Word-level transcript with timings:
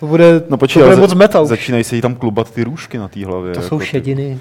To 0.00 0.06
bude, 0.06 0.42
No 0.48 0.56
počkej, 0.56 0.82
to 0.82 0.88
bude 0.88 1.00
moc 1.00 1.14
metal. 1.14 1.46
začínají 1.46 1.84
se 1.84 1.96
jí 1.96 2.02
tam 2.02 2.14
klubat 2.14 2.50
ty 2.50 2.64
růžky 2.64 2.98
na 2.98 3.08
té 3.08 3.26
hlavě. 3.26 3.54
To 3.54 3.60
jako 3.60 3.68
jsou 3.68 3.80
šediny. 3.80 4.38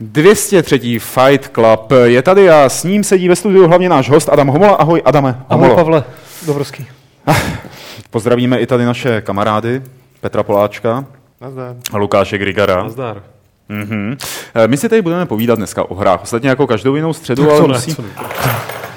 Dvě 0.00 0.34
203. 0.34 0.98
Fight 0.98 1.50
Club 1.54 1.92
je 2.04 2.22
tady 2.22 2.50
a 2.50 2.68
s 2.68 2.84
ním 2.84 3.04
sedí 3.04 3.28
ve 3.28 3.36
studiu 3.36 3.66
hlavně 3.68 3.88
náš 3.88 4.10
host 4.10 4.28
Adam 4.28 4.48
Homola. 4.48 4.74
Ahoj 4.74 5.02
Adame. 5.04 5.28
Ahoj 5.48 5.68
Homolo. 5.68 5.76
Pavle, 5.76 6.04
Dobrovský. 6.46 6.86
Pozdravíme 8.12 8.58
i 8.58 8.66
tady 8.66 8.84
naše 8.84 9.20
kamarády 9.20 9.82
Petra 10.20 10.42
Poláčka 10.42 11.04
Nazdar. 11.40 11.76
a 11.92 11.96
Lukáše 11.96 12.38
Grigara. 12.38 12.82
Nazdar. 12.82 13.22
Mhm. 13.68 14.16
Eh, 14.54 14.68
My 14.68 14.76
si 14.76 14.88
tady 14.88 15.02
budeme 15.02 15.26
povídat 15.26 15.58
dneska 15.58 15.90
o 15.90 15.94
hrách. 15.94 16.22
Ostatně 16.22 16.48
jako 16.48 16.66
každou 16.66 16.96
jinou 16.96 17.12
středu, 17.12 17.50
ale 17.50 17.60
ne, 17.60 17.66
musí... 17.68 17.96
ne. 18.02 18.08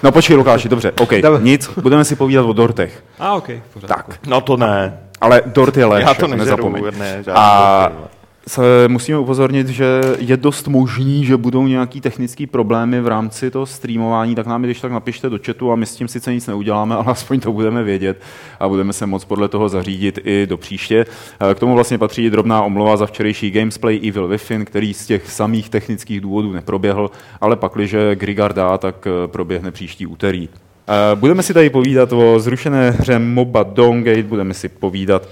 No 0.03 0.11
počkej 0.11 0.35
Lukáši, 0.35 0.70
dobře, 0.70 0.91
OK, 0.99 1.11
Jdeme. 1.15 1.39
nic, 1.41 1.70
budeme 1.81 2.05
si 2.05 2.15
povídat 2.15 2.45
o 2.45 2.53
dortech. 2.53 3.03
A 3.20 3.33
ok, 3.33 3.47
v 3.49 3.73
pořádku. 3.73 4.11
Tak, 4.11 4.20
No 4.27 4.41
to 4.41 4.57
ne. 4.57 4.99
ale 5.21 5.41
dort 5.45 5.77
je 5.77 5.85
léž, 5.85 6.01
Já 6.05 6.13
to 6.13 6.21
jako 6.25 6.35
nežeru, 6.37 6.70
nezapomeň. 6.70 6.84
ne, 6.99 7.23
žádný 7.23 7.34
A 7.35 7.89
dorty. 7.93 8.14
Se 8.48 8.88
musíme 8.88 9.17
upozornit, 9.17 9.67
že 9.70 10.02
je 10.20 10.38
dost 10.38 10.67
možný, 10.67 11.26
že 11.26 11.38
budou 11.38 11.67
nějaký 11.67 12.02
technický 12.02 12.48
problémy 12.48 13.02
v 13.02 13.08
rámci 13.08 13.52
toho 13.52 13.66
streamování, 13.66 14.35
tak 14.35 14.48
nám 14.48 14.62
když 14.62 14.81
tak 14.81 14.91
napište 14.91 15.30
do 15.30 15.40
chatu 15.45 15.71
a 15.71 15.76
my 15.76 15.85
s 15.85 15.95
tím 15.95 16.08
sice 16.08 16.34
nic 16.34 16.48
neuděláme, 16.48 16.95
ale 16.95 17.05
aspoň 17.08 17.40
to 17.40 17.52
budeme 17.52 17.84
vědět 17.84 18.21
a 18.59 18.68
budeme 18.68 18.94
se 18.94 19.05
moc 19.05 19.26
podle 19.26 19.48
toho 19.48 19.70
zařídit 19.70 20.20
i 20.23 20.48
do 20.48 20.58
příště. 20.58 21.05
Eh, 21.52 21.55
K 21.55 21.59
tomu 21.59 21.76
vlastně 21.76 21.98
patří 21.98 22.30
drobná 22.30 22.63
omluva 22.63 22.98
za 22.98 23.05
včerejší 23.05 23.52
Gamesplay 23.52 23.99
Evil 24.07 24.27
Within, 24.27 24.65
který 24.65 24.93
z 24.93 25.05
těch 25.05 25.32
samých 25.32 25.70
technických 25.70 26.21
důvodů 26.21 26.54
neproběhl, 26.54 27.12
ale 27.41 27.55
pakliže 27.55 28.15
Grigar 28.15 28.54
dá, 28.54 28.77
tak 28.77 29.07
eh, 29.07 29.27
proběhne 29.27 29.71
příští 29.71 30.05
úterý. 30.07 30.49
Eh, 30.87 31.15
Budeme 31.15 31.43
si 31.43 31.54
tady 31.54 31.70
povídat 31.70 32.13
o 32.13 32.40
zrušené 32.40 32.91
hře 32.91 33.20
MOBA 33.20 33.63
Dawngate, 33.63 34.24
budeme 34.24 34.54
si 34.54 34.70
povídat 34.70 35.27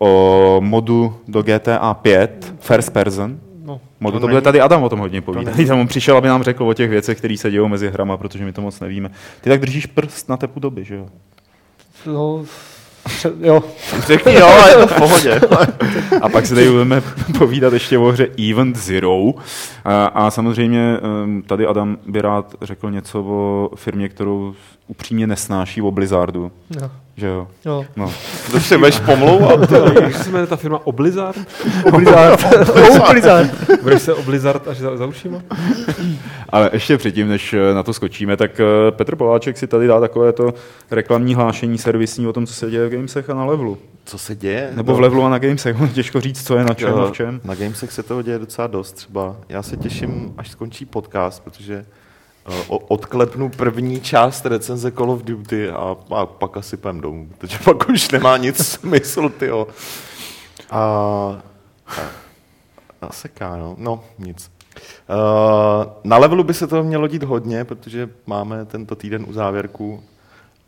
o 0.00 0.56
modu 0.60 1.14
do 1.28 1.42
GTA 1.42 1.94
5, 1.94 2.54
First 2.60 2.92
Person. 2.92 3.38
No, 3.64 3.80
Modu 4.00 4.16
to, 4.16 4.20
To 4.20 4.26
bude 4.28 4.40
tady 4.40 4.60
Adam 4.60 4.82
o 4.82 4.88
tom 4.88 4.98
hodně 4.98 5.20
povídat. 5.20 5.56
není- 5.56 5.68
Tam 5.68 5.80
on 5.80 5.86
přišel, 5.86 6.16
aby 6.16 6.28
nám 6.28 6.42
řekl 6.42 6.64
o 6.68 6.74
těch 6.74 6.90
věcech, 6.90 7.18
které 7.18 7.36
se 7.36 7.50
dějou 7.50 7.68
mezi 7.68 7.90
hrama, 7.90 8.16
protože 8.16 8.44
my 8.44 8.52
to 8.52 8.60
moc 8.62 8.80
nevíme. 8.80 9.10
Ty 9.40 9.50
tak 9.50 9.60
držíš 9.60 9.86
prst 9.86 10.28
na 10.28 10.36
tepu 10.36 10.60
doby, 10.60 10.84
že 10.84 10.94
jo? 10.94 11.06
no, 12.06 12.44
pře- 13.04 13.32
jo. 13.40 13.62
Řekni 14.06 14.34
jo, 14.34 14.46
ale 14.46 14.70
je 14.70 14.76
to 14.76 14.86
v 14.86 14.96
pohodě. 14.98 15.40
A 16.22 16.28
pak 16.28 16.46
se 16.46 16.54
tady 16.54 16.70
budeme 16.70 17.02
povídat 17.38 17.72
ještě 17.72 17.98
o 17.98 18.04
hře 18.04 18.26
Event 18.50 18.76
Zero. 18.76 19.30
A, 19.84 20.04
a 20.06 20.30
samozřejmě 20.30 20.96
em, 21.24 21.42
tady 21.42 21.66
Adam 21.66 21.96
by 22.06 22.20
rád 22.22 22.54
řekl 22.62 22.90
něco 22.90 23.22
o 23.24 23.70
firmě, 23.76 24.08
kterou 24.08 24.54
upřímně 24.88 25.26
nesnáší, 25.26 25.82
o 25.82 25.90
Blizzardu. 25.90 26.52
jo. 26.80 26.90
Že 27.16 27.26
jo? 27.26 27.48
jo. 27.64 27.84
No. 27.96 28.12
To 28.52 28.60
se 28.60 28.78
budeš 28.78 28.98
pomlouvat. 29.00 29.70
Jak 30.02 30.14
se 30.14 30.30
jmenuje 30.30 30.46
ta 30.46 30.56
firma 30.56 30.86
Oblizard? 30.86 31.36
Blizzard. 31.90 32.44
Oh, 32.72 33.10
Blizzard. 33.10 33.50
Budeš 33.82 34.02
se 34.02 34.14
Oblizard 34.14 34.68
až 34.68 34.78
za, 34.78 34.96
za 34.96 35.06
ušima? 35.06 35.42
Ale 36.48 36.70
ještě 36.72 36.96
předtím, 36.98 37.28
než 37.28 37.52
eh, 37.52 37.74
na 37.74 37.82
to 37.82 37.92
skočíme, 37.92 38.36
tak 38.36 38.60
eh, 38.60 38.90
Petr 38.90 39.16
Poláček 39.16 39.58
si 39.58 39.66
tady 39.66 39.86
dá 39.86 40.00
takové 40.00 40.32
to 40.32 40.54
reklamní 40.90 41.34
hlášení 41.34 41.78
servisní 41.78 42.26
o 42.26 42.32
tom, 42.32 42.46
co 42.46 42.54
se 42.54 42.70
děje 42.70 42.88
v 42.88 42.92
Gamesech 42.92 43.30
a 43.30 43.34
na 43.34 43.44
Levelu. 43.44 43.78
Co 44.04 44.18
se 44.18 44.36
děje? 44.36 44.70
Nebo 44.74 44.94
v 44.94 45.00
Levelu 45.00 45.22
a 45.24 45.28
na 45.28 45.38
Gamesech. 45.38 45.76
Těžko 45.94 46.20
říct, 46.20 46.46
co 46.46 46.56
je 46.56 46.64
na 46.64 46.74
čem 46.74 46.94
a 46.94 47.06
v 47.06 47.12
čem. 47.12 47.40
Na 47.44 47.54
Gamesech 47.54 47.92
se 47.92 48.02
toho 48.02 48.22
děje 48.22 48.38
docela 48.38 48.66
dost 48.66 48.92
třeba. 48.92 49.36
Já 49.48 49.62
se 49.62 49.76
těším, 49.76 50.34
až 50.38 50.50
skončí 50.50 50.84
podcast, 50.84 51.44
protože 51.44 51.84
odklepnu 52.68 53.48
první 53.48 54.00
část 54.00 54.46
recenze 54.46 54.92
Call 54.92 55.10
of 55.10 55.22
Duty 55.22 55.70
a, 55.70 55.96
a 56.10 56.26
pak 56.26 56.56
asi 56.56 56.76
půjdem 56.76 57.00
domů, 57.00 57.28
protože 57.38 57.58
pak 57.64 57.88
už 57.88 58.10
nemá 58.10 58.36
nic 58.36 58.66
smysl, 58.66 59.28
tyjo. 59.28 59.68
A, 60.70 60.80
a, 61.86 62.00
a 63.02 63.12
seká, 63.12 63.56
no. 63.56 63.74
no, 63.78 64.04
nic. 64.18 64.50
Uh, 65.08 65.92
na 66.04 66.18
levelu 66.18 66.44
by 66.44 66.54
se 66.54 66.66
toho 66.66 66.84
mělo 66.84 67.08
dít 67.08 67.22
hodně, 67.22 67.64
protože 67.64 68.08
máme 68.26 68.64
tento 68.64 68.96
týden 68.96 69.24
u 69.28 69.32
závěrku 69.32 70.02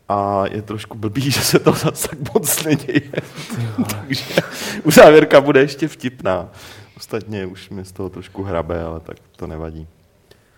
a 0.09 0.43
je 0.51 0.61
trošku 0.61 0.97
blbý, 0.97 1.21
že 1.31 1.41
se 1.41 1.59
to 1.59 1.71
zase 1.71 2.07
tak 2.07 2.33
moc 2.33 2.63
neděje. 2.63 3.11
Takže 3.89 4.35
u 4.83 4.91
závěrka 4.91 5.41
bude 5.41 5.59
ještě 5.59 5.87
vtipná. 5.87 6.49
Ostatně 6.97 7.45
už 7.45 7.69
mi 7.69 7.85
z 7.85 7.91
toho 7.91 8.09
trošku 8.09 8.43
hrabe, 8.43 8.83
ale 8.83 8.99
tak 8.99 9.17
to 9.35 9.47
nevadí. 9.47 9.87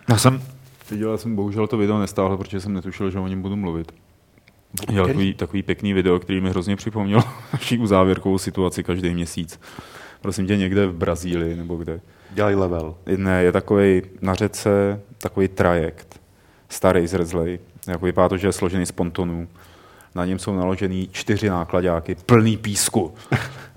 Já 0.09 0.17
jsem 0.17 0.41
viděl, 0.91 1.11
já 1.11 1.17
jsem 1.17 1.35
bohužel 1.35 1.67
to 1.67 1.77
video 1.77 1.99
nestáhl, 1.99 2.37
protože 2.37 2.61
jsem 2.61 2.73
netušil, 2.73 3.11
že 3.11 3.19
o 3.19 3.27
něm 3.27 3.41
budu 3.41 3.55
mluvit. 3.55 3.91
Dělal 4.89 5.07
takový, 5.07 5.33
takový 5.33 5.63
pěkný 5.63 5.93
video, 5.93 6.19
který 6.19 6.41
mi 6.41 6.49
hrozně 6.49 6.75
připomněl 6.75 7.23
naší 7.53 7.77
uzávěrkovou 7.77 8.37
situaci 8.37 8.83
každý 8.83 9.13
měsíc. 9.13 9.59
Prosím 10.21 10.47
tě, 10.47 10.57
někde 10.57 10.87
v 10.87 10.93
Brazílii 10.93 11.55
nebo 11.55 11.75
kde. 11.75 12.01
Dělej 12.31 12.55
level. 12.55 12.95
Ne, 13.17 13.43
je 13.43 13.51
takový 13.51 14.01
na 14.21 14.33
řece, 14.33 15.01
takový 15.17 15.47
trajekt, 15.47 16.19
starý 16.69 17.07
zrzlej. 17.07 17.59
Jako 17.87 18.05
vypadá 18.05 18.29
to, 18.29 18.37
že 18.37 18.47
je 18.47 18.51
složený 18.51 18.85
z 18.85 18.91
pontonů. 18.91 19.47
Na 20.15 20.25
něm 20.25 20.39
jsou 20.39 20.55
naložený 20.55 21.09
čtyři 21.11 21.49
nákladáky, 21.49 22.15
plný 22.15 22.57
písku. 22.57 23.13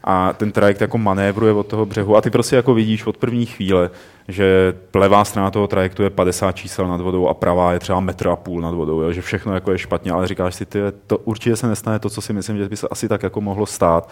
A 0.04 0.32
ten 0.32 0.52
trajekt 0.52 0.80
jako 0.80 0.98
manévruje 0.98 1.52
od 1.52 1.66
toho 1.66 1.86
břehu. 1.86 2.16
A 2.16 2.20
ty 2.20 2.30
prostě 2.30 2.56
jako 2.56 2.74
vidíš 2.74 3.06
od 3.06 3.16
první 3.16 3.46
chvíle, 3.46 3.90
že 4.28 4.74
levá 4.94 5.24
strana 5.24 5.50
toho 5.50 5.66
trajektu 5.66 6.02
je 6.02 6.10
50 6.10 6.52
čísel 6.52 6.88
nad 6.88 7.00
vodou 7.00 7.28
a 7.28 7.34
pravá 7.34 7.72
je 7.72 7.78
třeba 7.78 8.00
metr 8.00 8.28
a 8.28 8.36
půl 8.36 8.60
nad 8.60 8.74
vodou, 8.74 9.00
jo? 9.00 9.12
že 9.12 9.22
všechno 9.22 9.54
jako 9.54 9.72
je 9.72 9.78
špatně, 9.78 10.12
ale 10.12 10.28
říkáš 10.28 10.54
si, 10.54 10.66
ty, 10.66 10.78
to 11.06 11.18
určitě 11.18 11.56
se 11.56 11.66
nestane 11.66 11.98
to, 11.98 12.10
co 12.10 12.20
si 12.20 12.32
myslím, 12.32 12.58
že 12.58 12.68
by 12.68 12.76
se 12.76 12.88
asi 12.90 13.08
tak 13.08 13.22
jako 13.22 13.40
mohlo 13.40 13.66
stát. 13.66 14.10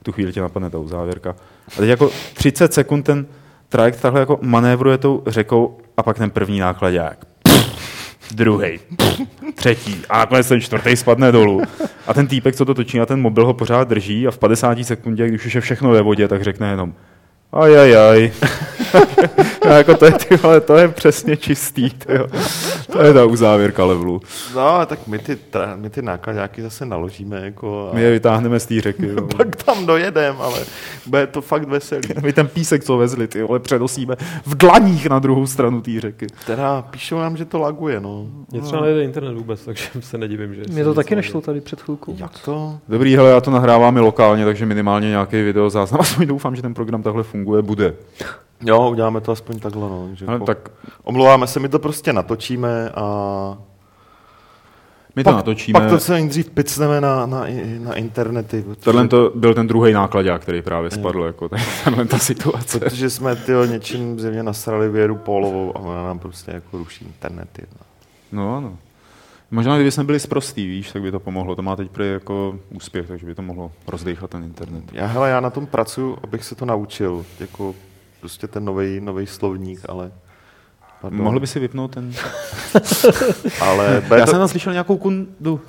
V 0.00 0.04
tu 0.04 0.12
chvíli 0.12 0.32
tě 0.32 0.40
napadne 0.40 0.70
ta 0.70 0.78
uzávěrka. 0.78 1.36
A 1.68 1.76
teď 1.76 1.88
jako 1.88 2.10
30 2.34 2.74
sekund 2.74 3.02
ten 3.02 3.26
trajekt 3.68 4.00
takhle 4.00 4.20
jako 4.20 4.38
manévruje 4.42 4.98
tou 4.98 5.22
řekou 5.26 5.78
a 5.96 6.02
pak 6.02 6.18
ten 6.18 6.30
první 6.30 6.58
nákladák. 6.58 7.18
Druhý, 8.34 8.80
třetí 9.54 10.02
a 10.08 10.18
nakonec 10.18 10.48
ten 10.48 10.60
čtvrtý 10.60 10.96
spadne 10.96 11.32
dolů. 11.32 11.62
A 12.06 12.14
ten 12.14 12.26
týpek, 12.26 12.56
co 12.56 12.64
to 12.64 12.74
točí, 12.74 13.00
a 13.00 13.06
ten 13.06 13.20
mobil 13.20 13.46
ho 13.46 13.54
pořád 13.54 13.88
drží 13.88 14.26
a 14.26 14.30
v 14.30 14.38
50 14.38 14.78
sekundě, 14.82 15.28
když 15.28 15.46
už 15.46 15.54
je 15.54 15.60
všechno 15.60 15.90
ve 15.90 16.02
vodě, 16.02 16.28
tak 16.28 16.42
řekne 16.42 16.70
jenom 16.70 16.94
ajajaj. 17.52 18.32
no, 19.64 19.70
jako 19.70 19.96
to, 19.96 20.04
je, 20.04 20.12
ty 20.12 20.36
vole, 20.36 20.60
to 20.60 20.76
je 20.76 20.88
přesně 20.88 21.36
čistý. 21.36 21.90
Tyjo. 21.90 22.26
To 22.92 23.02
je 23.02 23.12
ta 23.14 23.24
uzávěrka 23.24 23.84
levelu. 23.84 24.20
No, 24.54 24.86
tak 24.86 25.06
my 25.06 25.18
ty, 25.18 25.36
tra, 25.36 25.76
my 25.76 25.90
ty 25.90 26.02
nákladáky 26.02 26.62
zase 26.62 26.86
naložíme 26.86 27.40
jako 27.44 27.88
a 27.90 27.94
My 27.94 28.02
je 28.02 28.10
vytáhneme 28.10 28.60
z 28.60 28.66
té 28.66 28.80
řeky. 28.80 29.06
Jo. 29.06 29.26
pak 29.36 29.56
tam 29.56 29.86
dojedem, 29.86 30.36
ale 30.38 30.60
bude 31.06 31.26
to 31.26 31.40
fakt 31.40 31.68
veselý. 31.68 32.08
My 32.22 32.32
ten 32.32 32.48
písek, 32.48 32.84
co 32.84 32.96
vezli, 32.96 33.28
ty 33.28 33.42
vole, 33.42 33.58
přenosíme 33.58 34.16
v 34.46 34.54
dlaních 34.54 35.06
na 35.06 35.18
druhou 35.18 35.46
stranu 35.46 35.80
té 35.80 36.00
řeky. 36.00 36.26
Teda 36.46 36.82
píšou 36.82 37.18
nám, 37.18 37.36
že 37.36 37.44
to 37.44 37.58
laguje, 37.58 38.00
no. 38.00 38.26
Mě 38.52 38.60
třeba 38.60 38.82
nejde 38.82 39.04
internet 39.04 39.34
vůbec, 39.34 39.64
takže 39.64 39.84
se 40.00 40.18
nedivím, 40.18 40.54
že... 40.54 40.62
Mně 40.70 40.84
to 40.84 40.94
taky 40.94 41.16
nešlo 41.16 41.40
tady 41.40 41.60
před 41.60 41.80
chvilkou. 41.80 42.16
Jak 42.18 42.38
to? 42.44 42.78
Dobrý, 42.88 43.16
hele, 43.16 43.30
já 43.30 43.40
to 43.40 43.50
nahrávám 43.50 43.96
i 43.96 44.00
lokálně, 44.00 44.44
takže 44.44 44.66
minimálně 44.66 45.08
nějaký 45.08 45.42
video 45.42 45.70
záznam. 45.70 46.00
Aspoň 46.00 46.26
doufám, 46.26 46.56
že 46.56 46.62
ten 46.62 46.74
program 46.74 47.02
takhle 47.02 47.22
funguje, 47.22 47.35
bude. 47.44 47.94
Jo, 48.60 48.90
uděláme 48.90 49.20
to 49.20 49.32
aspoň 49.32 49.58
takhle, 49.58 49.88
no. 49.88 50.08
Že 50.14 50.26
Ale 50.26 50.38
po- 50.38 50.44
tak 50.44 50.70
Omlouváme 51.04 51.46
se, 51.46 51.60
my 51.60 51.68
to 51.68 51.78
prostě 51.78 52.12
natočíme 52.12 52.90
a 52.90 53.58
my 55.16 55.24
to 55.24 55.30
pak, 55.30 55.36
natočíme. 55.36 55.80
pak 55.80 55.90
to 55.90 56.00
se 56.00 56.12
nejdřív 56.12 56.50
picneme 56.50 57.00
na, 57.00 57.26
na, 57.26 57.44
na 57.78 57.94
internety. 57.94 58.62
Protože, 58.62 58.80
Tohle 58.80 59.08
to 59.08 59.32
byl 59.34 59.54
ten 59.54 59.66
druhý 59.66 59.92
nákladák, 59.92 60.42
který 60.42 60.62
právě 60.62 60.90
spadl, 60.90 61.22
jako 61.24 61.48
tenhle 61.84 62.04
ta 62.06 62.18
situace. 62.18 62.80
protože 62.80 63.10
jsme 63.10 63.36
tyjo, 63.36 63.64
něčím 63.64 64.20
zjevně 64.20 64.42
nasrali 64.42 64.88
věru 64.88 65.16
Pólovou 65.16 65.76
a 65.76 65.80
ona 65.80 66.02
nám 66.04 66.18
prostě 66.18 66.50
jako 66.50 66.78
ruší 66.78 67.04
internety. 67.04 67.62
No 68.32 68.56
ano. 68.56 68.76
Možná, 69.50 69.74
kdyby 69.76 69.90
jsme 69.90 70.04
byli 70.04 70.20
sprostý, 70.20 70.66
víš, 70.66 70.92
tak 70.92 71.02
by 71.02 71.10
to 71.10 71.20
pomohlo. 71.20 71.56
To 71.56 71.62
má 71.62 71.76
teď 71.76 71.90
prý 71.90 72.08
jako 72.08 72.58
úspěch, 72.74 73.08
takže 73.08 73.26
by 73.26 73.34
to 73.34 73.42
mohlo 73.42 73.72
rozdechat 73.86 74.30
ten 74.30 74.44
internet. 74.44 74.84
Já, 74.92 75.06
hele, 75.06 75.30
já 75.30 75.40
na 75.40 75.50
tom 75.50 75.66
pracuji, 75.66 76.18
abych 76.24 76.44
se 76.44 76.54
to 76.54 76.64
naučil. 76.64 77.24
Jako 77.40 77.74
prostě 78.20 78.46
ten 78.46 78.64
nový 78.64 79.00
nový 79.00 79.26
slovník, 79.26 79.80
ale... 79.88 80.12
Pardon. 81.00 81.22
Mohl 81.22 81.40
by 81.40 81.46
si 81.46 81.60
vypnout 81.60 81.94
ten... 81.94 82.12
Ale 83.60 84.02
Já 84.18 84.24
to, 84.24 84.30
jsem 84.30 84.38
tam 84.38 84.48
slyšel 84.48 84.72
nějakou 84.72 84.96
kundu. 84.96 85.26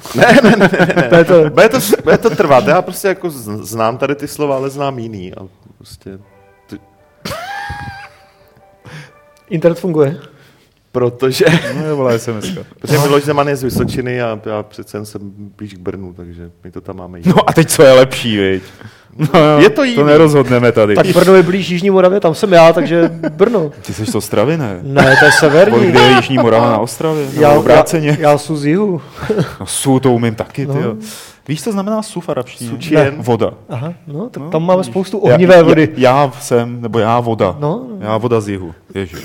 bude, 1.10 1.26
to, 1.26 1.50
bude, 1.50 1.70
to, 1.70 1.78
bude 2.04 2.18
to 2.18 2.30
trvat. 2.30 2.68
Já 2.68 2.82
prostě 2.82 3.08
jako 3.08 3.30
znám 3.30 3.98
tady 3.98 4.16
ty 4.16 4.28
slova, 4.28 4.56
ale 4.56 4.70
znám 4.70 5.00
jiný. 5.00 5.34
A 5.34 5.48
prostě 5.78 6.20
Internet 9.50 9.80
funguje. 9.80 10.20
Protože, 10.92 11.46
No 11.80 11.86
je, 11.86 11.94
vole, 11.94 12.20
SMS. 12.20 12.46
protože 12.80 12.98
Miloš 13.00 13.24
Zeman 13.24 13.48
je 13.48 13.56
z 13.56 13.64
Vysočiny 13.64 14.22
a 14.22 14.40
já 14.46 14.64
přece 14.64 14.98
jen 14.98 15.06
jsem 15.06 15.22
blíž 15.58 15.74
k 15.74 15.78
Brnu, 15.80 16.14
takže 16.14 16.50
my 16.64 16.72
to 16.72 16.82
tam 16.82 16.96
máme 16.98 17.18
jít. 17.20 17.26
No 17.28 17.50
a 17.50 17.54
teď 17.54 17.70
co 17.70 17.84
je 17.84 17.92
lepší, 17.92 18.38
viď? 18.38 18.64
No, 19.18 19.40
jo, 19.40 19.60
Je 19.60 19.70
to 19.70 19.84
jiný. 19.84 19.96
To 19.96 20.04
nerozhodneme 20.06 20.72
tady. 20.72 20.96
Tak 20.96 21.08
Brno 21.08 21.36
je 21.36 21.44
blíž 21.44 21.70
Jižní 21.70 21.90
Moravě, 21.90 22.20
tam 22.20 22.36
jsem 22.36 22.54
já, 22.54 22.74
takže 22.74 23.12
Brno. 23.30 23.72
Ty 23.82 23.94
jsi 23.94 24.06
z 24.06 24.16
Ostravy, 24.16 24.58
ne? 24.58 24.80
Ne, 24.84 25.16
to 25.20 25.26
je 25.26 25.32
severní. 25.32 25.86
kde 25.92 26.00
je 26.00 26.12
Jižní 26.16 26.38
Morava 26.38 26.70
na 26.70 26.78
Ostravě? 26.78 27.24
Já, 27.34 27.42
Já, 27.42 27.52
já, 27.54 27.60
obráceně. 27.60 28.18
já 28.20 28.38
jsem 28.38 28.58
z 28.58 28.66
jihu. 28.66 29.02
No, 29.60 29.66
su 29.66 30.00
to 30.00 30.12
umím 30.14 30.36
taky, 30.36 30.66
ty 30.68 30.74
No. 30.74 30.82
jo. 30.82 30.96
Víš, 31.48 31.64
co 31.64 31.72
znamená 31.72 32.02
su 32.02 32.22
v 32.22 32.30
arabštině? 32.30 32.70
Sučien. 32.70 33.16
Voda. 33.18 33.52
Aha, 33.70 33.94
no, 34.08 34.30
tak 34.30 34.44
No, 34.44 34.50
tam 34.50 34.66
máme 34.66 34.78
vidíš. 34.82 34.92
spoustu 34.92 35.18
ohnivé 35.18 35.64
vody. 35.64 35.90
Já, 35.98 36.12
já 36.22 36.32
jsem, 36.42 36.82
nebo 36.82 37.00
já 37.00 37.20
voda. 37.20 37.56
No. 37.60 37.82
Já 38.00 38.18
voda 38.18 38.42
z 38.42 38.50
jihu. 38.50 38.74
Ježiš. 38.96 39.20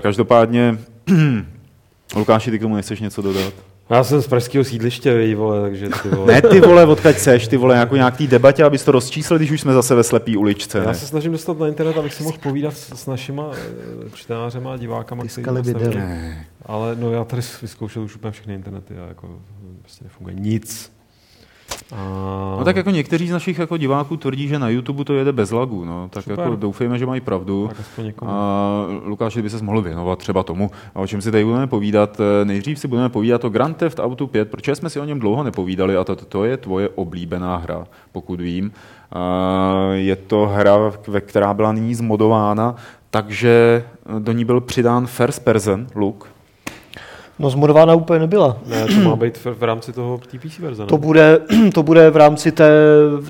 Každopádně, 0.00 0.78
Lukáši, 2.16 2.50
ty 2.50 2.58
k 2.58 2.62
tomu 2.62 2.76
nechceš 2.76 3.00
něco 3.00 3.22
dodat? 3.22 3.52
Já 3.90 4.04
jsem 4.04 4.22
z 4.22 4.26
pražského 4.26 4.64
sídliště, 4.64 5.14
vej, 5.14 5.34
vole, 5.34 5.60
takže 5.62 5.88
ty 6.02 6.08
vole. 6.08 6.26
Ne, 6.32 6.42
ty 6.42 6.60
vole, 6.60 6.86
odkaď 6.86 7.18
seš, 7.18 7.48
ty 7.48 7.56
vole, 7.56 7.76
jako 7.76 7.96
nějaký 7.96 8.26
debatě, 8.26 8.64
abys 8.64 8.84
to 8.84 8.92
rozčíslil, 8.92 9.38
když 9.38 9.50
už 9.50 9.60
jsme 9.60 9.72
zase 9.72 9.94
ve 9.94 10.02
slepý 10.02 10.36
uličce. 10.36 10.78
Já 10.78 10.84
Ne? 10.86 10.94
se 10.94 11.06
snažím 11.06 11.32
dostat 11.32 11.58
na 11.58 11.68
internet, 11.68 11.96
abych 11.98 12.14
si 12.14 12.22
mohl 12.22 12.38
povídat 12.42 12.76
s, 12.76 12.94
s 13.02 13.06
našima 13.06 13.50
eh, 13.52 14.10
čtenářema 14.14 14.72
a 14.72 14.76
divákama, 14.76 15.22
kteří 15.22 15.34
Tiskali 15.34 15.62
neviděli. 15.62 15.94
Ne. 15.96 16.46
Ale 16.66 16.96
no 16.96 17.10
já 17.10 17.24
tady 17.24 17.42
vyzkoušel 17.62 18.02
už 18.02 18.16
úplně 18.16 18.32
všechny 18.32 18.54
internety 18.54 18.94
a 18.98 19.08
jako 19.08 19.28
prostě 19.80 20.04
nefunguje 20.04 20.36
nic. 20.38 20.92
A... 21.92 21.98
No 22.64 22.66
tak 22.66 22.76
jako 22.76 22.90
někteří 22.90 23.28
z 23.28 23.32
našich 23.32 23.58
jako 23.58 23.76
diváků 23.76 24.16
tvrdí, 24.16 24.48
že 24.48 24.58
na 24.58 24.68
YouTube 24.68 25.04
to 25.04 25.14
jede 25.14 25.32
bez 25.32 25.50
lagů, 25.50 25.84
no. 25.84 26.08
Tak 26.08 26.24
Super. 26.24 26.38
jako 26.38 26.56
doufejme, 26.56 26.98
že 26.98 27.06
mají 27.06 27.20
pravdu. 27.20 27.70
A 28.26 28.86
Lukáš, 29.04 29.36
by 29.36 29.50
se 29.50 29.64
mohl 29.64 29.82
věnovat 29.82 30.18
třeba 30.18 30.42
tomu, 30.42 30.70
a 30.94 31.00
o 31.00 31.06
čem 31.06 31.22
si 31.22 31.32
tady 31.32 31.44
budeme 31.44 31.66
povídat. 31.66 32.20
Eh, 32.20 32.44
Nejdřív 32.44 32.78
si 32.78 32.88
budeme 32.88 33.08
povídat 33.08 33.44
o 33.44 33.48
Grand 33.48 33.76
Theft 33.76 33.98
Auto 34.00 34.26
5, 34.26 34.50
protože 34.50 34.74
jsme 34.74 34.90
si 34.90 35.00
o 35.00 35.04
něm 35.04 35.18
dlouho 35.18 35.42
nepovídali 35.42 35.96
a 35.96 36.04
to, 36.04 36.16
to 36.16 36.44
je 36.44 36.56
tvoje 36.56 36.88
oblíbená 36.88 37.56
hra, 37.56 37.86
pokud 38.12 38.40
vím. 38.40 38.72
A 39.12 39.88
Je 39.92 40.16
to 40.16 40.46
hra, 40.46 40.92
ve 41.08 41.20
která 41.20 41.54
byla 41.54 41.72
nyní 41.72 41.94
zmodována, 41.94 42.74
takže 43.10 43.84
do 44.18 44.32
ní 44.32 44.44
byl 44.44 44.60
přidán 44.60 45.06
first 45.06 45.44
person 45.44 45.86
look. 45.94 46.33
No 47.38 47.50
zmodována 47.50 47.94
úplně 47.94 48.20
nebyla. 48.20 48.56
Ne, 48.66 48.86
to 48.86 49.08
má 49.08 49.16
být 49.16 49.38
v, 49.38 49.46
v 49.46 49.62
rámci 49.62 49.92
toho 49.92 50.20
té 50.30 50.38
PC 50.38 50.58
verze, 50.58 50.82
ne? 50.82 50.86
To 50.86 50.98
bude, 50.98 51.38
to 51.74 51.82
bude 51.82 52.10
v 52.10 52.16
rámci 52.16 52.52
té, 52.52 52.70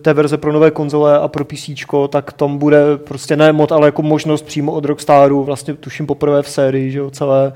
té 0.02 0.12
verze 0.12 0.38
pro 0.38 0.52
nové 0.52 0.70
konzole 0.70 1.18
a 1.18 1.28
pro 1.28 1.44
PC, 1.44 1.70
tak 2.08 2.32
tam 2.32 2.58
bude 2.58 2.96
prostě 2.96 3.36
ne 3.36 3.52
mod, 3.52 3.72
ale 3.72 3.88
jako 3.88 4.02
možnost 4.02 4.42
přímo 4.42 4.72
od 4.72 4.84
Rockstaru, 4.84 5.44
vlastně 5.44 5.74
tuším 5.74 6.06
poprvé 6.06 6.42
v 6.42 6.48
sérii, 6.48 6.90
že 6.90 6.98
jo, 6.98 7.10
celé, 7.10 7.52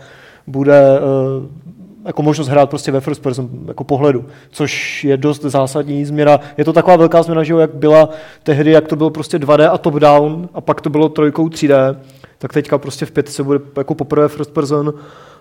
bude 0.47 0.99
eh, 0.99 1.69
jako 2.07 2.23
možnost 2.23 2.49
hrát 2.49 2.71
prostě 2.71 2.93
ve 2.93 3.01
first 3.01 3.23
person 3.23 3.49
jako 3.69 3.85
pohledu, 3.85 4.25
což 4.51 5.05
je 5.05 5.17
dost 5.17 5.43
zásadní 5.43 6.05
změna. 6.05 6.41
Je 6.59 6.65
to 6.65 6.73
taková 6.73 6.97
velká 6.97 7.23
změna, 7.23 7.43
že 7.43 7.53
jo, 7.53 7.59
jak 7.59 7.75
byla 7.75 8.09
tehdy, 8.43 8.71
jak 8.71 8.89
to 8.89 8.97
bylo 8.97 9.11
prostě 9.11 9.39
2D 9.39 9.73
a 9.73 9.79
top 9.79 9.95
down 9.95 10.49
a 10.55 10.61
pak 10.61 10.81
to 10.81 10.91
bylo 10.91 11.09
trojkou 11.09 11.49
3D, 11.49 11.97
tak 12.39 12.53
teďka 12.53 12.79
prostě 12.79 13.07
v 13.07 13.11
pětce 13.11 13.43
bude 13.43 13.61
jako 13.77 13.95
poprvé 13.95 14.29
first 14.29 14.51
person 14.51 14.95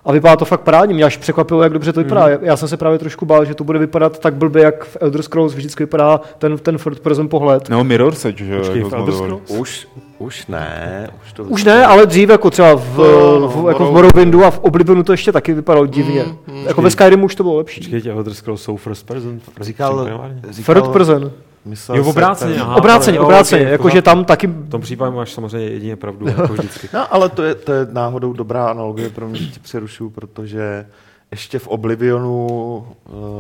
a 0.05 0.11
vypadá 0.11 0.35
to 0.35 0.45
fakt 0.45 0.61
parádně. 0.61 0.95
Mě 0.95 1.03
až 1.03 1.17
překvapilo, 1.17 1.63
jak 1.63 1.73
dobře 1.73 1.94
to 1.94 1.99
vypadá. 1.99 2.27
Mm. 2.27 2.38
Já 2.41 2.57
jsem 2.57 2.67
se 2.67 2.77
právě 2.77 2.99
trošku 2.99 3.25
bál, 3.25 3.45
že 3.45 3.55
to 3.55 3.63
bude 3.63 3.79
vypadat 3.79 4.19
tak 4.19 4.33
blbě, 4.35 4.63
jak 4.63 4.85
v 4.85 4.97
Elder 5.01 5.21
Scrolls 5.21 5.53
vždycky 5.53 5.83
vypadá 5.83 6.21
ten, 6.38 6.57
ten 6.57 6.77
first 6.77 6.99
person 6.99 7.27
pohled. 7.29 7.69
Nebo 7.69 7.83
Mirror's 7.83 8.25
Edge, 8.25 8.45
že 8.45 8.53
jo? 8.53 8.59
Počkej, 8.59 8.85
Elder. 8.91 9.13
Scrolls? 9.13 9.41
Už, 9.47 9.88
už 10.17 10.47
ne, 10.47 11.09
už 11.23 11.33
to 11.33 11.44
Už 11.44 11.63
ne, 11.63 11.85
ale 11.85 12.05
dřív 12.05 12.29
jako 12.29 12.49
třeba 12.49 12.75
v, 12.75 12.97
No, 12.97 13.39
no, 13.39 13.47
v, 13.47 13.67
jako 13.67 13.85
v 13.85 13.91
Morrowind. 13.91 13.93
Morrowindu 13.93 14.43
a 14.43 14.51
v 14.51 14.59
Oblivionu 14.59 15.03
to 15.03 15.13
ještě 15.13 15.31
taky 15.31 15.53
vypadalo 15.53 15.85
divně. 15.85 16.25
Mm, 16.47 16.65
jako 16.67 16.81
ve 16.81 16.91
Skyrimu 16.91 17.25
už 17.25 17.35
to 17.35 17.43
bylo 17.43 17.55
lepší. 17.55 17.81
Počkejte, 17.81 18.09
Elder 18.11 18.33
Scrolls 18.33 18.61
jsou 18.61 18.77
first 18.77 19.07
person? 19.07 19.39
Říkal, 19.61 20.05
primárně? 20.05 20.41
First 20.51 20.88
person. 20.88 21.31
Myslel 21.67 21.97
Jo, 21.97 22.05
obráceně, 22.05 22.53
ten- 22.53 22.61
aha. 22.61 22.75
Obráceně, 22.75 23.19
obráceně. 23.19 23.63
Jakože 23.65 23.91
pořádku. 24.01 24.05
tam 24.05 24.25
taky... 24.25 24.47
V 24.47 24.69
tom 24.69 24.81
případě 24.81 25.15
máš 25.15 25.33
samozřejmě 25.33 25.67
jedině 25.69 25.95
pravdu, 25.95 26.27
jako 26.37 26.53
vždycky. 26.53 26.89
No, 26.93 27.13
ale 27.13 27.29
to 27.29 27.43
je, 27.43 27.55
to 27.55 27.73
je 27.73 27.87
náhodou 27.91 28.33
dobrá 28.33 28.67
analogie 28.69 29.09
pro 29.09 29.27
mě, 29.27 29.39
že 29.39 29.47
tě 29.51 29.59
přerušuju, 29.59 30.09
protože 30.09 30.85
ještě 31.31 31.59
v 31.59 31.67
Oblivionu 31.67 32.47
uh, 32.47 32.83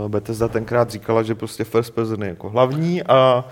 Bethesda 0.07 0.47
tenkrát 0.47 0.89
říkala, 0.91 1.23
že 1.23 1.35
prostě 1.35 1.63
first 1.63 1.93
person 1.95 2.23
je 2.23 2.29
jako 2.29 2.49
hlavní 2.49 3.03
a 3.03 3.45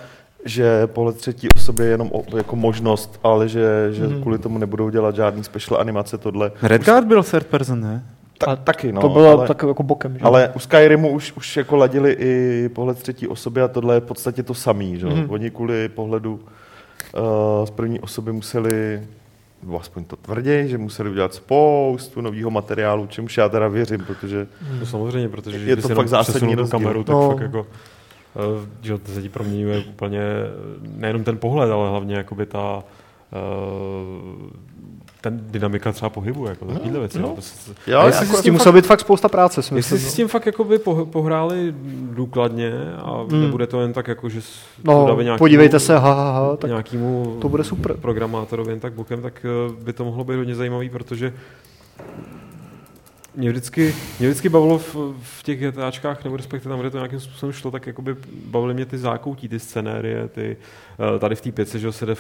že 0.45 0.87
pohled 0.87 1.17
třetí 1.17 1.47
osoby 1.57 1.83
je 1.83 1.89
jenom 1.89 2.09
o, 2.13 2.37
jako 2.37 2.55
možnost, 2.55 3.19
ale 3.23 3.49
že, 3.49 3.87
že 3.91 4.07
Mhm. 4.07 4.21
kvůli 4.21 4.37
tomu 4.37 4.57
nebudou 4.57 4.89
dělat 4.89 5.15
žádný 5.15 5.43
special 5.43 5.81
animace, 5.81 6.17
tohle. 6.17 6.51
Redguard 6.61 7.07
byl 7.07 7.23
third 7.23 7.47
person, 7.47 7.81
ne? 7.81 8.05
Ta, 8.37 8.45
A 8.51 8.55
taky, 8.55 8.91
no. 8.91 9.01
to 9.01 9.09
bylo 9.09 9.29
ale, 9.37 9.47
tak 9.47 9.63
jako 9.67 9.83
bokem. 9.83 10.13
Že? 10.13 10.19
ale 10.23 10.49
u 10.55 10.59
Skyrimu 10.59 11.09
už, 11.09 11.33
už 11.37 11.57
jako 11.57 11.75
ladili 11.75 12.11
i 12.19 12.69
pohled 12.69 12.97
třetí 13.01 13.27
osoby 13.27 13.61
a 13.61 13.67
tohle 13.67 13.95
je 13.95 13.99
v 14.01 14.05
podstatě 14.05 14.43
to 14.43 14.53
samý, 14.53 14.99
že? 14.99 15.05
Mm. 15.07 15.25
Oni 15.29 15.51
kvůli 15.51 15.89
pohledu 15.89 16.33
uh, 16.33 17.65
z 17.65 17.69
první 17.69 17.99
osoby 17.99 18.31
museli 18.31 19.01
nebo 19.63 19.79
aspoň 19.79 20.03
to 20.05 20.15
tvrdí, 20.15 20.49
že 20.65 20.77
museli 20.77 21.09
udělat 21.09 21.33
spoustu 21.33 22.21
nového 22.21 22.51
materiálu, 22.51 23.07
čemuž 23.07 23.37
já 23.37 23.49
teda 23.49 23.67
věřím, 23.67 24.05
protože 24.05 24.47
No 24.79 24.85
samozřejmě, 24.85 25.29
protože 25.29 25.57
Je 25.57 25.63
když 25.73 25.85
to 25.85 25.95
fakt 25.95 26.07
zásadní 26.07 26.55
rozdíl. 26.55 26.79
kameru, 26.79 27.03
tak 27.03 27.13
No. 27.13 27.29
fakt 27.29 27.41
jako 27.41 27.67
eh, 28.35 28.67
že 28.81 28.97
to 28.97 29.11
se 29.11 29.21
ti 29.21 29.29
proměňuje 29.29 29.79
úplně 29.89 30.19
eh, 30.19 30.47
nejenom 30.97 31.23
ten 31.23 31.37
pohled, 31.37 31.71
ale 31.71 31.89
hlavně 31.89 32.15
jakoby 32.15 32.45
ta 32.45 32.83
ten 35.21 35.39
dynamika 35.51 35.91
třeba 35.91 36.09
pohybu, 36.09 36.45
jako 36.47 36.65
takovýhle 36.65 36.99
věci. 36.99 37.19
no. 37.19 37.27
no. 37.27 37.35
To 37.35 37.41
se- 37.41 37.73
Jo, 37.87 37.99
A 37.99 38.05
jestli 38.05 38.25
jako- 38.25 38.37
S 38.37 38.41
tím 38.41 38.53
muselo 38.53 38.73
být 38.73 38.85
fakt 38.85 38.99
spousta 38.99 39.29
práce, 39.29 39.61
si 39.61 39.75
Jestli 39.75 39.75
myslím. 39.75 39.99
si 39.99 40.05
s 40.11 40.15
tím 40.15 40.27
fakt 40.27 40.45
jakoby 40.45 40.77
poh- 40.77 41.05
pohráli 41.09 41.75
důkladně 42.11 42.71
a 42.97 43.11
Hmm. 43.29 43.41
nebude 43.41 43.67
to 43.67 43.81
jen 43.81 43.93
tak 43.93 44.07
jako, 44.07 44.29
že 44.29 44.41
No, 44.83 45.05
dáme 45.07 45.23
nějakému- 45.23 45.37
podívejte 45.43 45.79
se, 45.79 45.93
ha, 45.97 46.13
ha, 46.13 46.31
ha, 46.31 46.55
tak 46.57 46.69
nějakému 46.69 47.37
to 47.41 47.49
bude 47.49 47.63
super. 47.63 47.93
programátorovi 47.97 48.71
jen 48.71 48.79
tak 48.79 48.93
bokem, 48.93 49.21
tak 49.21 49.45
eh, 49.45 49.83
by 49.83 49.93
to 49.93 50.05
mohlo 50.05 50.23
být 50.23 50.35
hodně 50.35 50.55
zajímavý, 50.55 50.89
protože 50.89 51.33
mě 53.37 53.49
vždycky, 53.49 53.95
mě 54.19 54.29
vždycky 54.29 54.49
bavilo 54.49 54.77
v, 54.77 54.95
v 55.21 55.43
těch 55.43 55.59
GTAčkách, 55.71 56.23
nebo 56.23 56.37
respektive 56.37 56.73
tam, 56.73 56.79
kde 56.79 56.89
to 56.89 56.97
nějakým 56.97 57.19
způsobem 57.19 57.53
šlo, 57.53 57.71
tak 57.71 57.87
jakoby 57.87 58.15
bavily 58.45 58.73
mě 58.73 58.85
ty 58.85 58.97
zákoutí, 58.97 59.49
ty 59.49 59.59
scenérie, 59.59 60.27
ty, 60.27 60.57
eh, 61.15 61.19
tady 61.19 61.35
v 61.35 61.41
té 61.41 61.51
pěce, 61.51 61.79
že 61.79 61.91
se 61.91 62.05
jde, 62.05 62.15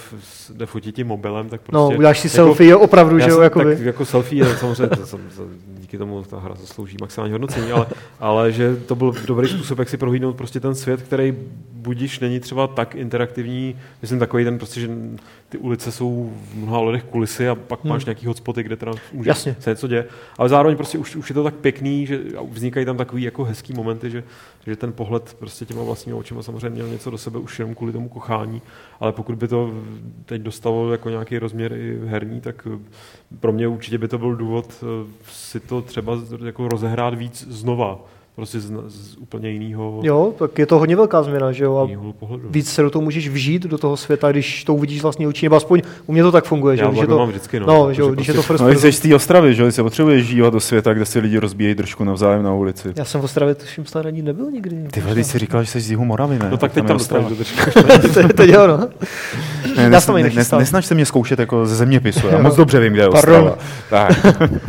jde 0.53 0.65
fotit 0.65 0.95
tím 0.95 1.07
mobilem, 1.07 1.49
tak 1.49 1.61
No, 1.71 1.79
prostě... 1.85 1.97
uděláš 1.97 2.19
si 2.19 2.27
jako- 2.27 2.35
selfie, 2.35 2.69
jo, 2.69 2.79
opravdu, 2.79 3.19
že 3.19 3.29
jo, 3.29 3.41
jakoby. 3.41 3.75
Tak 3.75 3.85
jako 3.85 4.05
selfie 4.05 4.45
je 4.45 4.57
samozřejmě, 4.57 4.97
to, 4.97 5.05
jsem, 5.05 5.19
díky 5.67 5.97
tomu 5.97 6.23
ta 6.23 6.39
hra 6.39 6.55
zaslouží 6.55 6.97
maximální 7.01 7.31
hodnocení, 7.31 7.71
ale, 7.71 7.85
ale 8.19 8.51
že 8.51 8.75
to 8.75 8.95
byl 8.95 9.13
dobrý 9.25 9.47
způsob, 9.47 9.79
jak 9.79 9.89
si 9.89 9.97
prohlídnout 9.97 10.35
prostě 10.35 10.59
ten 10.59 10.75
svět, 10.75 11.01
který 11.01 11.33
budiš 11.71 12.19
není 12.19 12.39
třeba 12.39 12.67
tak 12.67 12.95
interaktivní, 12.95 13.75
myslím 14.01 14.19
takový 14.19 14.43
ten 14.43 14.57
prostě, 14.57 14.79
že 14.81 14.89
ty 15.55 15.59
ulice 15.59 15.91
jsou 15.91 16.33
v 16.51 16.55
mnoha 16.55 16.81
lidech 16.81 17.03
kulisy 17.03 17.49
a 17.49 17.55
pak 17.55 17.83
Hmm. 17.83 17.89
máš 17.89 18.05
nějaký 18.05 18.25
hotspoty, 18.25 18.63
kde 18.63 18.75
teda 18.75 18.91
může 19.13 19.29
Jasně. 19.29 19.55
se 19.59 19.69
něco 19.69 19.87
děje, 19.87 20.05
ale 20.37 20.49
zároveň 20.49 20.77
prostě 20.77 20.97
už, 20.97 21.15
už 21.15 21.29
je 21.29 21.33
to 21.33 21.43
tak 21.43 21.55
pěkný, 21.55 22.05
že 22.05 22.19
vznikají 22.51 22.85
tam 22.85 22.97
takový 22.97 23.23
jako 23.23 23.43
hezký 23.43 23.73
momenty, 23.73 24.09
že, 24.09 24.23
že 24.67 24.75
ten 24.75 24.93
pohled 24.93 25.35
prostě 25.39 25.65
těma 25.65 25.83
vlastními 25.83 26.19
očima 26.19 26.43
samozřejmě 26.43 26.69
měl 26.69 26.87
něco 26.87 27.09
do 27.11 27.17
sebe 27.17 27.39
už 27.39 27.59
jenom 27.59 27.75
kvůli 27.75 27.91
tomu 27.91 28.09
kochání, 28.09 28.61
ale 28.99 29.11
pokud 29.11 29.35
by 29.35 29.47
to 29.47 29.73
teď 30.25 30.41
dostalo 30.41 30.91
jako 30.91 31.09
nějaký 31.09 31.39
rozměr 31.39 31.73
i 31.73 31.99
herní, 32.05 32.41
tak 32.41 32.67
eh, 32.73 32.79
pro 33.39 33.51
mě 33.51 33.67
určitě 33.67 33.97
by 33.97 34.07
to 34.07 34.17
byl 34.17 34.35
důvod 34.35 34.83
eh, 34.83 35.07
si 35.31 35.59
to 35.59 35.81
třeba 35.81 36.19
jako 36.45 36.67
rozehrát 36.67 37.13
víc 37.13 37.47
znova, 37.49 37.99
prostě 38.35 38.59
z, 38.59 38.71
z 38.87 39.15
úplně 39.17 39.49
jiného 39.49 39.99
Jo, 40.03 40.33
tak 40.39 40.59
je 40.59 40.65
to 40.65 40.79
hodně 40.79 40.95
velká 40.95 41.23
změna, 41.23 41.51
že 41.51 41.63
jo, 41.63 41.77
a 41.77 42.11
pohledu. 42.19 42.47
víc 42.49 42.69
se 42.73 42.81
do 42.81 42.89
toho 42.89 43.03
můžeš 43.03 43.29
vžít, 43.29 43.63
do 43.63 43.77
toho 43.77 43.97
světa, 43.97 44.31
když 44.31 44.63
to 44.63 44.73
uvidíš 44.73 45.01
vlastní 45.01 45.27
oči, 45.27 45.45
nebo 45.45 45.55
aspoň 45.55 45.81
u 46.05 46.11
mě 46.13 46.23
to 46.23 46.31
tak 46.31 46.45
funguje, 46.45 46.77
že, 46.77 46.81
Já 46.83 46.85
jo, 46.85 46.91
když 46.91 47.01
je 47.01 47.07
to 47.07 47.17
mám 47.17 47.29
vždycky, 47.29 47.59
no. 47.59 47.65
no, 47.67 47.93
že 47.93 48.01
jo, 48.01 48.07
když 48.11 48.27
je 48.27 48.33
to 48.33 48.37
prostě- 48.37 48.47
first 48.47 48.61
No, 48.61 48.67
když 48.67 48.75
person. 48.77 48.91
jsi 48.91 48.97
z 48.97 49.01
té 49.09 49.15
Ostravy, 49.15 49.53
že 49.55 49.71
se 49.71 49.83
potřebuješ 49.83 50.25
žívat 50.25 50.53
do 50.53 50.59
světa, 50.59 50.93
kde 50.93 51.05
si 51.05 51.19
lidi 51.19 51.37
rozbíjejí 51.37 51.75
držku 51.75 52.03
navzájem 52.03 52.43
na 52.43 52.53
ulici. 52.53 52.93
Já 52.95 53.05
jsem 53.05 53.21
v 53.21 53.23
Ostravě, 53.23 53.55
tuším, 53.55 53.85
snad 53.85 54.05
ani 54.05 54.21
nebyl 54.21 54.51
nikdy. 54.51 54.75
Ty 54.91 55.01
vole, 55.01 55.23
jsi 55.23 55.39
říkal, 55.39 55.63
že 55.63 55.69
jsi 55.71 55.79
z 55.81 55.89
jihu 55.89 56.05
Moravy, 56.05 56.39
ne? 56.39 56.47
No 56.51 56.57
tak 56.57 56.71
teď 56.73 56.87
tam 56.87 56.95
Ostrava. 56.95 57.29
dostaneš 57.29 57.73
do 57.73 58.09
to, 58.13 58.19
je- 58.19 58.33
to 58.33 58.41
je 58.43 58.51
jo, 58.51 58.67
no. 58.67 58.87
Nesnaž 60.59 60.85
se 60.85 60.95
mě 60.95 61.05
zkoušet 61.05 61.39
jako 61.39 61.65
ze 61.65 61.75
zeměpisu, 61.75 62.27
já 62.27 62.37
Jo. 62.37 62.43
moc 62.43 62.55
dobře 62.55 62.79
vím, 62.79 62.93
kde 62.93 63.01
je 63.03 63.09
Pardon. 63.09 63.53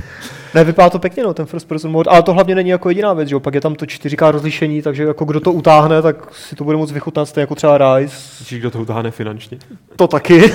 Ne, 0.56 0.64
vypadá 0.64 0.90
to 0.90 0.98
pěkně, 0.98 1.22
no, 1.22 1.34
ten 1.34 1.46
first 1.46 1.68
person 1.68 1.90
mode, 1.90 2.10
ale 2.10 2.22
to 2.22 2.32
hlavně 2.32 2.54
není 2.54 2.70
jako 2.70 2.88
jediná 2.88 3.12
věc, 3.12 3.28
že 3.28 3.34
jo, 3.34 3.40
pak 3.40 3.54
je 3.54 3.60
tam 3.60 3.74
to 3.74 3.84
4K 3.84 4.30
rozlišení, 4.30 4.82
takže 4.82 5.04
jako 5.04 5.24
kdo 5.24 5.40
to 5.40 5.52
utáhne, 5.52 6.02
tak 6.02 6.34
si 6.34 6.56
to 6.56 6.64
bude 6.64 6.76
moc 6.76 6.92
vychutnat, 6.92 7.28
stejně 7.28 7.42
jako 7.42 7.54
třeba 7.54 7.78
Rise, 7.78 8.16
Víš, 8.50 8.60
kdo 8.60 8.70
to 8.70 8.80
utáhne 8.80 9.10
finančně? 9.10 9.58
to 9.96 10.06
taky. 10.06 10.52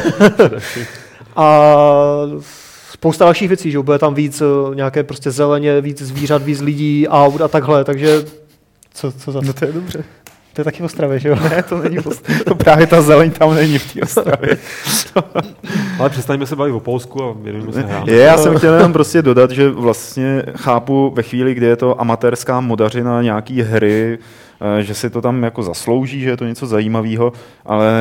a 1.36 1.66
spousta 2.92 3.26
dalších 3.26 3.48
věcí, 3.48 3.72
že 3.72 3.78
jo, 3.78 3.84
bude 3.84 4.00
tam 4.00 4.14
víc 4.14 4.42
eh, 4.42 4.76
nějaké 4.76 5.04
prostě 5.04 5.32
zeleně, 5.32 5.82
víc 5.82 6.02
zvířat, 6.02 6.44
víc 6.44 6.62
lidí, 6.62 7.08
aut 7.08 7.42
a 7.42 7.48
takhle, 7.48 7.84
takže 7.84 8.26
co, 8.94 9.12
co 9.12 9.32
za 9.32 9.42
No 9.42 9.54
to 9.54 9.66
je 9.66 9.72
dobře. 9.72 10.04
To 10.54 10.62
je 10.62 10.66
taky 10.66 10.82
v 10.82 10.86
Ostravě, 10.86 11.20
že 11.20 11.30
jo? 11.30 11.36
Ne, 11.36 11.64
to 11.64 11.78
není 11.78 11.98
prostě. 12.02 12.34
To 12.34 12.56
právě 12.56 12.88
ta 12.88 13.02
zeleň 13.02 13.32
tam 13.32 13.56
není 13.56 13.78
v 13.78 13.94
té 13.94 14.02
Ostravě. 14.04 14.58
Ale 16.02 16.10
přestaňme 16.10 16.46
se 16.46 16.56
bavit 16.56 16.72
o 16.72 16.80
Polsku 16.80 17.24
a 17.24 17.34
věnujeme 17.42 17.74
se 17.74 17.82
hrám. 17.82 18.10
Já 18.10 18.38
jsem 18.38 18.58
chtěl 18.58 18.74
jenom 18.74 18.94
prostě 18.94 19.22
dodat, 19.22 19.52
že 19.52 19.70
vlastně 19.70 20.44
chápu 20.58 21.12
ve 21.16 21.24
chvíli, 21.24 21.54
kdy 21.54 21.66
je 21.66 21.76
to 21.76 22.02
amatérská 22.02 22.60
modařina 22.60 23.22
nějaký 23.22 23.62
hry, 23.62 24.20
že 24.80 24.94
si 24.94 25.10
to 25.10 25.22
tam 25.22 25.44
jako 25.44 25.64
zaslouží, 25.64 26.22
že 26.22 26.30
je 26.30 26.38
to 26.38 26.46
něco 26.46 26.68
zajímavého, 26.68 27.34
ale 27.66 27.92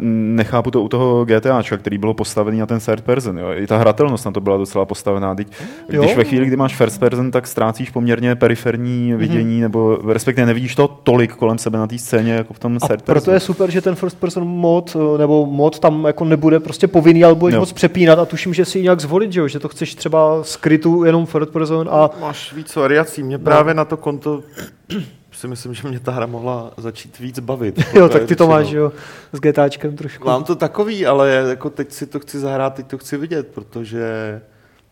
nechápu 0.00 0.70
to 0.70 0.82
u 0.82 0.88
toho 0.88 1.24
GTAčka, 1.24 1.76
který 1.76 1.98
bylo 1.98 2.14
postavený 2.14 2.58
na 2.58 2.66
ten 2.66 2.80
third 2.80 3.04
person. 3.04 3.38
Jo. 3.38 3.46
I 3.56 3.66
ta 3.66 3.76
hratelnost 3.78 4.24
na 4.24 4.30
to 4.32 4.40
byla 4.40 4.56
docela 4.56 4.84
postavená. 4.84 5.34
Teď, 5.34 5.48
když 5.88 6.10
Jo. 6.10 6.16
ve 6.16 6.24
chvíli, 6.24 6.46
kdy 6.46 6.56
máš 6.56 6.76
first 6.76 7.00
person, 7.00 7.30
tak 7.30 7.46
ztrácíš 7.46 7.90
poměrně 7.90 8.34
periferní 8.34 9.12
vidění, 9.16 9.52
Mhm. 9.54 9.60
nebo 9.62 9.98
respektive 10.12 10.46
nevidíš 10.46 10.74
to 10.74 10.88
tolik 10.88 11.32
kolem 11.34 11.58
sebe 11.58 11.78
na 11.78 11.86
té 11.86 11.98
scéně, 11.98 12.32
jako 12.32 12.54
v 12.54 12.58
tom 12.58 12.78
A 12.82 12.88
third 12.88 13.02
proto 13.02 13.14
person. 13.20 13.34
je 13.34 13.40
super, 13.40 13.70
že 13.70 13.80
ten 13.80 13.94
first 13.94 14.20
person 14.20 14.44
mod, 14.48 14.96
eh, 15.14 15.18
nebo 15.18 15.46
mod 15.46 15.78
tam 15.78 16.04
jako 16.04 16.24
nebude 16.24 16.60
prostě 16.60 16.88
povinný, 16.88 17.24
ale 17.24 17.34
budeš 17.34 17.58
moc 17.58 17.72
přepínat 17.72 18.18
a 18.18 18.24
tuším, 18.24 18.54
že 18.54 18.64
si 18.64 18.78
ji 18.78 18.82
nějak 18.82 19.00
zvolit, 19.00 19.32
že, 19.32 19.40
jo? 19.40 19.48
že 19.48 19.58
to 19.58 19.68
chceš 19.68 19.94
třeba 19.94 20.42
skrytu 20.44 21.04
jenom 21.04 21.26
first 21.26 21.52
person 21.52 21.88
a 21.92 22.10
Máš 22.20 22.52
víc 22.52 22.76
variací. 22.76 23.22
Mě 23.22 23.38
právě 23.38 23.74
na 23.74 23.84
to 23.84 23.96
konto 23.96 24.40
si 25.40 25.48
myslím, 25.48 25.74
že 25.74 25.88
mě 25.88 26.00
ta 26.00 26.12
hra 26.12 26.26
mohla 26.26 26.70
začít 26.76 27.18
víc 27.18 27.38
bavit. 27.38 27.80
jo, 27.94 28.08
tak 28.08 28.24
ty 28.24 28.36
to 28.36 28.46
máš, 28.46 28.64
no, 28.64 28.70
že 28.70 28.78
jo, 28.78 28.92
s 29.32 29.40
GTAčkem 29.40 29.96
trošku. 29.96 30.26
Mám 30.28 30.44
to 30.44 30.54
takový, 30.56 31.06
ale 31.06 31.28
jako 31.30 31.70
teď 31.70 31.92
si 31.92 32.06
to 32.06 32.20
chci 32.20 32.38
zahrát, 32.38 32.74
teď 32.74 32.86
to 32.86 32.98
chci 32.98 33.16
vidět, 33.16 33.46
protože 33.54 34.40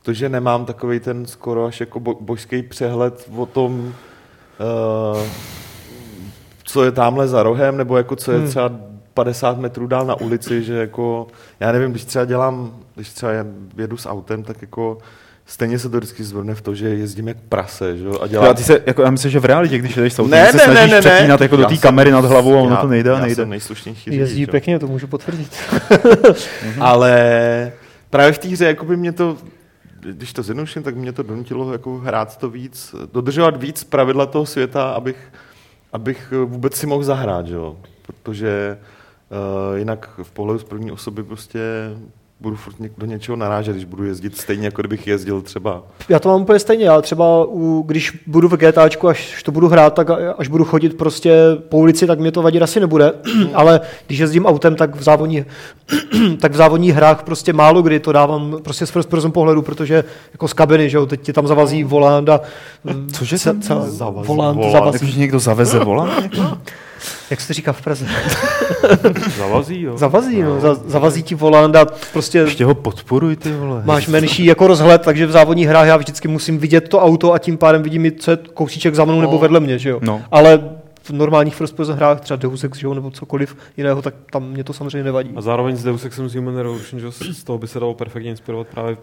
to, 0.02 0.12
že 0.12 0.28
nemám 0.28 0.64
takový 0.64 1.00
ten 1.00 1.26
skoro 1.26 1.64
až 1.64 1.80
jako 1.80 2.00
bo- 2.00 2.18
božský 2.20 2.62
přehled 2.62 3.30
o 3.36 3.46
tom, 3.46 3.78
uh, 3.80 5.22
co 6.64 6.84
je 6.84 6.92
tamhle 6.92 7.28
za 7.28 7.42
rohem, 7.42 7.76
nebo 7.76 7.96
jako 7.96 8.16
co 8.16 8.32
je 8.32 8.38
Hmm. 8.38 8.48
třeba 8.48 8.70
50 9.14 9.58
metrů 9.58 9.86
dál 9.86 10.06
na 10.06 10.14
ulici, 10.20 10.62
že 10.62 10.74
jako, 10.74 11.26
já 11.60 11.72
nevím, 11.72 11.90
když 11.90 12.04
třeba 12.04 12.24
dělám, 12.24 12.72
když 12.94 13.08
třeba 13.12 13.32
jedu 13.76 13.96
s 13.96 14.08
autem, 14.08 14.42
tak 14.42 14.62
jako 14.62 14.98
stejně 15.50 15.78
se 15.78 15.88
to 15.88 15.96
vždycky 15.96 16.24
zvrne 16.24 16.54
v 16.54 16.60
to, 16.62 16.74
že 16.74 16.88
jezdím 16.88 17.28
jak 17.28 17.36
prase, 17.48 17.96
že 17.98 18.04
jo, 18.04 18.12
a 18.20 18.24
Jo, 18.24 18.28
dělám... 18.28 18.48
a 18.50 18.54
ty 18.54 18.62
se, 18.62 18.82
jako, 18.86 19.02
já 19.02 19.10
myslím, 19.10 19.30
že 19.30 19.40
v 19.40 19.44
realitě, 19.44 19.78
když 19.78 19.94
jdeš 19.96 20.12
s 20.12 20.18
autem, 20.18 20.30
Ne, 20.30 20.52
ty 20.52 20.58
se 20.58 20.66
ne, 20.68 20.74
ne, 20.74 20.74
snažíš 20.74 20.90
ne, 20.90 20.96
ne. 20.96 21.16
přepínat 21.16 21.40
jako 21.40 21.56
do 21.56 21.62
Já 21.62 21.68
té 21.68 21.76
kamery 21.76 22.10
nad 22.10 22.24
hlavou 22.24 22.54
a 22.58 22.60
ono 22.60 22.70
já- 22.74 22.80
to 22.80 22.86
nejde 22.88 23.10
a 23.10 23.14
Já 23.14 23.20
nejde. 23.20 23.34
jsem 23.34 23.48
nejslušnější 23.50 24.16
Jezdí 24.16 24.42
jo. 24.42 24.48
pěkně, 24.50 24.78
to 24.78 24.86
můžu 24.86 25.06
potvrdit. 25.06 25.56
Ale 26.80 27.72
právě 28.10 28.32
v 28.32 28.38
té 28.38 28.48
hře 28.48 28.64
jako 28.64 28.84
by 28.84 28.96
mě 28.96 29.12
to, 29.12 29.36
když 30.00 30.32
to 30.32 30.42
zjednoduším, 30.42 30.82
tak 30.82 30.96
mě 30.96 31.12
to 31.12 31.22
donutilo 31.22 31.72
jako 31.72 31.98
hrát 31.98 32.36
to 32.36 32.50
víc, 32.50 32.94
dodržovat 33.12 33.56
víc 33.62 33.84
pravidla 33.84 34.26
toho 34.26 34.46
světa, 34.46 34.90
abych, 34.90 35.16
abych 35.92 36.32
vůbec 36.44 36.74
si 36.76 36.86
mohl 36.86 37.04
zahrát, 37.04 37.46
že 37.46 37.54
jo? 37.54 37.76
protože 38.06 38.78
uh, 39.70 39.78
jinak 39.78 40.10
v 40.22 40.30
pohledu 40.30 40.58
z 40.58 40.64
první 40.64 40.92
osoby 40.92 41.22
prostě 41.22 41.60
budu 42.40 42.56
furt 42.56 42.74
do 42.98 43.06
něčeho 43.06 43.36
narážet, 43.36 43.72
když 43.72 43.84
budu 43.84 44.04
jezdit 44.04 44.36
stejně, 44.36 44.66
jako 44.66 44.82
kdybych 44.82 45.06
jezdil 45.06 45.40
třeba 45.40 45.82
Já 46.08 46.18
to 46.18 46.28
mám 46.28 46.42
úplně 46.42 46.58
stejně, 46.58 46.84
já 46.84 47.00
třeba, 47.00 47.44
u, 47.44 47.82
když 47.86 48.22
budu 48.26 48.48
v 48.48 48.56
GTAčku, 48.56 49.08
až 49.08 49.42
to 49.42 49.52
budu 49.52 49.68
hrát, 49.68 49.94
tak 49.94 50.10
až 50.38 50.48
budu 50.48 50.64
chodit 50.64 50.98
prostě 50.98 51.34
po 51.68 51.76
ulici, 51.78 52.06
tak 52.06 52.20
mě 52.20 52.32
to 52.32 52.42
vadit 52.42 52.62
asi 52.62 52.80
nebude, 52.80 53.12
ale 53.54 53.80
když 54.06 54.18
jezdím 54.18 54.46
autem, 54.46 54.76
tak 54.76 54.96
v 54.96 55.02
závodní, 55.02 55.44
tak 56.40 56.52
v 56.52 56.56
závodních 56.56 56.94
hrách 56.94 57.22
prostě 57.22 57.52
málo 57.52 57.82
kdy 57.82 58.00
to 58.00 58.12
dávám 58.12 58.56
prostě 58.62 58.86
z 58.86 58.90
first 58.90 59.08
person 59.08 59.32
pohledu, 59.32 59.62
protože 59.62 60.04
jako 60.32 60.48
z 60.48 60.52
kabiny, 60.52 60.90
že 60.90 60.96
jo, 60.96 61.06
teď 61.06 61.20
ti 61.20 61.32
tam 61.32 61.46
zavazí 61.46 61.84
volant 61.84 62.28
a 62.28 62.40
Cože 63.12 63.38
se, 63.38 63.52
tam 63.52 63.62
celá, 63.62 63.90
zavazí 63.90 64.28
volant, 64.28 64.56
volant? 64.56 64.72
zavazí, 64.72 65.18
někdo 65.20 65.38
zaveze 65.38 65.78
volant? 65.78 66.12
jak 67.30 67.40
se 67.40 67.54
říká 67.54 67.72
v 67.72 67.82
Praze, 67.82 68.06
Zavazí, 69.38 69.80
jo. 69.82 69.98
zavazí, 69.98 70.42
no, 70.42 70.60
za, 70.60 70.74
zavazí 70.74 71.22
ti 71.22 71.34
volant 71.34 71.76
a 71.76 71.84
prostě 72.12 72.38
Ještě 72.38 72.64
ho 72.64 72.74
podporuj, 72.74 73.36
ty 73.36 73.52
vole. 73.52 73.82
máš 73.84 74.06
menší 74.08 74.44
jako 74.44 74.66
rozhled, 74.66 75.02
takže 75.02 75.26
v 75.26 75.30
závodních 75.30 75.68
hrách 75.68 75.86
já 75.86 75.96
vždycky 75.96 76.28
musím 76.28 76.58
vidět 76.58 76.88
to 76.88 77.00
auto 77.00 77.32
a 77.32 77.38
tím 77.38 77.56
pádem 77.58 77.82
vidím, 77.82 78.12
co 78.18 78.30
je 78.30 78.38
kousíček 78.54 78.94
za 78.94 79.04
mnou 79.04 79.20
nebo 79.20 79.32
No. 79.32 79.38
vedle 79.38 79.60
mě, 79.60 79.78
že 79.78 79.90
jo. 79.90 79.98
No. 80.02 80.22
Ale 80.30 80.60
v 81.02 81.10
normálních 81.10 81.54
first 81.54 81.76
person 81.76 81.96
hrách, 81.96 82.20
třeba 82.20 82.36
Deus 82.36 82.64
Ex, 82.64 82.78
že 82.78 82.86
jo, 82.86 82.94
nebo 82.94 83.10
cokoliv 83.10 83.56
jiného, 83.76 84.02
tak 84.02 84.14
tam 84.32 84.48
mě 84.48 84.64
to 84.64 84.72
samozřejmě 84.72 85.04
nevadí. 85.04 85.30
A 85.36 85.40
zároveň 85.40 85.76
z 85.76 85.84
Deus 85.84 86.04
Exem 86.04 86.28
z 86.28 86.34
Human 86.34 86.56
Revolution, 86.56 87.00
že 87.00 87.10
z 87.34 87.44
toho 87.44 87.58
by 87.58 87.68
se 87.68 87.80
dalo 87.80 87.94
perfektně 87.94 88.30
inspirovat 88.30 88.66
právě 88.66 88.96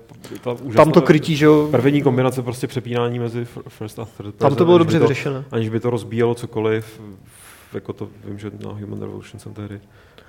ta 0.43 0.51
úžasná, 0.51 0.83
Tam 0.83 0.91
to 0.91 1.01
krytí, 1.01 1.35
že 1.35 1.45
jo, 1.45 1.67
První 1.71 2.01
kombinace 2.01 2.41
prostě 2.41 2.67
přepínání 2.67 3.19
mezi 3.19 3.39
fir- 3.55 3.61
first 3.67 3.99
a 3.99 4.05
third 4.17 4.35
tam 4.35 4.55
to 4.55 4.65
bylo 4.65 4.77
dobře 4.77 4.99
vyřešené. 4.99 5.43
Aniž 5.51 5.69
by 5.69 5.79
to 5.79 5.89
rozbíjelo 5.89 6.35
cokoliv, 6.35 7.01
jako 7.75 7.93
to 7.93 8.07
vím, 8.25 8.39
že 8.39 8.51
na 8.65 8.71
Human 8.71 9.01
Revolution 9.01 9.39
jsem 9.39 9.53
tehdy 9.53 9.79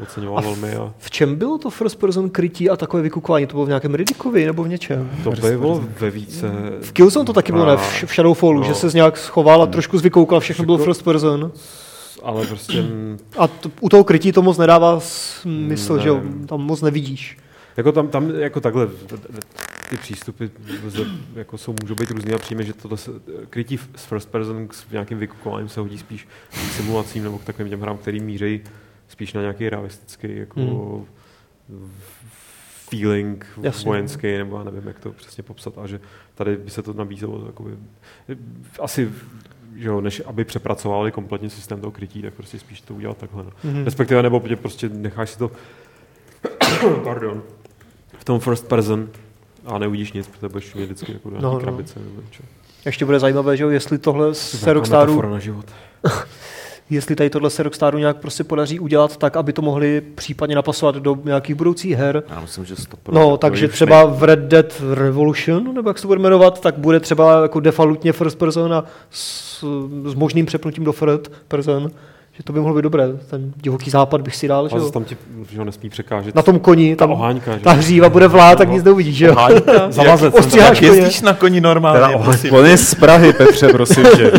oceňoval 0.03 0.43
velmi 0.43 0.75
a 0.76 0.95
V 0.99 1.11
čem 1.11 1.37
bylo 1.37 1.59
to 1.59 1.71
first 1.71 1.99
person 1.99 2.31
krytí 2.31 2.71
a 2.71 2.76
takové 2.76 3.03
vykukování? 3.03 3.47
To 3.47 3.53
bylo 3.53 3.65
v 3.65 3.69
nějakém 3.69 3.95
Riddickovi 3.95 4.47
nebo 4.47 4.62
v 4.65 4.69
něčem? 4.69 5.11
to 5.25 5.31
by 5.31 5.57
bylo 5.59 5.85
ve 6.00 6.11
více... 6.11 6.50
V 6.81 6.93
Killzone 6.93 7.25
to 7.26 7.33
taky 7.33 7.53
bylo, 7.53 7.67
ne? 7.67 7.76
V, 7.76 8.05
v 8.07 8.15
Shadowfallu, 8.15 8.61
No. 8.61 8.67
že 8.67 8.75
se 8.75 8.91
z 8.91 8.95
nějak 8.95 9.17
schoval 9.19 9.62
a 9.62 9.67
trošku 9.67 9.99
zvykoukal, 9.99 10.41
všechno 10.41 10.65
bylo 10.65 10.79
first 10.79 11.03
person. 11.03 11.53
Ale 12.23 12.47
prostě 12.47 12.85
A 13.38 13.49
to, 13.49 13.71
u 13.81 13.88
toho 13.88 14.05
krytí 14.05 14.33
to 14.33 14.43
moc 14.43 14.59
nedává 14.59 15.00
smysl, 15.00 15.97
Ne. 15.97 16.03
že 16.03 16.09
jo, 16.09 16.23
tam 16.47 16.61
moc 16.61 16.83
nevidíš. 16.83 17.38
Jako 17.76 17.93
tam, 17.93 18.09
tam 18.09 18.31
jako 18.31 18.61
takhle, 18.61 18.88
ty 19.90 19.97
přístupy 19.97 20.45
jako 21.35 21.59
jsou, 21.59 21.75
můžou 21.83 21.95
být 21.95 22.11
různý 22.11 22.33
a 22.35 22.38
přijme, 22.38 22.64
že 22.64 22.73
tohle 22.73 22.99
se, 22.99 23.11
krytí 23.50 23.78
s 23.97 24.05
first 24.05 24.31
person 24.31 24.69
s 24.73 24.90
nějakým 24.90 25.19
vykukováním 25.19 25.69
se 25.69 25.81
hodí 25.81 25.99
spíš 25.99 26.28
k 26.50 26.55
simulacím 26.57 27.25
nebo 27.25 27.38
k 27.38 27.45
takovým 27.45 27.71
těm 27.71 27.81
hrám, 27.81 27.99
který 27.99 28.21
mířejí 28.21 28.61
spíš 29.09 29.33
na 29.33 29.40
nějaký 29.40 29.69
realistický 29.69 30.37
jako 30.37 30.61
Hmm. 31.69 31.90
feeling 32.90 33.47
Jasně. 33.62 33.88
vojenský, 33.88 34.37
nebo 34.38 34.59
já 34.59 34.64
nevím, 34.64 34.87
jak 34.87 34.99
to 34.99 35.12
přesně 35.12 35.43
popsat, 35.43 35.78
a 35.78 35.87
že 35.87 36.00
tady 36.35 36.57
by 36.57 36.71
se 36.71 36.83
to 36.83 36.93
nabízelo 36.93 37.47
jakoby, 37.47 37.71
asi 38.81 39.11
že 39.76 39.88
jo, 39.88 40.00
než 40.00 40.23
aby 40.26 40.45
přepracovali 40.45 41.12
kompletně 41.12 41.50
systém 41.50 41.81
toho 41.81 41.90
krytí, 41.90 42.23
tak 42.23 42.35
prostě 42.35 42.59
spíš 42.59 42.81
to 42.81 42.95
udělat 42.95 43.16
takhle. 43.19 43.43
No. 43.45 43.50
Mhm. 43.64 43.85
Respektive, 43.85 44.23
nebo 44.23 44.40
tě 44.40 44.57
prostě 44.57 44.88
necháš 44.88 45.31
si 45.31 45.38
to 45.38 45.50
pardon, 47.05 47.43
v 48.19 48.25
tom 48.25 48.40
first 48.40 48.69
person 48.69 49.09
a 49.66 49.78
neuvidíš 49.78 50.12
nic, 50.12 50.26
protože 50.26 50.49
budeš 50.49 50.75
mít 50.75 50.85
vždycky 50.85 51.12
jako 51.12 51.30
No, 51.30 51.40
no. 51.40 51.61
krabice. 51.61 51.99
Nebo 52.00 52.20
něco. 52.20 52.42
Ještě 52.85 53.04
bude 53.04 53.18
zajímavé, 53.18 53.56
že 53.56 53.62
jo, 53.64 53.70
jestli 53.70 53.99
tohle 53.99 54.35
se 54.35 54.73
Rockstaru, 54.73 55.30
na 55.30 55.38
život. 55.38 55.64
jestli 56.90 57.16
tady 57.16 57.30
tohle 57.30 57.50
se 57.50 57.62
Rockstaru 57.62 57.99
nějak 57.99 58.16
prostě 58.16 58.44
podaří 58.44 58.80
udělat 58.80 59.16
tak, 59.16 59.37
aby 59.37 59.52
to 59.52 59.62
mohli 59.62 60.00
případně 60.00 60.56
napasovat 60.56 60.94
do 60.94 61.18
nějakých 61.25 61.54
budoucích 61.56 61.96
her. 61.96 62.23
Já 62.28 62.40
myslím, 62.40 62.64
že 62.64 62.75
100%. 62.75 62.87
No, 63.12 63.37
takže 63.37 63.68
třeba 63.68 64.04
v 64.04 64.23
Red 64.23 64.38
Dead 64.38 64.82
Revolution, 64.94 65.75
nebo 65.75 65.90
jak 65.90 65.99
se 65.99 66.02
to 66.02 66.08
bude 66.08 66.20
jmenovat, 66.20 66.61
tak 66.61 66.78
bude 66.78 67.00
třeba 67.00 67.42
jako 67.42 67.61
defaultně 67.61 68.12
first 68.12 68.38
person 68.38 68.75
a 68.75 68.85
s, 69.11 69.64
s 70.04 70.14
možným 70.14 70.46
přepnutím 70.46 70.85
do 70.85 70.92
third 70.92 71.28
person, 71.49 71.90
že 72.37 72.43
to 72.45 72.52
by 72.52 72.61
mohlo 72.61 72.75
být 72.76 72.83
dobré. 72.83 73.05
Ten 73.31 73.52
divoký 73.57 73.90
západ 73.90 74.21
bych 74.21 74.37
si 74.37 74.49
dal, 74.49 74.69
že 74.69 74.75
A 74.75 74.78
jo. 74.78 74.90
tam 74.90 75.05
ti 75.05 75.16
že 75.52 75.59
ho 75.59 75.64
nesmí 75.64 75.90
překážet. 75.90 76.35
Na 76.35 76.43
tom 76.43 76.59
koni, 76.59 76.97
ta 76.97 77.05
tam 77.05 77.12
oháňka, 77.12 77.55
že? 77.55 77.61
ta 77.61 77.73
hříva 77.73 78.09
bude 78.09 78.28
vlát, 78.28 78.59
tak 78.59 78.71
nic 78.71 78.85
neuvidíš, 78.85 79.16
že 79.16 79.26
jo. 79.26 79.35
Háňka? 79.35 79.73
Zavazec. 79.90 80.35
Jak, 80.35 80.45
Ostříháš 80.45 80.81
jezdíš 80.81 81.23
na 81.23 81.35
koni 81.35 81.61
normálně, 81.61 82.00
Teda, 82.00 82.19
prosím. 82.19 82.55
on 82.55 82.66
je 82.66 82.76
z 82.76 82.95
Prahy, 82.95 83.33
Petře, 83.33 83.69
prosím 83.69 84.05
tě. 84.16 84.33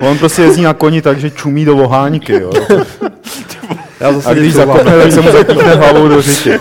On 0.00 0.18
prostě 0.18 0.42
jezdí 0.42 0.62
na 0.62 0.74
koni 0.74 1.02
tak, 1.02 1.20
že 1.20 1.30
čumí 1.30 1.64
do 1.64 1.76
voháňky, 1.76 2.32
jo. 2.32 2.50
Já 4.00 4.12
zase 4.12 4.28
A 4.30 4.34
když 4.34 4.54
zakopne, 4.54 4.96
tak 5.02 5.12
se 5.12 5.20
mu 5.20 5.32
zapíchne 5.32 5.74
hlavou 5.74 6.08
do 6.08 6.22
řitě. 6.22 6.60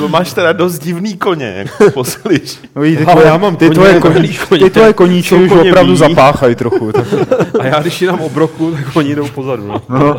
Ty 0.00 0.08
máš 0.08 0.32
teda 0.32 0.52
dost 0.52 0.78
divný 0.78 1.16
koně, 1.16 1.54
jak 1.56 1.78
to 1.78 1.90
poslíš. 1.90 2.58
No, 2.76 2.82
ty 2.82 2.96
Ale 2.96 3.06
tvoje, 3.06 3.26
já 3.26 3.36
mám 3.36 3.56
ty 3.56 3.66
koně, 3.66 3.74
tvoje, 3.74 4.00
koní, 4.00 4.38
koně. 4.48 4.64
ty 4.64 4.70
tvoje 4.70 4.92
koníčky 4.92 5.34
Jsou 5.34 5.42
už 5.42 5.48
koně 5.48 5.70
opravdu 5.70 5.96
zapáchají 5.96 6.54
trochu. 6.54 6.92
Tak, 6.92 7.06
A 7.60 7.64
já 7.66 7.80
když 7.80 8.00
jinam 8.02 8.20
obroku, 8.20 8.70
tak 8.70 8.96
oni 8.96 9.14
jdou 9.14 9.28
pozadu. 9.28 9.66
No. 9.66 9.82
no, 9.88 10.14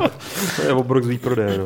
To 0.56 0.62
je 0.62 0.74
obrok 0.74 1.04
z 1.04 1.08
výprodeje. 1.08 1.60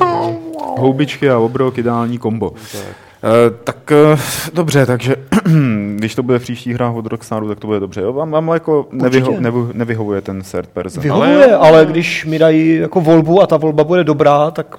No. 0.00 0.36
houbičky 0.78 1.30
a 1.30 1.38
obrok, 1.38 1.78
ideální 1.78 2.18
kombo. 2.18 2.50
Tak. 2.50 2.82
Eh, 3.24 3.50
tak 3.64 3.92
eh, 3.92 4.18
dobře, 4.52 4.86
takže 4.86 5.16
když 5.96 6.14
to 6.14 6.22
bude 6.22 6.38
v 6.38 6.42
příštích 6.42 6.74
hrách 6.74 6.94
od 6.94 7.06
Rockstaru, 7.06 7.48
tak 7.48 7.60
to 7.60 7.66
bude 7.66 7.80
dobře. 7.80 8.00
Jo? 8.00 8.12
Vám, 8.12 8.30
vám 8.30 8.48
jako 8.48 8.86
nevyho, 8.92 9.40
nevy, 9.40 9.58
nevyhovuje 9.72 10.20
ten 10.20 10.42
third 10.42 10.68
person. 10.68 11.02
Vyhovuje, 11.02 11.56
ale, 11.56 11.68
ale 11.68 11.86
když 11.86 12.24
mi 12.24 12.38
dají 12.38 12.76
jako 12.76 13.00
volbu 13.00 13.42
a 13.42 13.46
ta 13.46 13.56
volba 13.56 13.84
bude 13.84 14.04
dobrá, 14.04 14.50
tak 14.50 14.76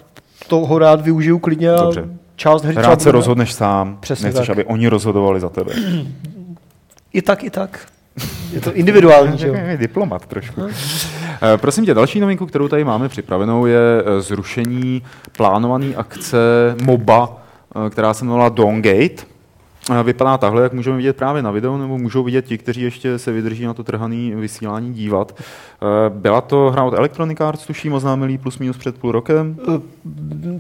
toho 0.47 0.79
rád 0.79 1.01
využiju 1.01 1.39
klidně 1.39 1.71
a 1.71 1.83
Dobře. 1.83 2.05
Část 2.35 2.63
hry 2.63 2.75
Rád 2.75 3.01
se 3.01 3.09
bude- 3.09 3.11
rozhodneš 3.11 3.53
sám, 3.53 3.97
Přesně 3.99 4.25
nechceš, 4.25 4.47
tak. 4.47 4.57
aby 4.57 4.65
oni 4.65 4.87
rozhodovali 4.87 5.39
za 5.39 5.49
tebe. 5.49 5.73
I 7.13 7.21
tak, 7.21 7.43
i 7.43 7.49
tak. 7.49 7.79
Je 8.53 8.61
to 8.61 8.73
individuální, 8.73 9.37
že 9.37 9.47
jo. 9.47 9.53
Je 9.53 9.77
diplomat 9.77 10.25
trošku. 10.25 10.61
Eh, 11.41 11.57
Prosím 11.57 11.85
tě, 11.85 11.93
další 11.93 12.19
novinku, 12.19 12.45
kterou 12.45 12.67
tady 12.67 12.83
máme 12.83 13.09
připravenou, 13.09 13.65
je 13.65 13.79
eh, 14.05 14.21
zrušení 14.21 15.01
plánované 15.37 15.95
akce 15.95 16.37
MOBA, 16.83 17.37
eh, 17.85 17.89
která 17.89 18.13
se 18.13 18.25
jmenovala 18.25 18.49
Dawngate. 18.49 19.23
Eh, 19.99 20.03
Vypadá 20.03 20.37
takhle, 20.37 20.63
jak 20.63 20.73
můžeme 20.73 20.97
vidět 20.97 21.15
právě 21.17 21.41
na 21.41 21.51
videu, 21.51 21.77
nebo 21.77 21.97
můžou 21.97 22.23
vidět 22.23 22.45
ti, 22.45 22.57
kteří 22.57 22.81
ještě 22.81 23.19
se 23.19 23.31
vydrží 23.31 23.65
na 23.65 23.73
to 23.73 23.83
trhaný 23.83 24.33
vysílání 24.35 24.93
dívat. 24.93 25.41
Eh, 25.85 26.09
Byla 26.09 26.41
to 26.41 26.71
hra 26.71 26.83
od 26.83 26.93
Electronic 26.93 27.41
Arts, 27.41 27.65
tuším, 27.65 27.93
oznámilý 27.93 28.37
plus 28.37 28.59
minus 28.59 28.77
před 28.77 28.97
půl 28.97 29.11
rokem. 29.11 29.57
Eh, 29.67 29.81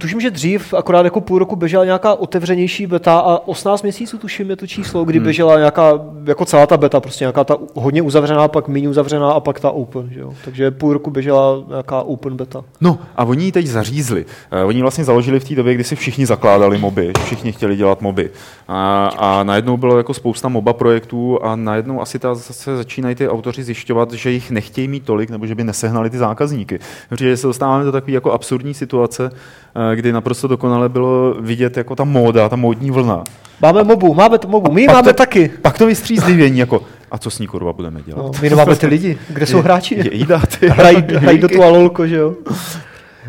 Tuším, 0.01 0.21
že 0.21 0.31
dřív, 0.31 0.73
akorát 0.73 1.05
jako 1.05 1.21
půl 1.21 1.39
roku 1.39 1.55
běžela 1.55 1.85
nějaká 1.85 2.13
otevřenější 2.13 2.87
beta 2.87 3.19
a 3.19 3.47
18 3.47 3.81
měsíců 3.81 4.17
tuším 4.17 4.49
je 4.49 4.55
to 4.55 4.67
číslo, 4.67 5.05
kdy 5.05 5.19
běžela 5.19 5.57
nějaká, 5.57 5.99
jako 6.25 6.45
celá 6.45 6.67
ta 6.67 6.77
beta, 6.77 6.99
prostě 6.99 7.23
nějaká 7.23 7.43
ta 7.43 7.57
hodně 7.73 8.01
uzavřená, 8.01 8.47
pak 8.47 8.67
méně 8.67 8.89
uzavřená 8.89 9.31
a 9.31 9.39
pak 9.39 9.59
ta 9.59 9.71
open, 9.71 10.09
že 10.13 10.19
jo. 10.19 10.33
Takže 10.45 10.71
půl 10.71 10.93
roku 10.93 11.11
běžela 11.11 11.63
nějaká 11.69 12.01
open 12.01 12.35
beta. 12.35 12.63
No 12.81 12.99
a 13.15 13.23
oni 13.23 13.45
ji 13.45 13.51
teď 13.51 13.67
zařízli. 13.67 14.25
Uh, 14.25 14.67
oni 14.67 14.81
vlastně 14.81 15.03
založili 15.03 15.39
v 15.39 15.47
té 15.47 15.55
době, 15.55 15.73
kdy 15.73 15.83
si 15.83 15.95
všichni 15.95 16.25
zakládali 16.25 16.77
moby, 16.77 17.11
všichni 17.25 17.51
chtěli 17.51 17.75
dělat 17.75 18.01
moby. 18.01 18.29
A, 18.67 19.07
a 19.17 19.43
najednou 19.43 19.77
bylo 19.77 19.97
jako 19.97 20.13
spousta 20.13 20.49
moba 20.49 20.73
projektů 20.73 21.39
a 21.43 21.55
najednou 21.55 22.01
asi 22.01 22.19
ta 22.19 22.35
zase 22.35 22.77
začínají 22.77 23.15
ty 23.15 23.29
autoři 23.29 23.63
zjišťovat, 23.63 24.13
že 24.13 24.31
jich 24.31 24.51
nechtějí 24.51 24.87
mít 24.87 25.05
tolik, 25.15 25.29
nebo 25.29 25.47
že 25.47 25.55
by 25.55 25.63
nesehnali 25.63 26.09
ty 26.09 26.17
zákazníky. 26.17 26.79
Protože 27.09 27.37
se 27.37 27.47
dostáváme 27.47 27.83
do 27.85 27.91
takové 27.91 28.11
jako 28.11 28.31
absurdní 28.31 28.73
situace, 28.73 29.31
eh, 29.31 29.95
kdy 29.95 30.11
naprosto 30.11 30.47
dokonale 30.47 30.89
bylo 30.89 31.35
vidět 31.39 31.77
jako 31.77 31.95
ta 31.95 32.03
móda, 32.03 32.49
ta 32.49 32.55
módní 32.55 32.91
vlna. 32.91 33.23
Máme 33.61 33.83
mobu, 33.83 34.13
máme 34.13 34.37
to 34.37 34.47
mobu, 34.47 34.71
my 34.71 34.85
Pak 34.85 34.95
máme 34.95 35.13
to- 35.13 35.17
taky. 35.17 35.51
Pak 35.61 35.77
to 35.77 35.85
vystřízlivění, 35.87 36.59
jako 36.59 36.81
a 37.11 37.17
co 37.17 37.29
s 37.29 37.39
ní 37.39 37.47
kurva 37.47 37.73
budeme 37.73 38.01
dělat? 38.05 38.21
No, 38.23 38.31
my 38.41 38.49
nemáme 38.49 38.75
ty 38.75 38.87
lidi, 38.87 39.17
kde 39.29 39.45
jsou 39.51 39.61
hráči? 39.61 39.95
Je, 39.95 40.15
jída, 40.15 40.41
ty. 40.59 40.67
hrají, 40.69 40.97
hrají 41.15 41.37
do 41.37 41.47
tu 41.47 41.63
alolko, 41.63 42.07
že 42.07 42.15
jo. 42.15 42.33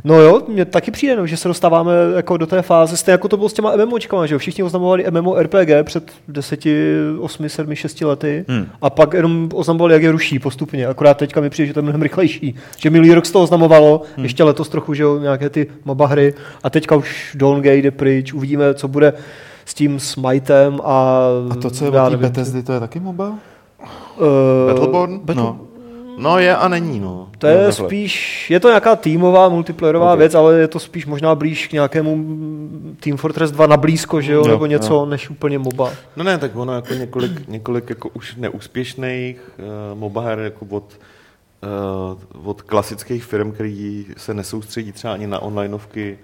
No 0.09 0.21
jo, 0.21 0.41
mně 0.49 0.65
taky 0.65 0.91
přijde, 0.91 1.17
no, 1.17 1.27
že 1.27 1.37
se 1.37 1.49
dostáváme 1.49 1.93
jako 2.17 2.37
do 2.37 2.47
té 2.47 2.63
fáze, 2.63 2.97
stejně 2.97 3.13
jako 3.13 3.29
to 3.29 3.37
bylo 3.37 3.49
s 3.49 3.53
těma 3.53 3.77
MMOčkama, 3.77 4.27
že 4.27 4.35
jo, 4.35 4.39
všichni 4.39 4.65
oznamovali 4.65 5.05
MMO 5.11 5.35
RPG 5.43 5.69
před 5.85 6.11
10, 6.29 6.65
8, 7.21 7.49
7, 7.49 7.75
6 7.75 8.01
lety 8.01 8.45
Hmm. 8.49 8.67
a 8.83 8.91
pak 8.91 9.13
jenom 9.15 9.49
oznamovali, 9.55 9.93
jak 9.95 10.03
je 10.03 10.13
ruší 10.13 10.39
postupně, 10.39 10.87
akorát 10.87 11.15
teďka 11.17 11.41
mi 11.41 11.51
přijde, 11.51 11.67
že 11.67 11.73
to 11.75 11.79
je 11.79 11.83
mnohem 11.83 12.03
rychlejší, 12.03 12.55
že 12.79 12.91
minulý 12.91 13.15
rok 13.15 13.27
se 13.27 13.33
to 13.33 13.43
oznamovalo, 13.43 14.03
Hmm. 14.17 14.25
ještě 14.25 14.45
letos 14.45 14.69
trochu, 14.69 14.95
že 14.95 15.03
jo, 15.03 15.19
nějaké 15.19 15.51
ty 15.51 15.67
MOBA 15.85 16.07
hry 16.07 16.35
a 16.63 16.71
teďka 16.71 16.97
už 16.97 17.37
Dawngate 17.39 17.77
jde 17.77 17.91
pryč, 17.91 18.33
uvidíme, 18.33 18.75
co 18.75 18.89
bude 18.89 19.13
s 19.65 19.75
tím 19.75 20.01
Smitem 20.01 20.81
a... 20.85 21.19
A 21.51 21.55
to, 21.55 21.71
co 21.71 21.85
je 21.85 21.91
od 22.01 22.15
Bethesdy, 22.17 22.63
to 22.63 22.73
je 22.73 22.81
taky 22.81 23.01
moba? 23.01 23.35
eh, 23.83 24.67
Battleborn? 24.73 25.21
Battle- 25.25 25.35
No. 25.43 25.61
No 26.19 26.39
je 26.39 26.57
a 26.57 26.69
není, 26.69 27.01
no. 27.01 27.29
To 27.39 27.47
je 27.47 27.67
takhle. 27.67 27.87
spíš, 27.87 28.51
je 28.51 28.61
to 28.61 28.69
nějaká 28.69 28.97
týmová, 28.97 29.49
multiplayerová 29.49 30.13
Ok. 30.13 30.19
věc, 30.19 30.35
ale 30.35 30.59
je 30.59 30.69
to 30.69 30.79
spíš 30.79 31.07
možná 31.07 31.35
blíž 31.35 31.67
k 31.67 31.73
nějakému 31.73 32.25
Team 33.01 33.17
Fortress 33.17 33.51
2 33.53 33.67
na 33.67 33.77
blízko, 33.77 34.21
že 34.21 34.33
jo, 34.33 34.39
Jo, 34.39 34.49
nebo 34.49 34.67
něco, 34.67 34.95
jo. 34.95 35.07
než 35.07 35.31
úplně 35.31 35.59
MOBA. 35.59 35.91
No 36.17 36.25
ne, 36.25 36.39
tak 36.39 36.57
ono 36.57 36.75
jako 36.75 36.95
několik, 36.95 37.49
několik 37.49 37.91
jako 37.91 38.09
už 38.09 38.37
neúspěšných 38.37 39.51
uh, 39.93 39.99
MOBA 39.99 40.21
her 40.23 40.39
jako 40.39 40.67
od, 40.71 40.99
uh, 42.33 42.49
od 42.49 42.63
klasických 42.63 43.25
firm, 43.25 43.53
který 43.53 44.07
se 44.17 44.35
nesoustředí 44.35 44.93
třeba 44.93 45.13
ani 45.13 45.27
na 45.27 45.39
onlineovky 45.39 46.19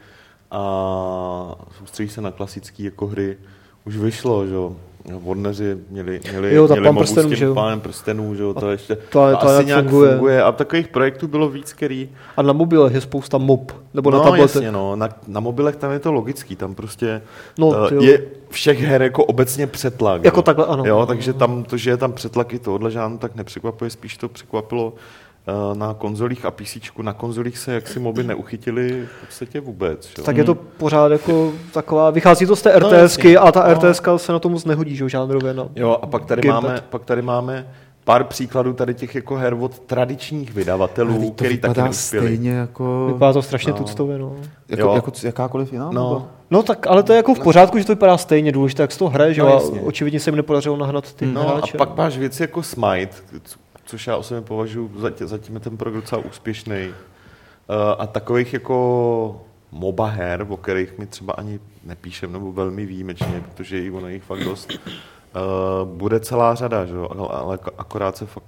a 0.50 1.54
soustředí 1.78 2.08
se 2.10 2.20
na 2.20 2.30
klasické 2.30 2.82
jako 2.82 3.06
hry, 3.06 3.36
už 3.84 3.96
vyšlo, 3.96 4.46
že 4.46 4.54
jo. 4.54 4.76
Warneri 5.04 5.76
měli, 5.90 6.20
měli, 6.30 6.54
Jo, 6.54 6.68
ta 6.68 6.74
měli 6.74 6.86
Pán 6.86 6.96
prstenů, 6.96 7.30
s 7.34 7.38
tím 7.38 7.54
pánem 7.54 7.80
prstenů, 7.80 8.34
že 8.34 8.42
jo, 8.42 8.54
to 8.54 8.70
ještě 8.70 8.96
to- 8.96 9.02
to, 9.10 9.36
to 9.36 9.46
asi 9.48 9.64
nějak 9.64 9.84
funguje. 9.84 10.10
funguje. 10.10 10.42
A 10.42 10.52
takových 10.52 10.88
projektů 10.88 11.28
bylo 11.28 11.48
víc, 11.48 11.72
který 11.72 12.08
A 12.36 12.42
na 12.42 12.52
mobilech 12.52 12.94
je 12.94 13.00
spousta 13.00 13.38
MOB, 13.38 13.72
nebo 13.94 14.10
na 14.10 14.18
no, 14.18 14.24
tabletech. 14.24 14.54
jasně, 14.54 14.72
no. 14.72 14.96
Na, 14.96 15.08
na 15.26 15.40
mobilech 15.40 15.76
tam 15.76 15.92
je 15.92 15.98
to 15.98 16.12
logický, 16.12 16.56
tam 16.56 16.74
prostě 16.74 17.22
No, 17.58 17.72
no, 17.72 17.88
ty 17.88 17.94
jo. 17.94 18.02
je 18.02 18.22
všech 18.50 18.80
her 18.80 19.02
jako 19.02 19.24
obecně 19.24 19.66
přetlak. 19.66 20.24
Jako 20.24 20.38
jo. 20.38 20.42
takhle, 20.42 20.66
ano. 20.66 20.84
Jo, 20.86 21.06
takže 21.06 21.32
tam 21.32 21.64
to, 21.64 21.76
že 21.76 21.90
je 21.90 21.96
tam 21.96 22.12
přetlak 22.12 22.52
i 22.54 22.58
tohle 22.58 22.90
žádný, 22.90 23.18
tak 23.18 23.34
nepřekvapuje, 23.34 23.90
spíš 23.90 24.16
to 24.16 24.28
překvapilo 24.28 24.92
eh, 24.96 25.00
na 25.74 25.94
konzolích 25.94 26.44
a 26.44 26.50
PC. 26.50 26.76
Na 27.02 27.12
konzolích 27.12 27.58
se 27.58 27.72
jaksi 27.74 28.00
moby 28.00 28.24
neuchytili 28.24 29.06
v 29.22 29.26
podstatě 29.26 29.60
vůbec. 29.60 30.10
Jo. 30.18 30.24
Tak 30.24 30.36
je 30.36 30.44
to 30.44 30.54
pořád 30.54 31.12
jako 31.12 31.52
taková, 31.72 32.10
vychází 32.10 32.46
to 32.46 32.56
z 32.56 32.62
té 32.62 32.80
No, 32.80 32.90
RTSky 32.90 33.32
jasně. 33.32 33.38
a 33.48 33.52
ta 33.52 33.68
No. 33.68 33.74
RTSka 33.74 34.18
se 34.18 34.32
na 34.32 34.38
to 34.38 34.48
moc 34.48 34.64
nehodí, 34.64 34.96
že 34.96 35.04
jo, 35.04 35.08
žánrově. 35.08 35.54
No. 35.54 35.68
Jo, 35.76 35.98
a 36.02 36.06
pak 36.06 36.24
tady, 36.24 36.42
Gamepad. 36.42 36.62
máme, 36.70 36.82
pak 36.90 37.04
tady 37.04 37.22
máme 37.22 37.66
pár 38.04 38.24
příkladů 38.24 38.72
tady 38.72 38.94
těch 38.94 39.14
jako 39.14 39.34
her 39.36 39.56
od 39.60 39.78
tradičních 39.78 40.54
vydavatelů, 40.54 41.14
to 41.24 41.30
který 41.30 41.58
taky 41.58 41.68
vypadá 41.70 41.84
neuspěli. 41.84 42.26
stejně 42.26 42.50
jako, 42.50 43.06
Vypadá 43.12 43.32
to 43.32 43.42
strašně 43.42 43.72
No. 43.72 43.78
tuctově, 43.78 44.18
no. 44.18 44.32
jako, 44.68 44.82
Jo. 44.82 44.94
jako 44.94 45.12
jakákoliv 45.22 45.72
jiná 45.72 45.90
No. 45.92 46.28
No 46.50 46.62
tak, 46.62 46.86
ale 46.86 47.02
to 47.02 47.12
je 47.12 47.16
jako 47.16 47.34
v 47.34 47.40
pořádku, 47.40 47.78
že 47.78 47.84
to 47.84 47.92
vypadá 47.92 48.16
stejně 48.18 48.52
důležité, 48.52 48.82
jak 48.82 48.92
se 48.92 48.98
to 48.98 49.08
hraje, 49.08 49.34
že 49.34 49.40
No, 49.42 49.46
jo, 49.48 49.52
a 49.52 49.54
jasně. 49.60 49.80
očividně 49.80 50.20
se 50.20 50.30
jim 50.30 50.36
nepodařilo 50.36 50.76
nahnat 50.76 51.12
ty 51.12 51.26
No 51.26 51.48
a 51.48 51.52
hráče. 51.58 51.78
pak 51.78 51.96
máš 51.96 52.18
věci 52.18 52.42
jako 52.42 52.62
Smite, 52.62 53.16
což 53.92 54.06
já 54.06 54.16
osobně 54.16 54.42
považuji, 54.42 54.90
zatím, 54.96 55.28
zatím 55.28 55.54
je 55.54 55.60
ten 55.60 55.76
projekt 55.76 55.96
docela 55.96 56.24
úspěšný. 56.24 56.88
Uh, 56.88 56.94
a 57.98 58.06
takových 58.06 58.52
jako 58.52 59.44
MOBA 59.72 60.06
her, 60.06 60.46
o 60.48 60.56
kterých 60.56 60.98
my 60.98 61.06
třeba 61.06 61.32
ani 61.32 61.60
nepíšem, 61.84 62.32
nebo 62.32 62.52
velmi 62.52 62.86
výjimečně, 62.86 63.44
protože 63.44 63.84
i 63.84 63.90
ono 63.90 64.08
jich 64.08 64.22
fakt 64.22 64.44
dost, 64.44 64.72
uh, 64.72 65.88
bude 65.88 66.20
celá 66.20 66.54
řada, 66.54 66.84
že 66.84 66.94
ale, 66.96 67.28
ale 67.28 67.56
ak- 67.56 67.72
akorát 67.78 68.16
se 68.16 68.26
fakt 68.26 68.44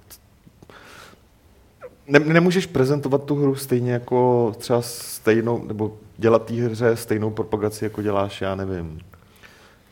ne, 2.06 2.18
nemůžeš 2.18 2.66
prezentovat 2.66 3.24
tu 3.24 3.34
hru 3.34 3.54
stejně 3.54 3.92
jako 3.92 4.52
třeba 4.58 4.82
stejnou, 4.82 5.64
nebo 5.64 5.96
dělat 6.18 6.44
té 6.44 6.54
hře 6.54 6.96
stejnou 6.96 7.30
propagaci, 7.30 7.84
jako 7.84 8.02
děláš, 8.02 8.40
já 8.40 8.54
nevím, 8.54 9.00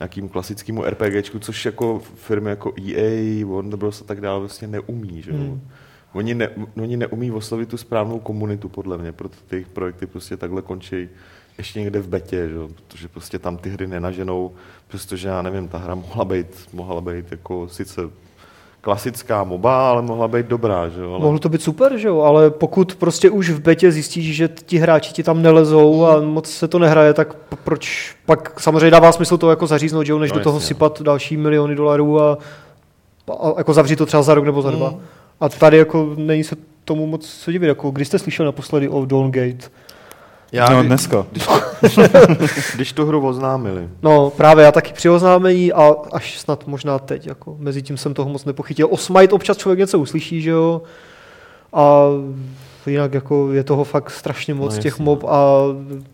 nějakým 0.02 0.28
klasickému 0.28 0.84
RPGčku, 0.84 1.38
což 1.38 1.64
jako 1.64 2.02
firmy 2.14 2.50
jako 2.50 2.74
EA, 2.80 3.46
Warner 3.46 3.76
Bros. 3.76 4.00
a 4.00 4.04
tak 4.04 4.20
dále 4.20 4.40
vlastně 4.40 4.68
neumí, 4.68 5.22
že. 5.22 5.32
Hmm. 5.32 5.60
Oni, 6.12 6.34
ne, 6.34 6.48
oni 6.76 6.96
neumí 6.96 7.30
oslovit 7.30 7.68
tu 7.68 7.76
správnou 7.76 8.18
komunitu, 8.18 8.68
podle 8.68 8.98
mě, 8.98 9.12
proto 9.12 9.36
ty 9.48 9.56
jejich 9.56 9.68
projekty 9.68 10.06
prostě 10.06 10.36
takhle 10.36 10.62
končí 10.62 11.08
ještě 11.58 11.80
někde 11.80 12.00
v 12.00 12.08
betě, 12.08 12.48
že 12.48 12.74
protože 12.74 13.08
prostě 13.08 13.38
tam 13.38 13.56
ty 13.56 13.70
hry 13.70 13.86
nenaženou, 13.86 14.54
přestože 14.88 15.28
já 15.28 15.42
nevím, 15.42 15.68
ta 15.68 15.78
hra 15.78 15.94
mohla 15.94 16.24
být, 16.24 16.68
mohla 16.72 17.00
být 17.00 17.30
jako 17.30 17.68
sice 17.68 18.00
klasická 18.82 19.44
MOBA, 19.44 19.90
ale 19.90 20.02
mohla 20.02 20.28
být 20.28 20.46
dobrá, 20.46 20.88
že 20.88 21.00
jo. 21.00 21.10
Ale... 21.10 21.22
Mohlo 21.22 21.38
to 21.38 21.48
být 21.48 21.62
super, 21.62 21.98
že 21.98 22.08
jo, 22.08 22.20
ale 22.20 22.50
pokud 22.50 22.94
prostě 22.94 23.30
už 23.30 23.50
v 23.50 23.60
betě 23.60 23.92
zjistíš, 23.92 24.36
že 24.36 24.48
ti 24.48 24.78
hráči 24.78 25.12
ti 25.12 25.22
tam 25.22 25.42
nelezou 25.42 26.06
a 26.06 26.20
moc 26.20 26.50
se 26.50 26.68
to 26.68 26.78
nehraje, 26.78 27.14
tak 27.14 27.34
proč 27.64 28.14
pak 28.26 28.60
samozřejmě 28.60 28.90
dává 28.90 29.12
smysl 29.12 29.38
to 29.38 29.50
jako 29.50 29.66
zaříznout, 29.66 30.06
že 30.06 30.12
jo, 30.12 30.18
než 30.18 30.32
No 30.32 30.38
do 30.38 30.44
toho 30.44 30.56
jasně, 30.56 30.64
no. 30.64 30.68
sypat 30.68 31.02
další 31.02 31.36
miliony 31.36 31.74
dolarů 31.74 32.20
a, 32.20 32.38
a 33.40 33.54
jako 33.58 33.74
zavřít 33.74 33.96
to 33.96 34.06
třeba 34.06 34.22
za 34.22 34.34
rok 34.34 34.44
nebo 34.44 34.62
za 34.62 34.70
dva. 34.70 34.90
Mm. 34.90 35.00
A 35.40 35.48
tady 35.48 35.76
jako 35.76 36.14
není 36.16 36.44
se 36.44 36.56
tomu 36.84 37.06
moc 37.06 37.26
co 37.26 37.52
divit, 37.52 37.68
jako 37.68 37.90
když 37.90 38.08
jste 38.08 38.18
slyšel 38.18 38.46
naposledy 38.46 38.88
o 38.88 39.04
Dawngate? 39.04 39.68
Já, 40.52 40.70
no, 40.70 40.82
dneska. 40.82 41.26
když 42.74 42.92
tu 42.92 43.06
hru 43.06 43.26
oznámili. 43.26 43.88
No 44.02 44.30
právě, 44.30 44.64
já 44.64 44.72
taky 44.72 44.92
při 44.92 45.08
oznámení 45.08 45.72
a 45.72 45.94
až 46.12 46.38
snad 46.38 46.66
možná 46.66 46.98
teď, 46.98 47.26
jako 47.26 47.56
mezi 47.58 47.82
tím 47.82 47.96
jsem 47.96 48.14
toho 48.14 48.30
moc 48.30 48.44
nepochytil. 48.44 48.88
O 48.90 48.96
Smite 48.96 49.34
občas 49.34 49.56
člověk 49.56 49.78
něco 49.78 49.98
uslyší, 49.98 50.42
že 50.42 50.50
jo, 50.50 50.82
a 51.72 52.04
jinak 52.86 53.14
jako 53.14 53.52
je 53.52 53.64
toho 53.64 53.84
fakt 53.84 54.10
strašně 54.10 54.54
moc 54.54 54.76
No 54.76 54.82
těch 54.82 54.98
mob 54.98 55.24
a 55.24 55.56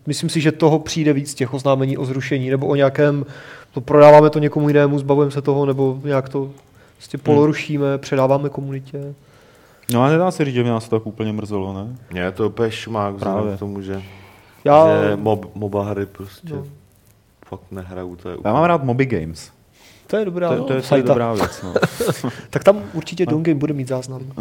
myslím 0.07 0.29
si, 0.29 0.41
že 0.41 0.51
toho 0.51 0.79
přijde 0.79 1.13
víc 1.13 1.33
těch 1.33 1.53
oznámení 1.53 1.97
o 1.97 2.05
zrušení 2.05 2.49
nebo 2.49 2.67
o 2.67 2.75
nějakém, 2.75 3.25
to 3.73 3.81
prodáváme 3.81 4.29
to 4.29 4.39
někomu 4.39 4.67
jinému, 4.67 4.99
zbavujeme 4.99 5.31
se 5.31 5.41
toho 5.41 5.65
nebo 5.65 5.99
nějak 6.03 6.29
to 6.29 6.49
prostě 6.95 7.17
polorušíme, 7.17 7.97
předáváme 7.97 8.49
komunitě. 8.49 9.13
No 9.93 10.03
a 10.03 10.09
nedá 10.09 10.31
se 10.31 10.45
říct, 10.45 10.55
že 10.55 10.63
by 10.63 10.69
nás 10.69 10.89
to 10.89 10.99
tak 10.99 11.07
úplně 11.07 11.33
mrzelo, 11.33 11.73
ne? 11.73 11.95
Mně 12.11 12.21
je 12.21 12.31
to 12.31 12.47
úplně 12.47 12.71
šmák 12.71 13.15
vzhledem 13.15 13.41
Právě. 13.41 13.55
k 13.55 13.59
tomu, 13.59 13.81
že, 13.81 14.01
Já, 14.65 15.01
že 15.03 15.15
mob, 15.15 15.55
MOBA 15.55 15.83
hry 15.83 16.05
prostě 16.05 16.53
No. 16.53 16.55
no. 16.55 16.65
fakt 17.45 17.61
nehraju. 17.71 18.15
To 18.15 18.29
je 18.29 18.37
Já 18.45 18.53
mám 18.53 18.63
rád 18.63 18.83
Moby 18.83 19.05
Games. 19.05 19.51
to 20.07 20.17
je 20.17 20.25
dobrá, 20.25 20.47
To, 20.47 20.53
je- 20.53 20.61
to, 20.61 20.73
je, 20.73 20.81
to 20.81 20.95
je 20.95 21.03
dobrá 21.03 21.33
věc. 21.33 21.61
No. 21.63 21.73
Tak 22.49 22.63
tam 22.63 22.81
určitě 22.93 23.25
Don't 23.25 23.45
Game 23.45 23.59
bude 23.59 23.73
mít 23.73 23.87
záznam. 23.87 24.21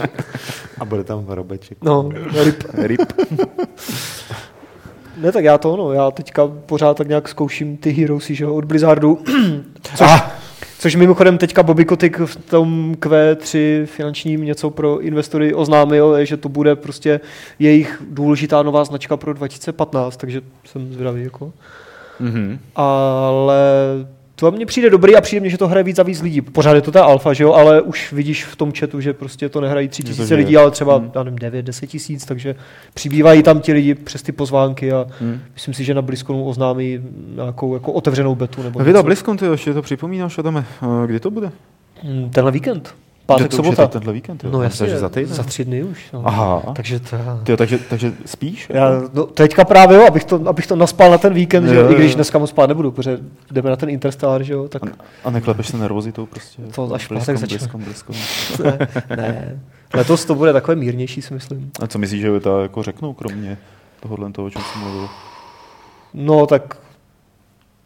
A 0.80 0.84
bude 0.84 1.04
tam 1.04 1.24
varobeček. 1.24 1.78
No, 1.82 2.08
rip. 2.44 2.64
Rip. 2.74 3.12
Ne, 5.16 5.32
tak 5.32 5.44
já 5.44 5.58
to, 5.58 5.76
no, 5.76 5.92
já 5.92 6.10
teďka 6.10 6.46
pořád 6.46 6.96
tak 6.96 7.08
nějak 7.08 7.28
zkouším 7.28 7.76
ty 7.76 7.90
Heroesy, 7.90 8.34
že 8.34 8.44
jo, 8.44 8.54
od 8.54 8.64
Blizzardu, 8.64 9.18
což, 9.82 10.00
Ah. 10.00 10.20
Což 10.82 10.96
mimochodem 10.96 11.38
teďka 11.38 11.62
Bobby 11.62 11.84
Kotick 11.84 12.18
v 12.18 12.36
tom 12.36 12.94
Q3 12.94 13.86
finančním 13.86 14.44
něco 14.44 14.70
pro 14.70 15.00
investory 15.00 15.54
oznámil, 15.54 16.14
je, 16.14 16.26
že 16.26 16.36
to 16.36 16.48
bude 16.48 16.76
prostě 16.76 17.20
jejich 17.58 18.02
důležitá 18.10 18.62
nová 18.62 18.84
značka 18.84 19.16
pro 19.16 19.34
2015, 19.34 20.16
takže 20.16 20.40
jsem 20.64 20.92
zvědavý, 20.92 21.24
jako. 21.24 21.52
Mhm. 22.20 22.58
Ale 22.76 23.62
to 24.42 24.50
mně 24.50 24.66
přijde 24.66 24.90
dobrý 24.90 25.16
a 25.16 25.20
přijde 25.20 25.40
mně, 25.40 25.50
že 25.50 25.58
to 25.58 25.68
hraje 25.68 25.84
víc 25.84 25.98
a 25.98 26.02
víc 26.02 26.22
lidí. 26.22 26.40
Pořád 26.40 26.74
je 26.74 26.80
to 26.80 26.90
ta 26.92 27.04
alfa, 27.04 27.32
že 27.32 27.44
jo, 27.44 27.52
ale 27.52 27.80
už 27.82 28.12
vidíš 28.12 28.44
v 28.44 28.56
tom 28.56 28.72
chatu, 28.78 29.00
že 29.00 29.12
prostě 29.12 29.48
to 29.48 29.60
nehrají 29.60 29.88
tři 29.88 30.02
tisíce 30.02 30.34
lidí, 30.34 30.56
ale 30.56 30.70
třeba, 30.70 30.96
Hmm. 30.96 31.10
já 31.14 31.22
nevím, 31.22 31.38
9, 31.38 31.62
10 31.66 31.86
tisíc, 31.86 32.24
takže 32.24 32.54
přibývají 32.94 33.42
tam 33.42 33.60
ti 33.60 33.72
lidi 33.72 33.94
přes 33.94 34.22
ty 34.22 34.32
pozvánky 34.32 34.92
a 34.92 35.06
Hmm. 35.20 35.40
myslím 35.54 35.74
si, 35.74 35.84
že 35.84 35.94
na 35.94 36.02
BlizzConu 36.02 36.44
oznámí 36.44 36.98
nějakou 37.34 37.74
jako 37.74 37.92
otevřenou 37.92 38.34
betu. 38.34 38.62
Nebo 38.62 38.78
Vydal 38.78 38.92
něco. 39.00 39.06
BlizzCon, 39.06 39.36
ty 39.36 39.44
ještě 39.46 39.74
to 39.74 39.82
připomínáš, 39.82 40.38
Adame. 40.38 40.64
Eh, 40.82 41.06
Kdy 41.06 41.20
to 41.20 41.30
bude? 41.30 41.50
Hmm, 42.02 42.30
Tenhle 42.30 42.52
víkend. 42.52 42.94
Pátek, 43.26 43.48
to 43.50 43.56
už 43.56 43.58
je 43.58 43.64
sobota. 43.64 43.86
to 43.86 43.92
tenhle 43.92 44.12
víkend, 44.12 44.44
jo? 44.44 44.50
No 44.50 44.62
jasně, 44.62 44.78
Takže 44.78 44.98
za 44.98 45.08
týden. 45.08 45.34
za 45.34 45.42
tři 45.42 45.64
dny 45.64 45.82
už. 45.82 46.12
No. 46.12 46.22
Aha. 46.24 46.62
Takže 46.76 47.00
to. 47.00 47.16
Tyjo, 47.44 47.56
takže, 47.56 47.78
takže 47.78 48.12
spíš? 48.26 48.66
Já, 48.74 48.90
no, 49.14 49.26
teďka 49.26 49.64
právě 49.64 49.96
jo, 49.98 50.04
abych 50.06 50.24
to, 50.24 50.40
abych 50.48 50.66
to 50.66 50.76
naspal 50.76 51.10
na 51.10 51.18
ten 51.18 51.34
víkend, 51.34 51.66
že 51.68 51.74
Jo, 51.74 51.80
jo, 51.82 51.88
i 51.90 51.92
jo. 51.92 51.98
když 51.98 52.14
dneska 52.14 52.38
moc 52.38 52.50
spát 52.50 52.66
nebudu, 52.66 52.90
protože 52.90 53.18
jdeme 53.50 53.70
na 53.70 53.76
ten 53.76 53.88
Interstellar, 53.88 54.42
že 54.42 54.52
jo, 54.52 54.68
tak 54.68 54.82
A, 54.86 54.88
a 55.24 55.30
neklepeš 55.30 55.68
se 55.68 55.78
nervozitou 55.78 56.26
prostě? 56.26 56.62
To 56.74 56.94
až 56.94 57.04
v 57.06 57.08
blízkom, 57.08 57.18
pátek 57.34 57.36
začne. 57.36 57.58
blízkom, 57.58 57.82
blízkom. 57.84 58.16
ne, 59.10 59.16
ne. 59.16 59.60
Letos 59.94 60.24
to 60.24 60.34
bude 60.34 60.52
takové 60.52 60.74
mírnější, 60.76 61.22
si 61.22 61.34
myslím. 61.34 61.70
A 61.82 61.86
co 61.86 61.98
myslíš, 61.98 62.20
že 62.20 62.40
to 62.40 62.62
jako 62.62 62.82
řeknou, 62.82 63.12
kromě 63.12 63.58
tohohle 64.00 64.32
toho, 64.32 64.46
o 64.46 64.50
čem 64.50 64.62
jsem 64.72 64.80
mluvil? 64.82 65.08
No 66.14 66.46
tak 66.46 66.76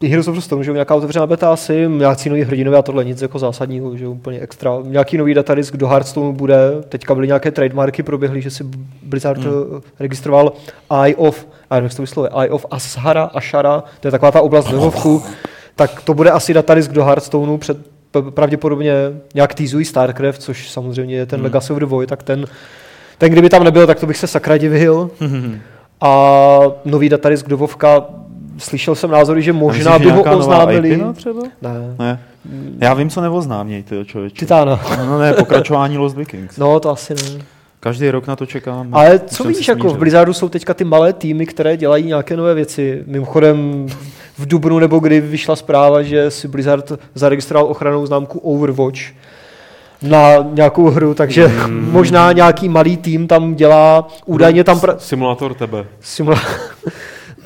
Heroes 0.01 0.27
of 0.27 0.35
the 0.35 0.41
Storm, 0.41 0.63
že 0.63 0.71
nějaká 0.71 0.95
otevřená 0.95 1.27
beta 1.27 1.53
asi, 1.53 1.87
nějaký 1.89 2.29
nový 2.29 2.43
hrdinové 2.43 2.77
a 2.77 2.81
tohle 2.81 3.05
nic 3.05 3.21
jako 3.21 3.39
zásadního, 3.39 3.97
že 3.97 4.07
úplně 4.07 4.39
extra. 4.39 4.71
Nějaký 4.83 5.17
nový 5.17 5.33
datadisk 5.33 5.77
do 5.77 5.87
Hearthstone 5.87 6.33
bude, 6.33 6.57
teďka 6.89 7.15
byly 7.15 7.27
nějaké 7.27 7.51
trademarky 7.51 8.03
proběhly, 8.03 8.41
že 8.41 8.49
si 8.49 8.63
Blizzard 9.03 9.43
hmm. 9.43 9.53
registroval 9.99 10.53
Eye 11.03 11.15
of, 11.15 11.47
a 11.69 11.75
nevím, 11.75 11.85
jak 11.85 11.95
to 11.95 12.01
vyslovuje, 12.01 12.31
Eye 12.41 12.49
of 12.49 12.65
Ashara, 12.71 13.23
Ashara, 13.23 13.83
to 13.99 14.07
je 14.07 14.11
taková 14.11 14.31
ta 14.31 14.41
oblast 14.41 14.71
ve 14.71 14.77
Vovku, 14.77 15.23
tak 15.75 16.01
to 16.01 16.13
bude 16.13 16.31
asi 16.31 16.53
datadisk 16.53 16.91
do 16.91 17.05
Hearthstoneu 17.05 17.57
před 17.57 17.77
pravděpodobně 18.29 18.93
nějak 19.35 19.53
týzují 19.53 19.85
StarCraft, 19.85 20.41
což 20.41 20.71
samozřejmě 20.71 21.15
je 21.15 21.25
ten 21.25 21.37
hmm. 21.37 21.43
Legacy 21.43 21.73
of 21.73 21.79
the 21.79 21.85
Void, 21.85 22.09
tak 22.09 22.23
ten, 22.23 22.45
ten 23.17 23.31
kdyby 23.31 23.49
tam 23.49 23.63
nebyl, 23.63 23.87
tak 23.87 23.99
to 23.99 24.05
bych 24.05 24.17
se 24.17 24.27
sakra 24.27 24.57
divil. 24.57 25.09
A 26.01 26.61
nový 26.85 27.09
datadisk 27.09 27.47
do 27.47 27.57
Vovka, 27.57 28.05
slyšel 28.57 28.95
jsem 28.95 29.11
názory, 29.11 29.41
že 29.41 29.53
možná 29.53 29.91
Myslíš, 29.91 30.07
by 30.11 30.17
ho 30.17 30.23
nová 30.25 30.35
oznámili. 30.37 30.89
IPina 30.89 31.13
třeba? 31.13 31.41
Ne, 31.61 31.95
Ne. 31.99 32.19
Já 32.79 32.93
vím, 32.93 33.09
co 33.09 33.21
neoznáměj, 33.21 33.83
ty 33.83 34.05
člověče. 34.05 34.35
Titána. 34.35 34.79
No 35.05 35.19
ne, 35.19 35.33
pokračování 35.33 35.97
Lost 35.97 36.15
Vikings. 36.17 36.57
No, 36.57 36.79
to 36.79 36.89
asi 36.89 37.13
ne. 37.13 37.21
Každý 37.79 38.09
rok 38.11 38.27
na 38.27 38.35
to 38.35 38.45
čekám. 38.45 38.87
Ale 38.91 39.19
co 39.19 39.43
víš, 39.43 39.67
jako 39.67 39.89
v. 39.89 39.97
Blizzardu 39.97 40.33
jsou 40.33 40.49
teďka 40.49 40.73
ty 40.73 40.83
malé 40.83 41.13
týmy, 41.13 41.45
které 41.45 41.77
dělají 41.77 42.05
nějaké 42.05 42.37
nové 42.37 42.53
věci. 42.53 43.03
Mimochodem 43.07 43.87
v 44.37 44.45
Dubnu 44.47 44.79
nebo 44.79 44.99
kdy 44.99 45.21
vyšla 45.21 45.55
zpráva, 45.55 46.01
že 46.03 46.31
si 46.31 46.47
Blizzard 46.47 46.91
zaregistroval 47.15 47.67
ochranou 47.71 48.05
známku 48.05 48.39
Overwatch 48.39 48.99
na 50.01 50.29
nějakou 50.53 50.89
hru, 50.89 51.13
takže 51.13 51.47
Hmm. 51.47 51.91
možná 51.91 52.31
nějaký 52.31 52.69
malý 52.69 52.97
tým 52.97 53.27
tam 53.27 53.55
dělá, 53.55 54.07
údajně 54.25 54.63
tam 54.63 54.79
pra- 54.79 54.95
Simulátor 54.97 55.53
tebe. 55.53 55.85
simula... 56.01 56.39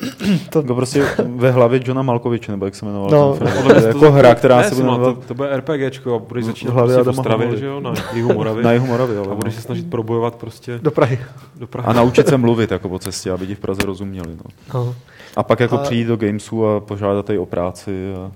Jako 0.56 0.74
prostě 0.74 1.04
ve 1.36 1.50
hlavě 1.50 1.80
Johna 1.84 2.02
Malkoviče, 2.02 2.52
nebo 2.52 2.64
jak 2.64 2.74
se 2.74 2.84
jmenoval. 2.86 3.10
No, 3.10 3.36
ten 3.38 3.48
film. 3.48 3.62
To 3.68 3.80
to- 3.80 3.86
jako 3.86 4.10
hra, 4.12 4.34
která 4.34 4.56
ne, 4.56 4.64
se 4.68 4.74
bude 4.74 4.86
jmenovat 4.86 5.16
To 5.26 5.34
bude 5.34 5.56
RPGčko 5.56 6.14
a 6.14 6.18
budeš 6.18 6.44
V 6.44 6.46
začínat 6.46 6.72
hlavě 6.74 6.94
prostě 6.94 7.10
v 7.10 7.18
Ostravě, 7.18 7.56
že 7.56 7.66
jo, 7.66 7.80
na 7.80 7.94
jihu 8.12 8.32
Moravy. 8.34 8.62
na 8.62 8.72
jihu 8.72 8.86
Moravy. 8.86 9.16
Ale 9.18 9.26
a 9.30 9.34
budeš 9.34 9.54
se 9.54 9.60
snažit 9.60 9.90
probojovat 9.90 10.34
prostě 10.34 10.78
do 10.82 10.90
Prahy. 10.90 11.18
do 11.56 11.66
Prahy. 11.66 11.88
a 11.88 11.92
naučit 11.92 12.28
se 12.28 12.36
mluvit 12.36 12.70
jako 12.70 12.88
po 12.88 12.98
cestě, 12.98 13.30
aby 13.30 13.46
ti 13.46 13.54
v 13.54 13.60
Praze 13.60 13.82
rozuměli. 13.84 14.28
No. 14.36 14.50
No. 14.74 14.94
A 15.36 15.42
pak 15.42 15.60
jako 15.60 15.74
A- 15.74 15.82
přijít 15.82 16.04
do 16.04 16.16
Gamesu 16.16 16.66
a 16.66 16.80
požádat 16.80 17.30
jej 17.30 17.38
o 17.38 17.46
práci. 17.46 18.14
A... 18.14 18.30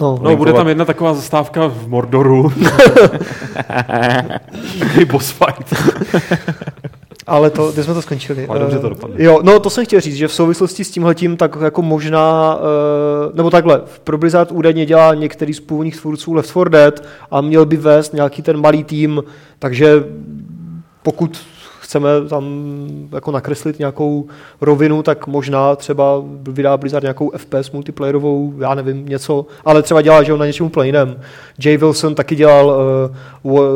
No, 0.00 0.18
No, 0.22 0.36
bude 0.36 0.52
tam 0.52 0.68
jedna 0.68 0.84
taková 0.84 1.14
zastávka 1.14 1.66
v 1.68 1.88
Mordoru. 1.88 2.52
Takový 4.78 5.04
boss 5.04 5.30
fight. 5.30 5.74
Ale 7.26 7.50
to, 7.50 7.72
kde 7.72 7.84
jsme 7.84 7.94
to 7.94 8.02
skončili? 8.02 8.46
Ale 8.46 8.58
dobře 8.58 8.78
to 8.78 8.86
Eh, 8.86 8.90
dopadne. 8.90 9.16
Jo, 9.18 9.40
no 9.42 9.60
to 9.60 9.70
jsem 9.70 9.84
chtěl 9.84 10.00
říct, 10.00 10.16
že 10.16 10.28
v 10.28 10.32
souvislosti 10.32 10.84
s 10.84 10.90
tímhletím 10.90 11.36
tak 11.36 11.56
jako 11.60 11.82
možná, 11.82 12.58
eh, 12.58 13.30
nebo 13.34 13.50
takhle, 13.50 13.82
pro 14.04 14.18
Blizzard 14.18 14.52
údajně 14.52 14.86
dělá 14.86 15.14
některý 15.14 15.54
z 15.54 15.60
původních 15.60 16.00
tvůrců 16.00 16.34
Left 16.34 16.50
4 16.50 16.68
Dead 16.68 17.02
a 17.30 17.40
měl 17.40 17.66
by 17.66 17.76
vést 17.76 18.14
nějaký 18.14 18.42
ten 18.42 18.60
malý 18.60 18.84
tým, 18.84 19.22
takže 19.58 20.04
pokud 21.02 21.40
chceme 21.92 22.08
tam 22.28 22.44
jako 23.12 23.30
nakreslit 23.30 23.78
nějakou 23.78 24.26
rovinu, 24.60 25.02
tak 25.02 25.26
možná 25.26 25.76
třeba 25.76 26.22
vydá 26.42 26.76
Blizzard 26.76 27.02
nějakou 27.02 27.30
FPS 27.36 27.70
multiplayerovou, 27.70 28.54
já 28.58 28.74
nevím, 28.74 29.08
něco, 29.08 29.46
ale 29.64 29.82
třeba 29.82 30.02
dělá, 30.02 30.22
že 30.22 30.32
on 30.32 30.38
na 30.38 30.46
něčem 30.46 30.66
úplně 30.66 30.88
jiném. 30.88 31.20
Jay 31.64 31.76
Wilson 31.76 32.14
taky 32.14 32.36
dělal 32.36 32.66
uh, 33.44 33.52
war, 33.52 33.66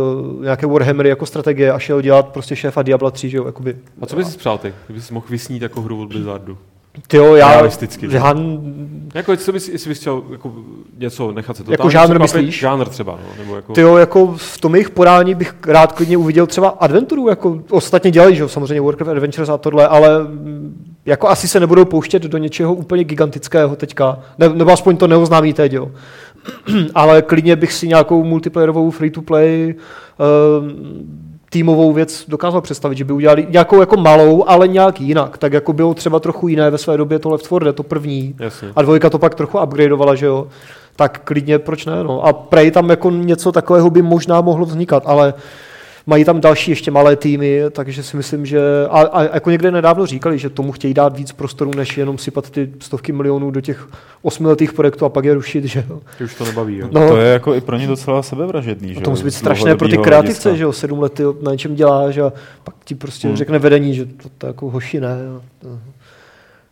nějaké 0.42 0.66
Warhammery 0.66 1.08
jako 1.08 1.26
strategie 1.26 1.72
a 1.72 1.78
šel 1.78 2.00
dělat 2.00 2.28
prostě 2.28 2.56
šéfa 2.56 2.82
Diabla 2.82 3.10
3, 3.10 3.28
že 3.30 3.36
jo, 3.36 3.46
jakoby. 3.46 3.76
A 4.02 4.06
co 4.06 4.16
bys 4.16 4.32
si 4.32 4.38
přál 4.38 4.58
ty? 4.58 4.74
Kdyby 4.86 5.00
mohl 5.10 5.26
vysnít 5.30 5.62
jako 5.62 5.80
hru 5.80 6.02
od 6.02 6.08
Blizzardu? 6.08 6.58
Tyjo, 7.08 7.34
já, 7.34 7.50
Realisticky, 7.50 8.10
že? 8.10 8.16
já, 8.16 8.34
Jako, 9.14 9.36
co 9.36 9.52
bys, 9.52 9.68
jestli 9.68 9.88
bys 9.88 10.00
chtěl 10.00 10.22
jako 10.30 10.52
něco 10.98 11.32
nechat 11.32 11.56
se 11.56 11.64
to 11.64 11.72
Jako 11.72 11.90
žánr 11.90 12.20
myslíš? 12.20 12.58
Žánr 12.58 12.88
třeba, 12.88 13.12
no, 13.12 13.28
nebo 13.38 13.56
jako... 13.56 13.72
tyjo, 13.72 13.96
jako 13.96 14.34
v 14.36 14.58
tom 14.58 14.74
jejich 14.74 14.90
podání 14.90 15.34
bych 15.34 15.54
rád 15.66 15.92
klidně 15.92 16.16
uviděl 16.16 16.46
třeba 16.46 16.68
adventuru, 16.68 17.28
jako 17.28 17.62
ostatně 17.70 18.10
dělají, 18.10 18.36
že 18.36 18.42
jo, 18.42 18.48
samozřejmě 18.48 18.80
Warcraft 18.80 19.10
Adventures 19.10 19.48
a 19.48 19.58
tohle, 19.58 19.88
ale 19.88 20.26
jako 21.06 21.28
asi 21.28 21.48
se 21.48 21.60
nebudou 21.60 21.84
pouštět 21.84 22.22
do 22.22 22.38
něčeho 22.38 22.74
úplně 22.74 23.04
gigantického 23.04 23.76
teďka, 23.76 24.18
ne, 24.38 24.48
nebo 24.48 24.72
aspoň 24.72 24.96
to 24.96 25.06
neoznámí 25.06 25.52
teď, 25.52 25.72
jo. 25.72 25.90
ale 26.94 27.22
klidně 27.22 27.56
bych 27.56 27.72
si 27.72 27.88
nějakou 27.88 28.24
multiplayerovou 28.24 28.90
free-to-play 28.90 29.74
um, 30.60 31.35
týmovou 31.50 31.92
věc 31.92 32.24
dokázal 32.28 32.60
představit, 32.60 32.98
že 32.98 33.04
by 33.04 33.12
udělali 33.12 33.46
nějakou 33.50 33.80
jako 33.80 33.96
malou, 33.96 34.44
ale 34.48 34.68
nějak 34.68 35.00
jinak. 35.00 35.38
Tak 35.38 35.52
jako 35.52 35.72
bylo 35.72 35.94
třeba 35.94 36.20
trochu 36.20 36.48
jiné 36.48 36.70
ve 36.70 36.78
své 36.78 36.96
době 36.96 37.18
to 37.18 37.30
Left 37.30 37.44
4 37.44 37.64
Dead, 37.64 37.76
to 37.76 37.82
první. 37.82 38.34
Jasně. 38.40 38.68
A 38.76 38.82
dvojka 38.82 39.10
to 39.10 39.18
pak 39.18 39.34
trochu 39.34 39.58
upgradeovala, 39.60 40.14
že 40.14 40.26
jo. 40.26 40.46
Tak 40.96 41.20
klidně, 41.24 41.58
proč 41.58 41.86
ne? 41.86 42.04
No. 42.04 42.26
A 42.26 42.32
Prey 42.32 42.70
tam 42.70 42.90
jako 42.90 43.10
něco 43.10 43.52
takového 43.52 43.90
by 43.90 44.02
možná 44.02 44.40
mohlo 44.40 44.66
vznikat, 44.66 45.02
ale 45.06 45.34
mají 46.06 46.24
tam 46.24 46.40
další 46.40 46.70
ještě 46.70 46.90
malé 46.90 47.16
týmy, 47.16 47.62
takže 47.70 48.02
si 48.02 48.16
myslím, 48.16 48.46
že 48.46 48.60
a, 48.90 49.00
a 49.00 49.22
jako 49.22 49.50
někde 49.50 49.70
nedávno 49.70 50.06
říkali, 50.06 50.38
že 50.38 50.50
tomu 50.50 50.72
chtějí 50.72 50.94
dát 50.94 51.16
víc 51.16 51.32
prostoru, 51.32 51.70
než 51.76 51.98
jenom 51.98 52.18
sypat 52.18 52.50
ty 52.50 52.72
stovky 52.80 53.12
milionů 53.12 53.50
do 53.50 53.60
těch 53.60 53.88
osmiletých 54.22 54.72
projektů 54.72 55.04
a 55.04 55.08
pak 55.08 55.24
je 55.24 55.34
rušit, 55.34 55.64
že 55.64 55.84
jo. 55.90 56.00
Už 56.24 56.34
to 56.34 56.44
nebaví, 56.44 56.78
jo. 56.78 56.88
No, 56.92 57.08
To 57.08 57.16
je 57.16 57.32
jako 57.32 57.54
i 57.54 57.60
pro 57.60 57.76
ně 57.76 57.86
docela 57.86 58.22
sebevražedný. 58.22 58.88
že 58.94 59.00
to 59.00 59.00
jo, 59.00 59.10
musí 59.10 59.24
být 59.24 59.30
strašné 59.30 59.76
pro 59.76 59.88
ty 59.88 59.98
kreativce, 59.98 60.48
hlediska. 60.48 60.54
že 60.54 60.64
jo, 60.64 60.72
sedm 60.72 61.00
let 61.00 61.12
ty 61.12 61.22
na 61.42 61.52
něčem 61.52 61.74
děláš 61.74 62.18
a 62.18 62.32
pak 62.64 62.74
ti 62.84 62.94
prostě 62.94 63.28
Hmm. 63.28 63.36
řekne 63.36 63.58
vedení, 63.58 63.94
že 63.94 64.04
to, 64.06 64.28
to 64.38 64.46
jako 64.46 64.70
hoši 64.70 65.00
ne. 65.00 65.16
jo. 65.26 65.40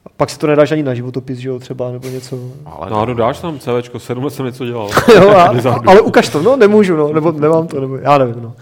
A 0.07 0.09
pak 0.17 0.31
si 0.31 0.39
to 0.39 0.47
nedáš 0.47 0.73
ani 0.73 0.83
na 0.83 0.95
životopis, 0.95 1.39
že 1.39 1.49
jo, 1.49 1.59
třeba, 1.59 1.93
nebo 1.93 2.09
něco. 2.09 2.39
Ale 2.67 2.91
No 2.91 3.01
a 3.01 3.05
dodáš 3.05 3.41
tam 3.41 3.59
CVčko, 3.59 3.99
sedm 3.99 4.25
let 4.25 4.31
jsem 4.35 4.47
něco 4.47 4.67
dělal. 4.67 4.89
jo, 5.17 5.31
a, 5.31 5.55
ale 5.87 6.01
ukaž 6.01 6.29
to, 6.29 6.43
no 6.43 6.57
nemůžu, 6.57 6.97
no, 6.97 7.13
nebo 7.13 7.33
nemám 7.33 7.67
to, 7.67 7.81
nebo 7.81 7.97
já 7.97 8.19
nevím, 8.19 8.43
no. 8.43 8.53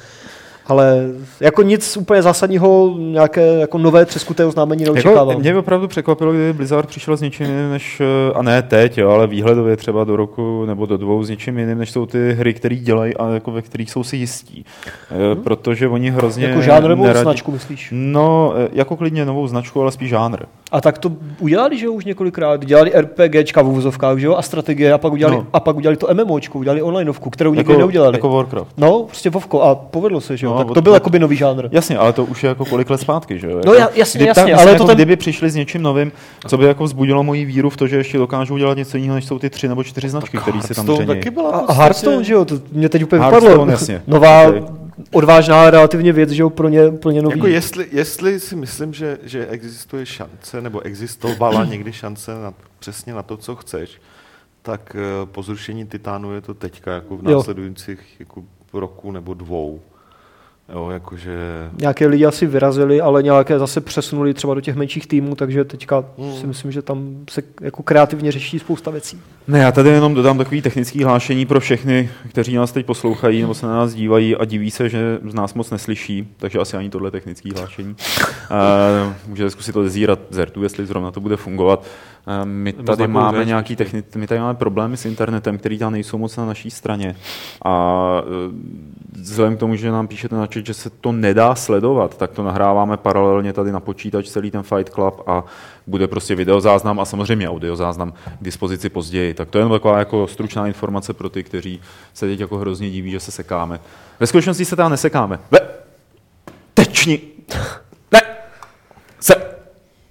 Ale 0.66 1.08
jako 1.40 1.62
nic 1.62 1.96
úplně 1.96 2.22
zásadního, 2.22 2.94
nějaké 2.98 3.54
jako 3.54 3.78
nové 3.78 4.04
třeskuté 4.04 4.44
oznámení 4.44 4.84
neočekávám. 4.84 5.28
Jako, 5.28 5.40
mě 5.40 5.56
opravdu 5.56 5.88
překvapilo, 5.88 6.32
kdyby 6.32 6.52
Blizzard 6.52 6.88
přišel 6.88 7.16
s 7.16 7.20
něčím 7.20 7.46
jiným, 7.46 7.70
než, 7.70 8.00
eh, 8.00 8.32
a 8.34 8.42
ne 8.42 8.62
teď, 8.62 8.98
jo, 8.98 9.10
ale 9.10 9.26
výhledově 9.26 9.76
třeba 9.76 10.04
do 10.04 10.16
roku 10.16 10.64
nebo 10.66 10.86
do 10.86 10.96
dvou 10.96 11.24
s 11.24 11.28
něčím 11.28 11.58
jiným, 11.58 11.78
než 11.78 11.90
jsou 11.90 12.06
ty 12.06 12.32
hry, 12.32 12.54
které 12.54 12.76
dělají 12.76 13.16
a 13.16 13.28
jako 13.28 13.50
ve 13.50 13.62
kterých 13.62 13.90
jsou 13.90 14.04
si 14.04 14.16
jistí. 14.16 14.64
Hmm. 15.10 15.42
Protože 15.42 15.88
oni 15.88 16.10
hrozně 16.10 16.46
jako 16.46 16.62
žánr 16.62 16.88
nebo 16.88 17.14
značku, 17.14 17.52
myslíš? 17.52 17.88
No, 17.92 18.54
eh, 18.56 18.68
jako 18.72 18.96
klidně 18.96 19.24
novou 19.24 19.46
značku, 19.46 19.82
ale 19.82 19.92
spíš 19.92 20.08
žánr. 20.08 20.38
A 20.72 20.80
tak 20.80 20.98
to 20.98 21.12
udělali, 21.38 21.78
že 21.78 21.86
jo, 21.86 21.92
už 21.92 22.04
několikrát. 22.04 22.64
Dělali 22.64 22.92
RPGčka 22.94 23.62
v 23.62 23.68
úvozovkách, 23.68 24.18
že 24.18 24.26
jo, 24.26 24.34
a 24.36 24.42
strategie, 24.42 24.92
a 24.92 24.98
pak 24.98 25.12
udělali, 25.12 25.36
No. 25.36 25.46
a 25.52 25.60
pak 25.60 25.76
udělali 25.76 25.96
to 25.96 26.08
MMOčku, 26.14 26.58
udělali 26.58 26.82
onlineovku, 26.82 27.30
kterou 27.30 27.54
nikdy 27.54 27.72
Jako, 27.72 27.78
neudělali. 27.78 28.16
jako 28.16 28.28
Warcraft. 28.28 28.70
No, 28.78 29.02
prostě 29.02 29.30
Vovko, 29.30 29.62
a 29.62 29.74
povedlo 29.74 30.20
se, 30.20 30.36
že 30.36 30.46
jo, 30.46 30.52
No, 30.52 30.64
tak 30.64 30.74
to 30.74 30.82
byl 30.82 30.94
jakoby 30.94 31.18
nový 31.18 31.36
žánr. 31.36 31.68
Jasně, 31.72 31.98
ale 31.98 32.12
to 32.12 32.24
už 32.24 32.42
je 32.44 32.48
jako 32.48 32.64
kolik 32.64 32.90
let 32.90 33.00
zpátky, 33.00 33.38
že 33.38 33.46
jo? 33.50 33.60
No, 33.66 33.72
Jako, 33.74 33.84
ja- 33.92 33.98
jasně, 33.98 34.18
kdy- 34.18 34.26
jasně, 34.26 34.54
ale 34.54 34.70
jako 34.72 34.78
to 34.84 34.86
ten- 34.86 34.94
kdyby 34.96 35.16
přišli 35.16 35.50
s 35.50 35.54
něčím 35.54 35.82
novým, 35.82 36.12
co 36.48 36.58
by 36.58 36.64
jako 36.66 36.84
vzbudilo 36.84 37.22
moji 37.22 37.44
víru 37.44 37.70
v 37.70 37.76
to, 37.76 37.86
že 37.86 37.96
ještě 37.96 38.18
dokážou 38.18 38.58
dělat 38.58 38.76
něco 38.76 38.96
jiného, 38.96 39.14
než 39.14 39.24
jsou 39.24 39.38
ty 39.38 39.50
tři 39.50 39.68
nebo 39.68 39.84
čtyři 39.84 40.08
značky, 40.08 40.38
které 40.38 40.62
si 40.62 40.74
tam 40.74 40.86
taky 41.06 41.30
byla 41.30 41.48
A, 41.50 41.58
podstatě- 41.58 41.78
Hearthstone, 41.80 42.24
že 42.24 42.32
jo, 42.32 42.44
to 42.44 42.54
mě 42.72 42.88
teď 42.88 43.02
úplně 43.02 43.22
vypadlo. 43.24 43.66
jasně. 43.70 44.02
Nová. 44.06 44.42
Odvážná 45.12 45.70
relativně 45.70 46.12
věc, 46.12 46.30
že 46.30 46.42
jo, 46.42 46.50
pro 46.50 46.68
ně, 46.68 46.90
pro 46.90 47.10
ně 47.10 47.22
nový. 47.22 47.38
Jako 47.38 47.46
jestli, 47.46 47.88
jestli 47.92 48.40
si 48.40 48.56
myslím, 48.56 48.94
že, 48.94 49.18
že 49.22 49.46
existuje 49.46 50.06
šance, 50.06 50.60
nebo 50.60 50.80
existovala 50.80 51.64
někdy 51.70 51.92
šance 51.92 52.34
na, 52.34 52.54
přesně 52.78 53.14
na 53.14 53.22
to, 53.22 53.36
co 53.36 53.56
chceš, 53.56 54.00
tak 54.62 54.96
eh, 54.96 55.26
po 55.26 55.42
zrušení 55.42 55.86
Titánu 55.86 56.34
je 56.34 56.40
to 56.40 56.54
teďka, 56.54 56.92
jako 56.92 57.16
v 57.16 57.24
Jo. 57.30 57.36
následujících 57.36 58.16
jako 58.20 58.44
roku 58.72 59.12
nebo 59.12 59.34
dvou. 59.34 59.80
Jo, 60.72 60.90
jakože... 60.90 61.38
Nějaké 61.78 62.06
lidi 62.06 62.26
asi 62.26 62.46
vyrazili, 62.46 63.00
ale 63.00 63.22
nějaké 63.22 63.58
zase 63.58 63.80
přesunuli 63.80 64.34
třeba 64.34 64.54
do 64.54 64.60
těch 64.60 64.76
menších 64.76 65.06
týmů, 65.06 65.34
takže 65.34 65.64
teďka 65.64 66.04
Mm. 66.18 66.32
si 66.32 66.46
myslím, 66.46 66.72
že 66.72 66.82
tam 66.82 67.16
se 67.30 67.42
jako 67.60 67.82
kreativně 67.82 68.32
řeší 68.32 68.58
spousta 68.58 68.90
věcí. 68.90 69.20
Ne, 69.48 69.58
já 69.58 69.72
tady 69.72 69.88
jenom 69.88 70.14
dodám 70.14 70.38
takový 70.38 70.62
technický 70.62 71.04
hlášení 71.04 71.46
pro 71.46 71.60
všechny, 71.60 72.10
kteří 72.28 72.54
nás 72.56 72.72
teď 72.72 72.86
poslouchají 72.86 73.40
nebo 73.40 73.54
se 73.54 73.66
na 73.66 73.72
nás 73.76 73.94
dívají 73.94 74.36
a 74.36 74.44
diví 74.44 74.70
se, 74.70 74.88
že 74.88 75.18
z 75.28 75.34
nás 75.34 75.54
moc 75.54 75.70
neslyší, 75.70 76.28
takže 76.36 76.58
asi 76.58 76.76
ani 76.76 76.90
tohle 76.90 77.10
technické 77.10 77.48
hlášení. 77.56 77.94
Uh, 78.50 79.12
můžete 79.26 79.50
zkusit 79.50 79.76
odezírat 79.76 80.18
zertu, 80.30 80.62
jestli 80.62 80.86
zrovna 80.86 81.10
to 81.10 81.20
bude 81.20 81.36
fungovat. 81.36 81.86
Uh, 82.26 82.44
my 82.44 82.72
tady 82.72 83.06
máme 83.06 83.44
nějaký 83.44 83.76
techni- 83.76 84.02
my 84.16 84.26
tady 84.26 84.40
máme 84.40 84.54
problémy 84.54 84.96
s 84.96 85.04
internetem, 85.04 85.58
který 85.58 85.78
tam 85.78 85.92
nejsou 85.92 86.18
moc 86.18 86.36
na 86.36 86.46
naší 86.46 86.70
straně. 86.70 87.16
A 87.64 88.22
uh, 88.22 88.54
vzhledem 89.12 89.56
k 89.56 89.60
tomu, 89.60 89.76
že 89.76 89.90
nám 89.90 90.08
píšete 90.08 90.36
na 90.36 90.46
chat, 90.54 90.66
že 90.66 90.74
se 90.74 90.90
to 90.90 91.12
nedá 91.12 91.54
sledovat, 91.54 92.16
tak 92.16 92.30
to 92.30 92.42
nahráváme 92.42 92.96
paralelně 92.96 93.52
tady 93.52 93.72
na 93.72 93.80
počítač 93.80 94.28
celý 94.28 94.50
ten 94.50 94.62
Fight 94.62 94.94
Club 94.94 95.28
a 95.28 95.44
bude 95.86 96.08
prostě 96.08 96.34
videozáznam 96.34 97.00
a 97.00 97.04
samozřejmě 97.04 97.48
audiozáznam 97.50 98.12
k 98.12 98.44
dispozici 98.44 98.88
později. 98.88 99.34
Tak 99.34 99.50
to 99.50 99.58
je 99.58 99.60
jenom 99.60 99.72
taková 99.72 99.98
jako 99.98 100.26
stručná 100.26 100.66
informace 100.66 101.12
pro 101.12 101.28
ty, 101.28 101.42
kteří 101.42 101.80
se 102.14 102.26
teď 102.26 102.40
jako 102.40 102.58
hrozně 102.58 102.90
diví, 102.90 103.10
že 103.10 103.20
se 103.20 103.30
sekáme. 103.30 103.80
Ve 104.20 104.26
skutečnosti 104.26 104.64
se 104.64 104.76
tam 104.76 104.90
nesekáme. 104.90 105.38
Ve... 105.50 105.58
Tečni! 106.74 107.20
Ne! 108.12 108.20
Se... 109.20 109.34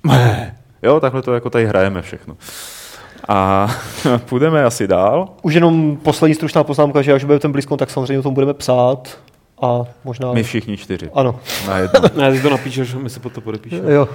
Ne. 0.03 0.40
Jo, 0.83 0.99
takhle 0.99 1.21
to 1.21 1.33
jako 1.33 1.49
tady 1.49 1.65
hrajeme 1.65 2.01
všechno. 2.01 2.37
A 3.27 3.67
půjdeme 4.25 4.63
asi 4.65 4.87
dál. 4.87 5.29
Už 5.41 5.53
jenom 5.53 5.97
poslední 5.97 6.35
stručná 6.35 6.63
poznámka, 6.63 7.01
že 7.01 7.13
až 7.13 7.23
bude 7.23 7.39
ten 7.39 7.51
BlizzCon, 7.51 7.77
tak 7.77 7.89
samozřejmě 7.89 8.19
o 8.19 8.23
tom 8.23 8.33
budeme 8.33 8.53
psát 8.53 9.17
a 9.61 9.81
možná... 10.03 10.33
My 10.33 10.43
všichni 10.43 10.77
čtyři. 10.77 11.09
Ano, 11.13 11.39
Na 11.67 11.77
jedno. 11.77 12.01
Ne, 12.15 12.31
ty 12.31 12.41
to 12.41 12.49
napíšeš, 12.49 12.93
my 12.93 13.09
se 13.09 13.19
pod 13.19 13.33
to 13.33 13.41
podepíšeme. 13.41 13.93
jo. 13.93 14.07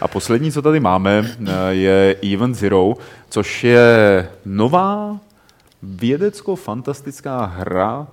A 0.00 0.08
poslední, 0.08 0.52
co 0.52 0.62
tady 0.62 0.80
máme, 0.80 1.24
je 1.70 2.16
Event 2.34 2.56
Zero, 2.56 2.92
což 3.28 3.64
je 3.64 4.28
nová 4.44 5.16
vědecko-fantastická 5.82 7.44
hra, 7.44 8.06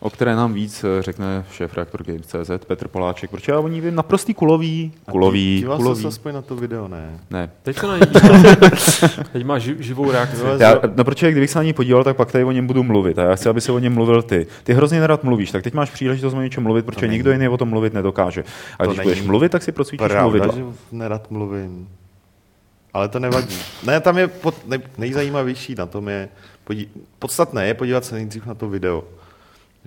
o 0.00 0.10
které 0.10 0.34
nám 0.36 0.52
víc 0.54 0.84
eh, 0.84 1.02
řekne 1.02 1.44
šéf 1.52 1.74
reaktor 1.74 2.02
Games.cz 2.04 2.50
Petr 2.66 2.88
Poláček, 2.88 3.30
protože 3.30 3.52
já 3.52 3.58
o 3.58 3.68
ní 3.68 3.80
vím 3.80 3.94
naprostý 3.94 4.34
kulový, 4.34 4.92
kulový, 5.10 5.56
Díval 5.58 5.76
kulový. 5.76 6.02
se 6.02 6.08
aspoň 6.08 6.34
na 6.34 6.42
to 6.42 6.56
video, 6.56 6.88
ne? 6.88 7.20
Ne. 7.30 7.50
Teď 7.62 7.80
to 7.80 7.92
není. 7.92 8.02
Teď 9.32 9.44
má 9.44 9.58
ži- 9.58 9.76
živou 9.78 10.10
reakci. 10.10 10.36
Já, 10.58 10.74
no 10.96 11.04
protože 11.04 11.30
kdybych 11.32 11.50
se 11.50 11.58
na 11.58 11.62
ní 11.62 11.72
podíval, 11.72 12.04
tak 12.04 12.16
pak 12.16 12.32
tady 12.32 12.44
o 12.44 12.52
něm 12.52 12.66
budu 12.66 12.82
mluvit 12.82 13.18
a 13.18 13.22
já 13.22 13.34
chci, 13.36 13.48
aby 13.48 13.60
se 13.60 13.72
o 13.72 13.78
něm 13.78 13.94
mluvil 13.94 14.22
ty. 14.22 14.46
Ty 14.64 14.72
hrozně 14.74 15.00
nerad 15.00 15.24
mluvíš, 15.24 15.50
tak 15.50 15.62
teď 15.62 15.74
máš 15.74 15.90
příležitost 15.90 16.34
o 16.34 16.40
něčem 16.42 16.62
mluvit, 16.62 16.84
protože 16.86 17.08
nikdo 17.08 17.32
jiný 17.32 17.48
o 17.48 17.56
tom 17.56 17.68
mluvit 17.68 17.94
nedokáže. 17.94 18.44
A 18.78 18.84
To 18.84 18.90
když 18.90 19.00
budeš 19.02 19.22
mluvit, 19.22 19.52
tak 19.52 19.62
si 19.62 19.72
procvičíš 19.72 19.98
Pravda, 20.06 20.22
mluvidla. 20.22 20.54
že 20.54 20.64
nerad 20.92 21.30
mluvím. 21.30 21.88
Ale 22.94 23.08
to 23.08 23.18
nevadí. 23.18 23.56
Ne, 23.86 24.00
tam 24.00 24.18
je 24.18 24.28
pod, 24.28 24.54
nej, 24.68 24.78
nejzajímavější 24.98 25.74
na 25.74 25.86
tom 25.86 26.08
je, 26.08 26.28
podí, 26.64 26.88
podstatné 27.18 27.66
je 27.66 27.74
podívat 27.74 28.04
se 28.04 28.14
nejdřív 28.14 28.46
na 28.46 28.54
to 28.54 28.68
video. 28.68 29.04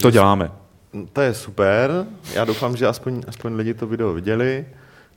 To 0.01 0.11
děláme. 0.11 0.51
To 1.13 1.21
je 1.21 1.33
super, 1.33 2.05
já 2.33 2.45
doufám, 2.45 2.77
že 2.77 2.87
aspoň, 2.87 3.23
aspoň 3.27 3.55
lidi 3.55 3.73
to 3.73 3.87
video 3.87 4.13
viděli. 4.13 4.65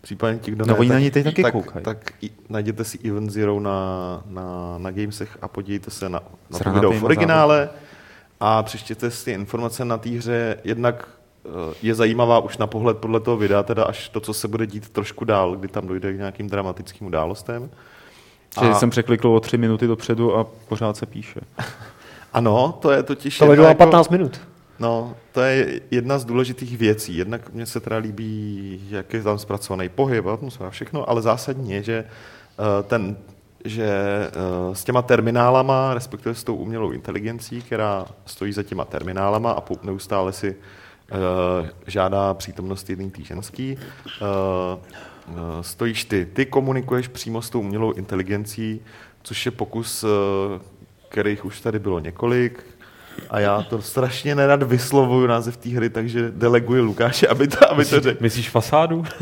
Případně 0.00 0.38
ti, 0.38 0.50
kdo 0.50 0.66
No, 0.66 0.72
ne, 0.72 0.78
oni 0.78 0.88
tak, 0.88 0.94
na 0.94 1.00
něj 1.00 1.10
teď 1.10 1.24
taky 1.24 1.42
tak, 1.42 1.52
koukají. 1.52 1.84
Tak 1.84 2.12
i, 2.22 2.30
najděte 2.48 2.84
si 2.84 2.98
Event 2.98 3.30
Zero 3.30 3.60
na, 3.60 4.22
na, 4.30 4.78
na 4.78 4.90
Gamesech 4.90 5.38
a 5.42 5.48
podívejte 5.48 5.90
se 5.90 6.08
na, 6.08 6.20
na 6.50 6.58
to 6.58 6.70
video 6.70 6.92
v 6.92 7.04
originále 7.04 7.68
a 8.40 8.62
přečtěte 8.62 9.10
si 9.10 9.30
informace 9.30 9.84
na 9.84 9.98
té 9.98 10.08
hře. 10.10 10.56
Jednak 10.64 11.08
eh, 11.46 11.74
je 11.82 11.94
zajímavá 11.94 12.38
už 12.38 12.58
na 12.58 12.66
pohled 12.66 12.98
podle 12.98 13.20
toho 13.20 13.36
videa, 13.36 13.62
teda 13.62 13.84
až 13.84 14.08
to, 14.08 14.20
co 14.20 14.34
se 14.34 14.48
bude 14.48 14.66
dít 14.66 14.88
trošku 14.88 15.24
dál, 15.24 15.56
kdy 15.56 15.68
tam 15.68 15.86
dojde 15.86 16.12
k 16.12 16.16
nějakým 16.16 16.48
dramatickým 16.48 17.06
událostem. 17.06 17.70
Že 18.60 18.68
A- 18.68 18.74
jsem 18.74 18.90
překlikl 18.90 19.28
o 19.28 19.40
tři 19.40 19.58
minuty 19.58 19.86
dopředu 19.86 20.36
a 20.36 20.44
pořád 20.68 20.96
se 20.96 21.06
píše. 21.06 21.40
Ano, 22.32 22.78
to 22.82 22.90
je 22.90 23.02
totiž... 23.02 23.38
To 23.38 23.46
na 23.46 23.54
jako- 23.54 23.74
15 23.74 24.08
minut. 24.08 24.40
No, 24.78 25.16
to 25.32 25.40
je 25.40 25.80
jedna 25.90 26.18
z 26.18 26.24
důležitých 26.24 26.78
věcí. 26.78 27.16
Jednak 27.16 27.52
mně 27.52 27.66
se 27.66 27.80
teda 27.80 27.96
líbí, 27.96 28.80
jak 28.90 29.12
je 29.12 29.22
tam 29.22 29.38
zpracovaný 29.38 29.88
pohyb, 29.88 30.26
atmosféra, 30.26 30.70
všechno, 30.70 31.10
ale 31.10 31.22
zásadní 31.22 31.72
je, 31.72 31.82
že 31.82 32.04
eh, 32.04 32.82
ten 32.82 33.16
že 33.66 33.86
eh, 33.86 34.74
s 34.74 34.84
těma 34.84 35.02
terminálama, 35.02 35.94
respektive 35.94 36.34
s 36.34 36.44
tou 36.44 36.56
umělou 36.56 36.90
inteligencí, 36.90 37.62
která 37.62 38.06
stojí 38.26 38.52
za 38.52 38.62
těma 38.62 38.84
terminálama 38.84 39.52
a 39.52 39.62
neustále 39.82 40.32
si 40.32 40.56
eh, 40.56 41.70
žádá 41.86 42.34
přítomnost 42.34 42.90
jedný 42.90 43.10
tý 43.10 43.24
ženský, 43.24 43.78
eh, 43.78 44.22
stojíš 45.60 46.04
ty. 46.04 46.26
Ty 46.26 46.46
komunikuješ 46.46 47.08
přímo 47.08 47.42
s 47.42 47.50
tou 47.50 47.60
umělou 47.60 47.92
inteligencí, 47.92 48.80
což 49.22 49.46
je 49.46 49.52
pokus, 49.52 50.04
kterých 51.08 51.44
už 51.44 51.60
tady 51.60 51.78
bylo 51.78 51.98
několik, 51.98 52.64
a 53.30 53.40
já 53.40 53.62
to 53.62 53.82
strašně 53.82 54.34
nerad 54.34 54.62
vyslovuju 54.62 55.26
název 55.26 55.56
té 55.56 55.68
hry, 55.68 55.90
takže 55.90 56.30
deleguji 56.30 56.80
Lukáše, 56.80 57.28
aby 57.28 57.48
to, 57.48 57.70
aby 57.72 57.84
to 57.84 58.00
řekl. 58.00 58.18
Myslíš 58.22 58.50
fasádu? 58.50 59.04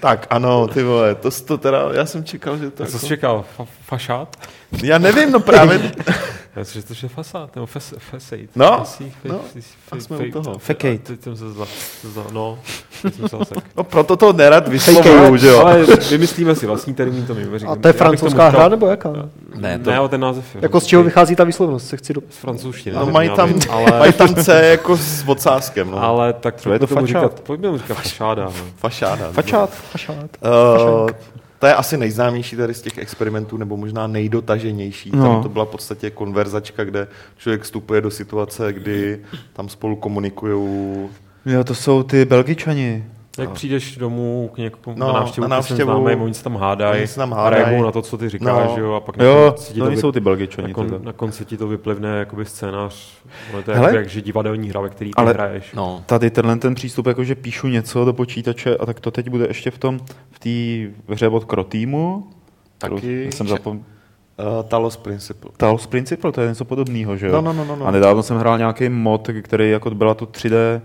Tak 0.00 0.26
ano, 0.30 0.68
ty 0.68 0.82
vole, 0.82 1.14
to, 1.14 1.30
to 1.30 1.58
teda, 1.58 1.82
já 1.92 2.06
jsem 2.06 2.24
čekal, 2.24 2.58
že 2.58 2.70
to... 2.70 2.84
Co 2.84 2.90
jsi 2.90 2.96
jako- 2.96 3.06
čekal? 3.06 3.44
Fa- 3.58 3.66
fašát? 3.86 4.36
Já 4.82 4.98
nevím, 4.98 5.32
no 5.32 5.40
právě, 5.40 5.92
Já 6.56 6.62
že 6.64 6.82
to 6.82 6.94
je 7.02 7.08
fasád, 7.08 7.56
nebo 7.56 7.66
fes, 7.66 7.94
fesejt. 7.98 8.50
No, 8.56 8.78
Fesí, 8.78 9.12
fe, 9.22 9.28
no, 9.28 9.38
fe, 9.38 9.60
a 9.90 10.00
jsme 10.00 10.16
u 10.16 10.30
toho. 10.30 10.58
Fekejt. 10.58 11.02
Teď 11.02 11.22
jsem 11.22 11.36
se 11.36 11.50
zda, 11.50 11.64
zda, 12.02 12.22
no, 12.32 12.58
jsem 13.00 13.10
se 13.10 13.36
zasek. 13.38 13.64
no 13.76 13.84
proto 13.84 14.16
to 14.16 14.32
nerad 14.32 14.68
vyslovuju, 14.68 15.36
že 15.36 15.48
jo. 15.48 15.60
Ale 15.60 15.86
vymyslíme 16.10 16.54
si 16.54 16.66
vlastní 16.66 16.94
termín, 16.94 17.26
to 17.26 17.34
mi 17.34 17.46
uvěří. 17.46 17.66
A 17.66 17.76
to 17.76 17.88
je 17.88 17.92
francouzská 17.92 18.48
hra 18.48 18.68
nebo 18.68 18.86
jaká? 18.86 19.12
Ne, 19.54 19.78
to... 19.78 19.90
ne, 19.90 19.96
ale 19.96 20.08
ten 20.08 20.20
název 20.20 20.54
je. 20.54 20.60
Jako 20.62 20.80
z 20.80 20.86
čeho 20.86 21.02
vychází 21.02 21.36
ta 21.36 21.44
výslovnost? 21.44 21.88
Se 21.88 21.96
chci 21.96 22.14
do... 22.14 22.20
Z 22.30 22.36
francouzštiny. 22.36 22.96
No 22.96 23.06
mají 23.06 23.30
tam, 23.30 23.54
ale, 23.70 23.98
mají 23.98 24.12
tam 24.12 24.34
C 24.34 24.66
jako 24.66 24.96
s 24.96 25.24
odsázkem, 25.26 25.90
no. 25.90 26.02
ale 26.02 26.32
tak 26.32 26.54
Třeba 26.54 26.72
je 26.72 26.78
to 26.78 27.06
říkat, 27.06 27.40
pojďme 27.40 27.70
mu 27.70 27.78
říkat 27.78 27.94
fašáda. 27.94 28.44
No. 28.44 28.52
Fašáda. 28.76 29.26
no. 29.26 29.32
Fačát, 29.32 29.70
fašát. 29.70 30.30
To 31.62 31.66
je 31.66 31.74
asi 31.74 31.96
nejznámější 31.96 32.56
tady 32.56 32.74
z 32.74 32.82
těch 32.82 32.98
experimentů, 32.98 33.56
nebo 33.56 33.76
možná 33.76 34.06
nejdotaženější. 34.06 35.10
No. 35.14 35.22
Tam 35.22 35.42
to 35.42 35.48
byla 35.48 35.64
v 35.64 35.68
podstatě 35.68 36.10
konverzačka, 36.10 36.84
kde 36.84 37.08
člověk 37.36 37.62
vstupuje 37.62 38.00
do 38.00 38.10
situace, 38.10 38.72
kdy 38.72 39.20
tam 39.52 39.68
spolu 39.68 39.96
komunikují 39.96 41.08
Jo, 41.46 41.64
to 41.64 41.74
jsou 41.74 42.02
ty 42.02 42.24
Belgičani. 42.24 43.04
Jak 43.42 43.50
přijdeš 43.52 43.96
domů 43.96 44.50
k 44.54 44.58
někomu 44.58 44.96
No, 44.98 45.06
na 45.06 45.12
návštěvu, 45.12 45.42
na 45.48 45.56
návštěvu. 45.56 45.90
návštěvu 45.90 46.24
oni 46.24 46.34
se 46.34 46.44
tam 46.44 46.56
hádají, 46.56 46.98
Oni 46.98 47.06
se 47.06 47.16
tam 47.16 47.32
hádají. 47.32 47.62
reagují 47.62 47.82
na 47.82 47.92
to, 47.92 48.02
co 48.02 48.18
ty 48.18 48.28
říkáš, 48.28 48.70
No. 48.76 48.82
jo, 48.82 48.92
a 48.94 49.00
pak 49.00 49.16
Jo, 49.18 49.44
konci 49.54 49.72
ti 49.72 49.78
to 49.78 49.84
vy- 49.84 49.90
nejsou 49.90 50.12
ty 50.12 50.20
Belgičani. 50.20 50.68
na, 50.68 50.74
kon, 50.74 51.00
na 51.02 51.12
konci 51.12 51.44
ti 51.44 51.56
to 51.56 51.68
vyplivne 51.68 52.18
jakoby 52.18 52.44
scénář, 52.44 53.12
ono 53.52 53.62
to 53.62 53.70
je 53.70 53.76
Hele. 53.76 53.88
jako, 53.88 53.96
jak, 53.96 54.08
že 54.08 54.20
divadelní 54.22 54.68
hra, 54.70 54.80
ve 54.80 54.88
který 54.88 55.10
ty 55.10 55.14
Ale- 55.16 55.32
hraješ. 55.32 55.72
No. 55.72 56.02
Tady 56.06 56.30
tenhle 56.30 56.56
ten 56.56 56.74
přístup, 56.74 57.06
jako 57.06 57.24
že 57.24 57.34
píšu 57.34 57.68
něco 57.68 58.04
do 58.04 58.12
počítače 58.12 58.76
a 58.76 58.86
tak 58.86 59.00
to 59.00 59.10
teď 59.10 59.28
bude 59.28 59.46
ještě 59.46 59.70
v 59.70 59.78
tom, 59.78 60.00
v 60.30 60.38
té 60.38 60.92
hře 61.12 61.28
od 61.28 61.44
Krotýmu. 61.44 62.26
Taky. 62.78 63.32
Jsem 63.32 63.48
zapomněl. 63.48 63.84
Uh, 64.56 64.62
Talos 64.68 64.96
Principle. 64.96 65.50
Talos 65.56 65.86
Principle, 65.86 66.32
to 66.32 66.40
je 66.40 66.48
něco 66.48 66.64
podobného, 66.64 67.16
že 67.16 67.26
jo? 67.26 67.32
No, 67.32 67.40
no, 67.40 67.52
no, 67.52 67.64
no, 67.64 67.76
no. 67.76 67.86
A 67.86 67.90
nedávno 67.90 68.22
jsem 68.22 68.36
hrál 68.38 68.58
nějaký 68.58 68.88
mod, 68.88 69.28
který 69.42 69.70
jako 69.70 69.90
byla 69.90 70.14
to 70.14 70.26
3D, 70.26 70.80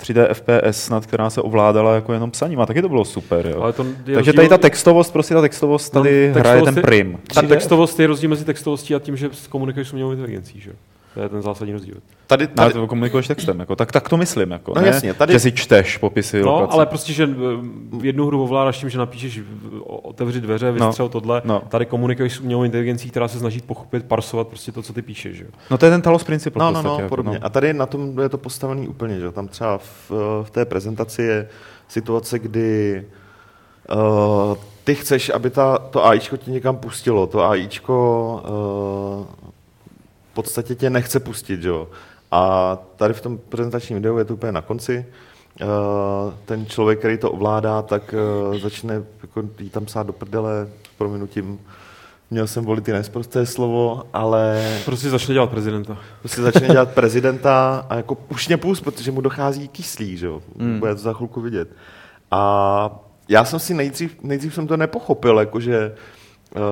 3D 0.00 0.28
FPS 0.32 0.84
snad, 0.84 1.06
která 1.06 1.30
se 1.30 1.42
ovládala 1.42 1.94
jako 1.94 2.12
jenom 2.12 2.30
psaním 2.30 2.60
a 2.60 2.66
taky 2.66 2.82
to 2.82 2.88
bylo 2.88 3.04
super, 3.04 3.46
jo. 3.46 3.62
Ale 3.62 3.72
to 3.72 3.82
je 3.82 3.88
Takže 4.04 4.14
rozdíl- 4.14 4.34
tady 4.34 4.48
ta 4.48 4.58
textovost, 4.58 5.12
prostě 5.12 5.34
ta 5.34 5.40
textovost 5.40 5.92
tady 5.92 6.28
No, 6.34 6.40
hraje 6.40 6.54
textovost 6.56 6.64
ten 6.64 6.76
je- 6.76 6.82
prim. 6.82 7.18
Ta 7.34 7.40
3D. 7.42 7.48
textovost 7.48 8.00
je 8.00 8.06
rozdíl 8.06 8.30
mezi 8.30 8.44
textovostí 8.44 8.94
a 8.94 8.98
tím, 8.98 9.16
že 9.16 9.30
komunikuješ 9.48 9.88
s 9.88 9.92
umělou 9.92 10.10
inteligencí, 10.10 10.60
že? 10.60 10.70
To 11.14 11.20
je 11.20 11.28
ten 11.28 11.42
zásadní 11.42 11.72
rozdíl. 11.72 11.94
Tady, 12.26 12.44
No, 12.46 12.54
tady, 12.54 12.72
to 12.74 12.86
komunikuješ 12.86 13.28
textem, 13.28 13.60
jako, 13.60 13.76
tak, 13.76 13.92
tak 13.92 14.08
to 14.08 14.16
myslím, 14.16 14.50
jako, 14.50 14.72
No 14.76 14.82
ne? 14.82 14.88
jasně, 14.88 15.14
tady- 15.14 15.32
že 15.32 15.40
si 15.40 15.52
čteš 15.52 15.96
popisy 15.98 16.42
No, 16.42 16.52
lokace. 16.52 16.72
ale 16.74 16.86
prostě, 16.86 17.12
že 17.12 17.24
eh, 17.24 17.36
jednu 18.02 18.26
hru 18.26 18.42
ovládáš 18.42 18.78
tím, 18.80 18.88
že 18.90 18.98
napíšeš 18.98 19.40
otevři 19.84 20.40
dveře, 20.40 20.72
vystřel 20.72 21.08
tohle. 21.08 21.42
no. 21.44 21.62
Tady 21.68 21.86
komunikuješ 21.86 22.32
s 22.34 22.40
umělou 22.40 22.62
inteligencí, 22.64 23.10
která 23.10 23.28
se 23.28 23.38
snaží 23.38 23.60
pochopit, 23.60 24.04
parsovat 24.04 24.48
prostě 24.48 24.72
to, 24.72 24.82
co 24.82 24.92
ty 24.92 25.02
píšeš. 25.02 25.36
Že? 25.36 25.44
jo? 25.44 25.50
No 25.70 25.78
to 25.78 25.86
je 25.86 25.90
ten 25.90 26.02
Talos 26.02 26.24
Principle 26.24 26.64
no, 26.64 26.70
no, 26.72 26.82
no, 26.82 26.96
jako, 26.96 27.08
podobně. 27.08 27.38
A 27.38 27.48
tady 27.48 27.72
na 27.74 27.86
tom 27.86 28.18
je 28.20 28.28
to 28.28 28.38
postavený 28.38 28.88
úplně, 28.88 29.18
že 29.18 29.24
jo. 29.24 29.32
Tam 29.32 29.48
třeba 29.48 29.78
v, 29.78 30.10
v 30.42 30.50
té 30.50 30.64
prezentaci 30.64 31.22
je 31.22 31.48
situace, 31.88 32.38
kdy 32.38 33.04
uh, 33.94 34.54
ty 34.84 34.94
chceš, 34.94 35.30
aby 35.34 35.50
ta, 35.50 35.78
to 35.78 36.06
AIčko 36.06 36.36
tě 36.36 36.50
někam 36.50 36.76
pustilo. 36.76 37.26
To 37.26 37.44
AIčko 37.50 38.40
uh, 38.44 39.43
v 39.43 39.43
podstatě 40.34 40.74
tě 40.74 40.90
nechce 40.90 41.20
pustit, 41.20 41.62
že 41.62 41.68
jo. 41.68 41.88
A 42.30 42.76
tady 42.96 43.14
v 43.14 43.20
tom 43.20 43.38
prezentačním 43.38 43.98
videu 43.98 44.18
je 44.18 44.24
to 44.24 44.34
úplně 44.34 44.52
na 44.52 44.62
konci. 44.62 45.06
Uh, 45.62 45.68
ten 46.44 46.66
člověk, 46.66 46.98
který 46.98 47.18
to 47.18 47.32
ovládá, 47.32 47.82
tak 47.82 48.14
uh, 48.50 48.58
začne 48.58 49.02
jako, 49.22 49.42
jí 49.58 49.70
tam 49.70 49.84
psát 49.84 50.06
do 50.06 50.12
prdele 50.12 50.68
prominutím 50.98 51.60
Měl 52.30 52.46
jsem 52.46 52.64
volit 52.64 52.88
i 52.88 52.92
nesprosté 52.92 53.46
slovo, 53.46 54.02
ale 54.12 54.72
Prostě 54.84 55.10
začne 55.10 55.34
dělat 55.34 55.50
prezidenta. 55.50 55.98
prostě 56.20 56.42
začne 56.42 56.68
dělat 56.68 56.90
prezidenta 56.94 57.86
a 57.88 57.94
jako 57.94 58.16
už 58.28 58.48
mě 58.48 58.56
půs, 58.56 58.80
protože 58.80 59.10
mu 59.10 59.20
dochází 59.20 59.68
kyslík, 59.68 60.18
že 60.18 60.26
jo. 60.26 60.42
Hmm. 60.58 60.78
Bude 60.78 60.94
to 60.94 61.00
za 61.00 61.12
chvilku 61.12 61.40
vidět. 61.40 61.68
A 62.30 63.00
já 63.28 63.44
jsem 63.44 63.58
si 63.58 63.74
nejdřív, 63.74 64.16
nejdřív 64.22 64.54
jsem 64.54 64.66
to 64.66 64.76
nepochopil, 64.76 65.38
jakože 65.38 65.94
uh, 66.56 66.62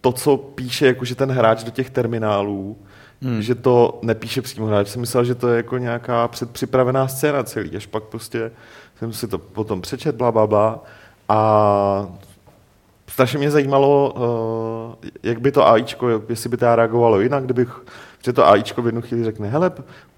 to, 0.00 0.12
co 0.12 0.36
píše 0.36 0.86
jakože 0.86 1.14
ten 1.14 1.30
hráč 1.30 1.64
do 1.64 1.70
těch 1.70 1.90
terminálů, 1.90 2.78
hmm. 3.22 3.42
že 3.42 3.54
to 3.54 3.98
nepíše 4.02 4.42
přímo 4.42 4.66
hráč. 4.66 4.88
Jsem 4.88 5.00
myslel, 5.00 5.24
že 5.24 5.34
to 5.34 5.48
je 5.48 5.56
jako 5.56 5.78
nějaká 5.78 6.28
předpřipravená 6.28 7.08
scéna 7.08 7.42
celý, 7.42 7.76
až 7.76 7.86
pak 7.86 8.02
prostě 8.02 8.50
jsem 8.98 9.12
si 9.12 9.28
to 9.28 9.38
potom 9.38 9.80
přečet, 9.80 10.14
bla, 10.14 10.32
bla, 10.32 10.46
bla. 10.46 10.84
A 11.28 12.06
strašně 13.06 13.38
mě 13.38 13.50
zajímalo, 13.50 14.14
uh, 15.02 15.08
jak 15.22 15.40
by 15.40 15.52
to 15.52 15.68
AIčko, 15.68 16.22
jestli 16.28 16.50
by 16.50 16.56
to 16.56 16.76
reagovalo 16.76 17.20
jinak, 17.20 17.44
kdybych, 17.44 17.80
že 18.24 18.32
to 18.32 18.48
AIčko 18.48 18.82
v 18.82 18.86
jednu 18.86 19.02
chvíli 19.02 19.24
řekne, 19.24 19.48
hele, 19.48 19.72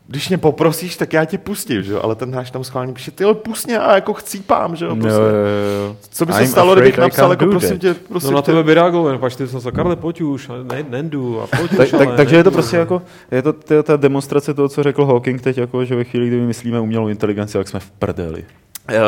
když 0.06 0.28
mě 0.28 0.38
poprosíš, 0.38 0.96
tak 0.96 1.12
já 1.12 1.24
tě 1.24 1.38
pustím, 1.38 1.82
že 1.82 1.92
jo? 1.92 2.00
ale 2.02 2.14
ten 2.14 2.32
hráč 2.32 2.50
tam 2.50 2.64
schválně 2.64 2.92
píše, 2.92 3.10
ty 3.10 3.24
jo, 3.24 3.34
pust 3.34 3.66
mě 3.66 3.78
a 3.78 3.94
jako 3.94 4.12
chcípám, 4.14 4.76
že 4.76 4.84
jo? 4.84 4.96
Prostě. 4.96 5.20
Jo, 5.20 5.26
jo, 5.26 5.86
jo. 5.88 5.96
Co 6.10 6.26
by 6.26 6.32
se 6.32 6.40
I'm 6.42 6.48
stalo, 6.48 6.74
kdybych 6.74 6.98
napsal, 6.98 7.30
jako 7.30 7.46
prosím 7.46 7.78
tě, 7.78 7.88
No 7.88 7.94
prosím 8.08 8.32
na 8.34 8.40
tě. 8.42 8.46
tebe 8.46 8.62
by 8.62 8.74
reagoval, 8.74 9.18
pač 9.18 9.36
ty 9.36 9.48
jsem 9.48 9.60
se, 9.60 9.72
Karle, 9.72 9.96
pojď 9.96 10.20
už, 10.20 10.50
ne, 10.62 10.84
nendu 10.88 11.40
a 11.42 11.46
pojď 11.46 11.70
Tak, 11.76 11.86
už, 11.86 11.92
ale 11.94 12.06
tak, 12.06 12.16
takže 12.16 12.36
je 12.36 12.44
to 12.44 12.50
prostě 12.50 12.76
jako, 12.76 13.02
je 13.30 13.42
to, 13.42 13.54
je 13.70 13.82
ta 13.82 13.96
demonstrace 13.96 14.54
toho, 14.54 14.68
co 14.68 14.82
řekl 14.82 15.04
Hawking 15.06 15.40
teď, 15.42 15.58
jako, 15.58 15.84
že 15.84 15.94
ve 15.96 16.04
chvíli, 16.04 16.26
kdy 16.28 16.36
vymyslíme 16.40 16.80
umělou 16.80 17.08
inteligenci, 17.08 17.56
jak 17.58 17.68
jsme 17.68 17.80
v 17.80 17.90
prdeli. 17.90 18.44
Eh, 18.88 18.98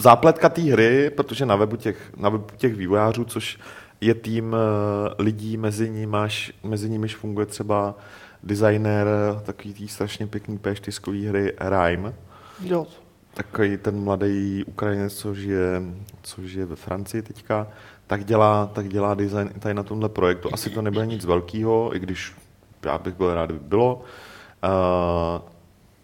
Zápletka 0.00 0.48
té 0.48 0.62
hry, 0.62 1.10
protože 1.10 1.46
na 1.46 1.56
webu 1.56 1.76
těch, 1.76 1.96
na 2.16 2.28
webu 2.28 2.44
těch 2.56 2.74
vývojářů, 2.76 3.24
což 3.24 3.58
je 4.00 4.14
tým 4.14 4.56
eh, 4.56 5.22
lidí, 5.22 5.56
mezi 5.56 5.90
nimiž, 5.90 6.54
mezi 6.62 6.90
nimiž 6.90 7.16
funguje 7.16 7.46
třeba 7.46 7.94
designer 8.42 9.06
takový 9.42 9.74
tý 9.74 9.88
strašně 9.88 10.26
pěkný 10.26 10.58
péštiskový 10.58 11.26
hry 11.26 11.52
Rhyme, 11.60 12.14
Jo. 12.60 12.86
takový 13.34 13.76
ten 13.76 14.00
mladý 14.04 14.64
Ukrajinec, 14.64 15.14
co 15.14 15.34
žije, 15.34 15.82
co 16.22 16.42
žije 16.42 16.66
ve 16.66 16.76
Francii 16.76 17.22
teďka, 17.22 17.66
tak 18.06 18.24
dělá, 18.24 18.66
tak 18.66 18.88
dělá 18.88 19.14
design 19.14 19.48
tady 19.58 19.74
na 19.74 19.82
tomhle 19.82 20.08
projektu. 20.08 20.48
Asi 20.52 20.70
to 20.70 20.82
nebude 20.82 21.06
nic 21.06 21.24
velkého, 21.24 21.96
i 21.96 21.98
když 21.98 22.34
já 22.84 22.98
bych 22.98 23.14
byl 23.14 23.34
rád, 23.34 23.46
kdyby 23.50 23.64
bylo. 23.64 24.02
Uh, 24.64 25.48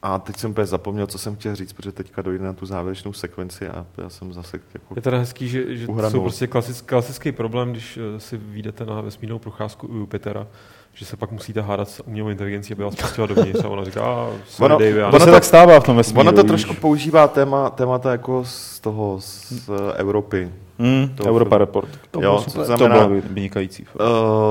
a 0.06 0.18
teď 0.18 0.36
jsem 0.36 0.50
úplně 0.50 0.66
zapomněl, 0.66 1.06
co 1.06 1.18
jsem 1.18 1.36
chtěl 1.36 1.56
říct, 1.56 1.72
protože 1.72 1.92
teďka 1.92 2.22
dojde 2.22 2.44
na 2.44 2.52
tu 2.52 2.66
závěrečnou 2.66 3.12
sekvenci 3.12 3.68
a 3.68 3.86
já 3.98 4.08
jsem 4.08 4.32
zase 4.32 4.60
jako... 4.74 4.94
Je 4.96 5.02
teda 5.02 5.18
hezký, 5.18 5.48
že, 5.48 5.76
že 5.76 5.86
to 5.86 5.92
Uhranul. 5.92 6.10
jsou 6.10 6.20
prostě 6.22 6.46
klasis, 6.46 6.80
klasický 6.80 7.32
problém, 7.32 7.70
když 7.72 7.98
eh, 8.16 8.20
si 8.20 8.36
vyjdete 8.36 8.86
na 8.86 9.00
vesmírnou 9.00 9.38
procházku 9.38 9.86
u 9.86 9.96
Jupitera, 9.96 10.46
že 10.94 11.04
se 11.04 11.16
pak 11.16 11.30
musíte 11.32 11.60
hádat 11.60 11.88
s 11.88 12.06
umělou 12.06 12.28
inteligencí, 12.28 12.72
aby 12.72 12.82
vás 12.84 12.94
pustila 12.94 13.26
dovnitř 13.26 13.64
a 13.64 13.68
ona 13.68 13.84
říká, 13.84 14.00
a 14.04 14.28
sorry 14.48 14.74
Ono- 14.74 14.84
Dave, 14.84 15.00
To 15.00 15.08
ono 15.08 15.18
se 15.20 15.26
to- 15.26 15.32
tak 15.32 15.44
stává 15.44 15.80
v 15.80 15.84
tom 15.84 15.96
vesmíru. 15.96 16.20
Ono 16.20 16.32
to 16.32 16.42
víš. 16.42 16.48
trošku 16.48 16.74
používá 16.74 17.28
téma, 17.28 17.70
témata 17.70 18.12
jako 18.12 18.44
z 18.44 18.80
toho, 18.80 19.16
z 19.20 19.52
uh, 19.68 19.76
Evropy. 19.96 20.52
Mm, 20.78 21.08
toho 21.16 21.28
Europa 21.30 21.48
filmu. 21.50 21.58
Report. 21.58 21.88
To 22.10 22.18
jo, 22.20 22.30
bylo 22.30 22.42
super. 22.42 22.60
To 22.60 22.64
znamená, 22.76 23.06
bylo 23.08 23.20
vynikající. 23.30 23.86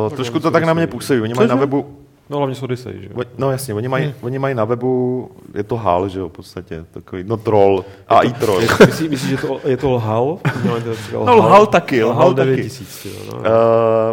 uh, 0.10 0.16
trošku 0.16 0.40
to 0.40 0.52
tak 0.52 0.64
na 0.64 0.74
mě 0.74 0.88
působí. 0.88 1.22
Oni 1.22 1.34
mají 1.34 1.50
na 1.50 1.56
webu, 1.56 1.98
No 2.34 2.38
hlavně 2.40 2.56
s 2.56 2.64
Odyssey, 2.64 2.94
že 3.02 3.06
jo. 3.16 3.24
No 3.38 3.52
jasně, 3.52 3.74
oni 3.74 3.88
mají, 3.88 4.14
oni 4.22 4.40
mají 4.40 4.56
na 4.56 4.66
webu, 4.66 5.30
je 5.56 5.64
to 5.64 5.78
HAL, 5.78 6.10
že 6.10 6.20
jo, 6.20 6.30
v 6.30 6.32
podstatě, 6.32 6.86
takový, 6.92 7.24
no 7.28 7.38
troll, 7.38 7.86
AI 8.08 8.34
troll. 8.34 8.62
Je- 8.62 8.68
Myslíš, 8.86 9.10
myslíš, 9.10 9.30
že 9.32 9.38
to, 9.48 9.60
je 9.66 9.78
to 9.78 9.92
lhal? 9.92 10.38
No 11.26 11.36
lhal 11.38 11.66
taky, 11.66 12.04
lhal 12.04 12.16
lhal 12.18 12.34
taky. 12.34 12.50
9000, 12.50 13.06
jo, 13.10 13.16
no. 13.32 13.38
Uh, 13.40 13.44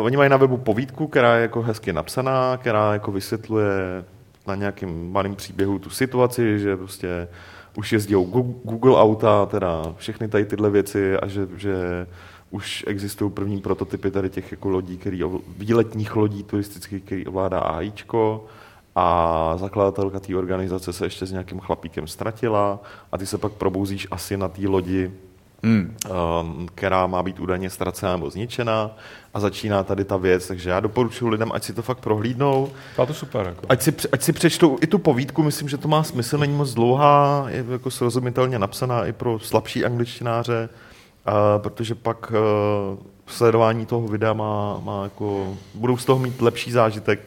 oni 0.04 0.16
mají 0.16 0.30
na 0.30 0.36
webu 0.36 0.56
povídku, 0.56 1.06
která 1.06 1.36
je 1.36 1.42
jako 1.42 1.62
hezky 1.62 1.92
napsaná, 1.92 2.56
která 2.56 2.92
jako 2.92 3.12
vysvětluje 3.12 4.04
na 4.46 4.54
nějakým 4.54 5.12
malým 5.12 5.36
příběhu 5.36 5.78
tu 5.78 5.90
situaci, 5.90 6.58
že 6.58 6.76
prostě 6.76 7.28
už 7.76 7.92
jezdí 7.92 8.14
Google, 8.14 8.42
Google 8.64 8.96
auta, 9.02 9.46
teda 9.46 9.82
všechny 9.96 10.28
tady 10.28 10.44
tyhle 10.44 10.70
věci 10.70 11.16
a 11.16 11.26
že, 11.28 11.48
že 11.56 12.06
už 12.50 12.84
existují 12.86 13.30
první 13.30 13.60
prototypy 13.60 14.10
tady 14.10 14.30
těch 14.30 14.50
jako 14.50 14.68
lodí, 14.68 14.98
který, 14.98 15.22
výletních 15.58 16.16
lodí 16.16 16.42
turistických, 16.42 17.02
který 17.04 17.26
ovládá 17.26 17.58
AIčko 17.58 18.46
a 18.96 19.54
zakladatelka 19.56 20.20
té 20.20 20.36
organizace 20.36 20.92
se 20.92 21.06
ještě 21.06 21.26
s 21.26 21.32
nějakým 21.32 21.60
chlapíkem 21.60 22.06
ztratila 22.06 22.80
a 23.12 23.18
ty 23.18 23.26
se 23.26 23.38
pak 23.38 23.52
probouzíš 23.52 24.06
asi 24.10 24.36
na 24.36 24.48
té 24.48 24.68
lodi, 24.68 25.10
Mm. 25.62 25.96
um, 26.40 26.68
která 26.74 27.06
má 27.06 27.22
být 27.22 27.40
údajně 27.40 27.70
ztracená 27.70 28.12
nebo 28.16 28.30
zničená 28.30 28.90
a 29.34 29.40
začíná 29.40 29.82
tady 29.84 30.04
ta 30.04 30.16
věc, 30.16 30.48
takže 30.48 30.70
já 30.70 30.80
doporučuji 30.80 31.28
lidem, 31.28 31.50
ať 31.54 31.64
si 31.64 31.72
to 31.72 31.82
fakt 31.82 31.98
prohlídnou, 31.98 32.68
Byla 32.96 33.06
to 33.06 33.14
super, 33.14 33.46
jako. 33.46 33.66
ať 33.68 33.82
si, 33.82 33.94
ať 34.12 34.22
si 34.22 34.32
přečtou 34.32 34.78
i 34.80 34.86
tu 34.86 34.98
povídku, 34.98 35.42
myslím, 35.42 35.68
že 35.68 35.76
to 35.76 35.88
má 35.88 36.02
smysl, 36.02 36.38
není 36.38 36.56
moc 36.56 36.74
dlouhá, 36.74 37.44
je 37.48 37.64
jako 37.70 37.90
srozumitelně 37.90 38.58
napsaná 38.58 39.06
i 39.06 39.12
pro 39.12 39.38
slabší 39.38 39.84
angličtináře, 39.84 40.68
uh, 41.26 41.62
protože 41.62 41.94
pak 41.94 42.32
uh, 42.32 42.98
sledování 43.26 43.86
toho 43.86 44.08
videa 44.08 44.32
má, 44.32 44.80
má 44.84 45.04
jako, 45.04 45.56
budou 45.74 45.96
z 45.96 46.04
toho 46.04 46.18
mít 46.18 46.42
lepší 46.42 46.72
zážitek. 46.72 47.20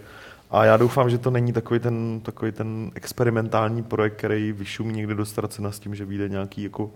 A 0.51 0.65
já 0.65 0.77
doufám, 0.77 1.09
že 1.09 1.17
to 1.17 1.31
není 1.31 1.53
takový 1.53 1.79
ten, 1.79 2.21
takový 2.23 2.51
ten 2.51 2.91
experimentální 2.95 3.83
projekt, 3.83 4.15
který 4.15 4.51
vyšumí 4.51 4.93
někde 4.93 5.15
do 5.15 5.25
ztracena 5.25 5.71
s 5.71 5.79
tím, 5.79 5.95
že 5.95 6.05
vyjde 6.05 6.29
nějaký 6.29 6.63
jako 6.63 6.91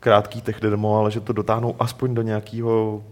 krátký 0.00 0.40
tech 0.40 0.60
demo, 0.60 0.98
ale 0.98 1.10
že 1.10 1.20
to 1.20 1.32
dotáhnou 1.32 1.76
aspoň 1.78 2.14
do 2.14 2.22
nějakého 2.22 3.04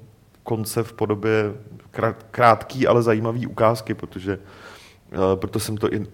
konce 0.43 0.83
v 0.83 0.93
podobě 0.93 1.55
krát, 1.91 2.17
krátký, 2.31 2.87
ale 2.87 3.03
zajímavý 3.03 3.47
ukázky, 3.47 3.95
protože 3.95 4.39
uh, 4.39 5.19
proto 5.35 5.61
jsem 5.61 5.77
to 5.77 5.95
i 5.95 6.07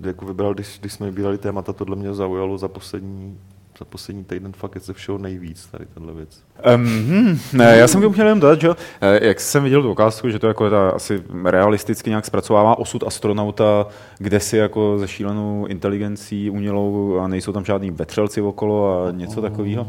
jako 0.00 0.26
vybral, 0.26 0.54
když, 0.54 0.78
když 0.80 0.92
jsme 0.92 1.06
vybírali 1.06 1.38
témata, 1.38 1.72
tohle 1.72 1.96
mě 1.96 2.14
zaujalo 2.14 2.58
za 2.58 2.68
poslední, 2.68 3.38
za 3.78 3.84
poslední 3.84 4.24
týden 4.24 4.52
fakt 4.52 4.78
ze 4.82 4.92
všeho 4.92 5.18
nejvíc, 5.18 5.66
tady 5.66 5.86
tenhle 5.94 6.12
věc. 6.12 6.42
Um, 6.74 7.40
ne, 7.52 7.76
já 7.76 7.88
jsem 7.88 8.00
k 8.02 8.12
chtěl 8.12 8.26
jenom 8.26 8.40
dodat, 8.40 8.60
že 8.60 8.68
eh, 9.00 9.26
jak 9.26 9.40
jsem 9.40 9.64
viděl 9.64 9.82
tu 9.82 9.90
ukázku, 9.90 10.30
že 10.30 10.38
to 10.38 10.46
jako 10.48 10.70
ta 10.70 10.90
asi 10.90 11.22
realisticky 11.44 12.10
nějak 12.10 12.26
zpracovává 12.26 12.78
osud 12.78 13.04
astronauta, 13.06 13.86
kde 14.18 14.40
si 14.40 14.56
jako 14.56 14.98
ze 14.98 15.08
šílenou 15.08 15.66
inteligencí 15.66 16.50
umělou 16.50 17.18
a 17.18 17.28
nejsou 17.28 17.52
tam 17.52 17.64
žádný 17.64 17.90
vetřelci 17.90 18.40
okolo 18.40 19.06
a 19.06 19.10
něco 19.10 19.42
takového. 19.42 19.86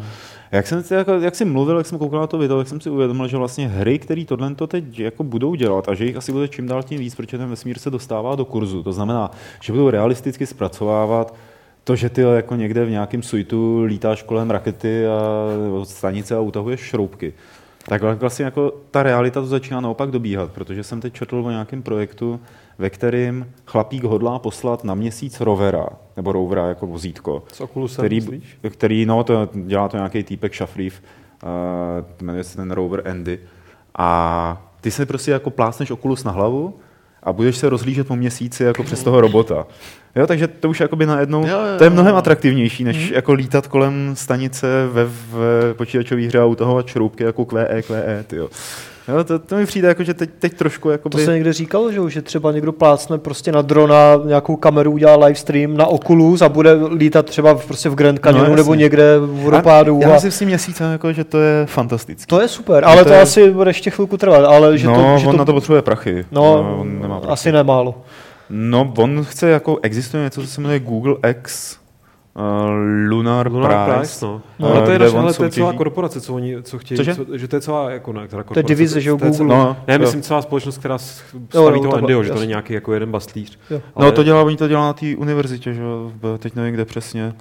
Jak 0.52 0.68
jsem 0.68 0.84
jako, 0.92 1.12
jak 1.14 1.36
jsem 1.36 1.52
mluvil, 1.52 1.78
jak 1.78 1.86
jsem 1.86 1.98
koukal 1.98 2.20
na 2.20 2.28
to 2.28 2.38
video, 2.38 2.58
tak 2.58 2.68
jsem 2.68 2.82
si 2.82 2.90
uvědomil, 2.90 3.28
že 3.28 3.38
vlastně 3.38 3.68
hry, 3.68 4.00
které 4.00 4.26
tohle 4.26 4.56
to 4.56 4.68
teď 4.68 5.00
jako 5.00 5.24
budou 5.24 5.56
dělat 5.56 5.90
a 5.90 5.94
že 5.94 6.06
jich 6.06 6.16
asi 6.16 6.32
bude 6.32 6.48
čím 6.48 6.68
dál 6.68 6.84
tím 6.84 7.00
víc, 7.00 7.16
protože 7.16 7.38
ten 7.38 7.50
vesmír 7.50 7.80
se 7.80 7.90
dostává 7.90 8.36
do 8.36 8.46
kurzu. 8.46 8.84
To 8.84 8.94
znamená, 8.94 9.32
že 9.62 9.74
budou 9.74 9.90
realisticky 9.90 10.46
zpracovávat 10.46 11.36
to, 11.90 11.96
že 11.96 12.10
ty 12.10 12.22
jako 12.22 12.56
někde 12.56 12.86
v 12.86 12.90
nějakém 12.90 13.24
suitu 13.24 13.84
lítáš 13.84 14.24
kolem 14.24 14.52
rakety 14.52 15.08
a 15.08 15.22
od 15.74 15.90
stanice 15.90 16.36
a 16.36 16.40
utahuješ 16.40 16.80
šroubky. 16.80 17.34
Tak 17.86 18.02
vlastně 18.02 18.46
jako 18.46 18.74
ta 18.92 19.04
realita 19.04 19.42
to 19.42 19.48
začíná 19.48 19.82
naopak 19.82 20.12
dobíhat, 20.12 20.52
protože 20.52 20.84
jsem 20.84 21.02
teď 21.02 21.14
četl 21.14 21.36
o 21.36 21.50
nějakém 21.50 21.82
projektu, 21.82 22.40
ve 22.78 22.90
kterém 22.90 23.46
chlapík 23.66 24.04
hodlá 24.04 24.40
poslat 24.40 24.84
na 24.84 24.94
měsíc 24.94 25.42
rovera, 25.42 25.88
nebo 26.18 26.32
rovera 26.32 26.68
jako 26.68 26.88
vozítko. 26.88 27.44
S 27.54 27.62
Oculusem, 27.62 28.06
který, 28.06 28.16
myslíš? 28.16 28.58
který, 28.70 29.06
no, 29.06 29.24
to 29.24 29.50
dělá 29.54 29.88
to 29.88 29.98
nějaký 29.98 30.24
týpek 30.24 30.54
Šafrýv, 30.54 31.02
uh, 31.44 31.50
jmenuje 32.22 32.44
se 32.44 32.58
ten 32.58 32.72
rover 32.72 33.08
Andy. 33.10 33.40
A 33.98 34.62
ty 34.82 34.92
se 34.92 35.06
prostě 35.06 35.32
jako 35.32 35.50
plásneš 35.50 35.92
Oculus 35.92 36.24
na 36.24 36.32
hlavu 36.32 36.74
a 37.24 37.34
budeš 37.34 37.58
se 37.58 37.70
rozhlížet 37.70 38.08
po 38.08 38.16
měsíci 38.16 38.64
jako 38.64 38.84
přes 38.84 39.04
toho 39.04 39.22
robota. 39.22 39.68
Jo, 40.16 40.28
takže 40.28 40.48
to 40.48 40.70
už 40.70 40.80
jakoby 40.80 41.06
najednou, 41.06 41.48
Jo, 41.48 41.50
jo, 41.50 41.78
to 41.78 41.84
je 41.84 41.90
mnohem 41.90 42.16
atraktivnější, 42.16 42.84
než 42.84 43.10
jako 43.10 43.34
lítat 43.34 43.68
kolem 43.68 44.12
stanice 44.14 44.68
ve, 44.92 45.06
v 45.06 45.74
počítačové 45.78 46.22
hře 46.22 46.40
a 46.40 46.46
utahovat 46.46 46.88
šroubky 46.88 47.24
jako 47.24 47.46
QE, 47.46 47.82
QE, 47.82 48.24
tyjo. 48.28 48.50
Jo, 49.10 49.24
to, 49.24 49.40
to 49.40 49.56
mi 49.56 49.66
přijde 49.66 49.88
jako, 49.88 50.04
že 50.04 50.14
teď, 50.14 50.30
teď 50.40 50.54
trošku 50.54 50.88
To 50.88 50.92
jakoby... 50.92 51.26
se 51.26 51.34
někde 51.34 51.54
říkalo, 51.54 51.92
že, 51.92 52.00
už, 52.00 52.14
že 52.14 52.22
třeba 52.22 52.52
někdo 52.52 52.72
plácne 52.72 53.18
prostě 53.18 53.52
na 53.52 53.62
drona, 53.62 53.96
nějakou 54.26 54.56
kameru 54.56 54.92
udělá 54.92 55.16
livestream 55.26 55.78
na 55.78 55.86
Oculus 55.86 56.42
a 56.42 56.50
bude 56.50 56.74
lítat 56.96 57.26
třeba 57.26 57.54
v- 57.54 57.66
prostě 57.66 57.90
v 57.90 57.96
Grand 57.96 58.20
Canyonu 58.20 58.50
No, 58.50 58.56
nebo 58.56 58.74
někde 58.74 59.20
v 59.20 59.26
vodopádu. 59.44 60.00
Já 60.02 60.16
A, 60.16 60.20
si 60.20 60.32
s 60.32 60.40
tím 60.40 60.48
měsícem, 60.48 60.92
jako, 60.92 61.14
že 61.14 61.24
to 61.24 61.38
je 61.40 61.66
fantastický. 61.66 62.26
to 62.28 62.42
je 62.42 62.48
super, 62.48 62.86
ale 62.86 63.04
to 63.04 63.10
to, 63.10 63.14
je- 63.14 63.22
asi 63.22 63.52
bude 63.52 63.70
ještě 63.70 63.90
chvilku 63.90 64.18
trvat, 64.18 64.46
ale 64.46 64.78
že 64.78 64.88
no, 64.88 64.96
to, 64.96 65.18
že 65.20 65.28
on 65.28 65.32
to, 65.34 65.38
na 65.38 65.46
to 65.46 65.54
potřebuje 65.54 65.82
prachy. 65.82 66.26
no, 66.32 66.78
on 66.80 67.02
nemá 67.02 67.20
prachy. 67.20 67.34
asi 67.34 67.52
nemálo. 67.52 68.02
No, 68.50 68.94
on 68.98 69.24
chce 69.24 69.50
jako, 69.50 69.80
existuje 69.82 70.24
něco, 70.24 70.42
co 70.42 70.48
se 70.48 70.62
jmenuje 70.62 70.80
Google 70.80 71.16
X 71.30 71.78
uh, 72.40 72.70
Lunar, 73.10 73.52
Lunar 73.52 73.86
Prize. 73.86 73.98
Prize, 74.00 74.26
no. 74.26 74.42
No, 74.60 74.68
ale 74.68 74.86
to 74.86 74.92
je, 74.92 75.10
ale 75.18 75.34
to 75.34 75.44
je 75.44 75.50
celá 75.52 75.74
korporace, 75.74 76.22
co 76.22 76.34
oni 76.34 76.56
co 76.64 76.80
chtějí, 76.80 76.98
Cože? 76.98 77.16
co, 77.16 77.38
že 77.38 77.48
to 77.48 77.56
je 77.56 77.62
celá, 77.62 77.90
jako 77.92 78.14
ne, 78.14 78.28
teda 78.28 78.44
To 78.44 78.60
je 78.60 78.64
divize, 78.64 79.02
že 79.02 79.10
Google. 79.10 79.32
celá- 79.32 79.48
No, 79.50 79.78
ne, 79.88 79.94
jo. 79.94 80.00
myslím 80.00 80.22
celá 80.22 80.42
společnost, 80.42 80.78
která 80.78 80.94
Jo, 80.94 81.00
staví 81.62 81.78
jo, 81.78 81.84
toho 81.84 81.96
Andyho, 81.96 82.24
že 82.24 82.30
to 82.32 82.40
není 82.40 82.50
nějaký 82.50 82.74
jako 82.74 82.94
jeden 82.94 83.12
bastlíř. 83.12 83.60
Jo. 83.70 83.82
No, 84.00 84.12
to 84.12 84.24
dělá, 84.24 84.44
oni 84.44 84.58
to 84.58 84.68
dělá 84.68 84.82
na 84.82 84.94
té 84.94 85.06
univerzitě, 85.18 85.74
že 85.74 85.82
teď 86.40 86.56
nevím, 86.56 86.74
kde 86.74 86.86
přesně. 86.86 87.34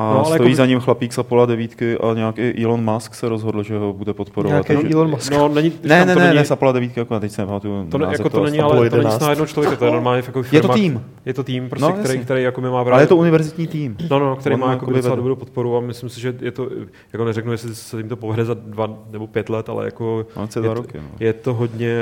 A 0.00 0.08
No, 0.08 0.14
no, 0.14 0.26
ale 0.26 0.34
stojí 0.34 0.50
jako- 0.50 0.56
za 0.56 0.66
ním 0.66 0.80
chlapík 0.80 1.12
z 1.12 1.18
Apollo 1.18 1.46
9 1.46 1.82
a 2.00 2.14
nějaký 2.14 2.64
Elon 2.64 2.84
Musk 2.94 3.14
se 3.14 3.28
rozhodl, 3.28 3.62
že 3.62 3.78
ho 3.78 3.92
bude 3.92 4.14
podporovat. 4.14 4.52
Nějaký 4.52 4.74
takže- 4.82 4.94
Elon 4.94 5.10
Musk. 5.10 5.32
No, 5.32 5.48
není, 5.48 5.72
Ne, 5.82 6.06
ne, 6.06 6.14
to 6.14 6.20
ne, 6.20 6.26
není, 6.26 6.36
ne, 6.36 6.44
z 6.44 6.50
Apollo 6.50 6.72
9, 6.72 6.96
jako 6.96 7.20
teď 7.20 7.32
se 7.32 7.42
nepamatuju. 7.42 7.86
to, 7.90 7.98
název 7.98 8.12
jako 8.12 8.22
to 8.22 8.30
toho 8.30 8.44
není, 8.44 8.60
ale 8.60 8.70
to 8.74 8.80
není 8.80 8.84
11. 8.84 9.20
na 9.22 9.30
jednoho 9.30 9.46
člověka, 9.46 9.76
to 9.76 9.84
je 9.84 9.90
normálně 9.92 10.22
jako 10.26 10.38
Je 10.38 10.44
to 10.62 10.68
firma- 10.68 10.74
tým. 10.74 11.04
Je 11.26 11.34
to 11.34 11.42
tým, 11.44 11.68
prostě, 11.68 11.86
No, 11.86 11.92
který, 11.92 12.02
jasně. 12.08 12.24
který 12.24 12.42
jako 12.42 12.60
my 12.60 12.70
má 12.70 12.80
Ale 12.80 13.02
je 13.02 13.06
to 13.06 13.16
univerzitní 13.16 13.66
tým. 13.66 13.96
No, 14.10 14.18
no, 14.18 14.36
který 14.36 14.54
On 14.54 14.60
má 14.60 14.70
jako 14.70 14.90
docela 14.92 15.16
dobrou 15.16 15.34
podporu 15.36 15.76
a 15.76 15.80
myslím 15.80 16.08
si, 16.08 16.20
že 16.20 16.34
je 16.40 16.50
to, 16.50 16.68
jako 17.12 17.24
neřeknu, 17.24 17.52
jestli 17.52 17.74
se 17.74 17.96
jim 17.96 18.08
to 18.08 18.16
povede 18.16 18.44
za 18.44 18.54
dva 18.54 18.98
nebo 19.10 19.26
pět 19.26 19.48
let, 19.48 19.68
ale 19.68 19.84
jako 19.84 20.26
No, 20.36 20.42
je, 20.56 20.62
dva 20.62 20.74
to, 20.74 20.80
roky. 20.80 20.98
No. 20.98 21.04
je 21.20 21.32
to 21.32 21.54
hodně, 21.54 21.96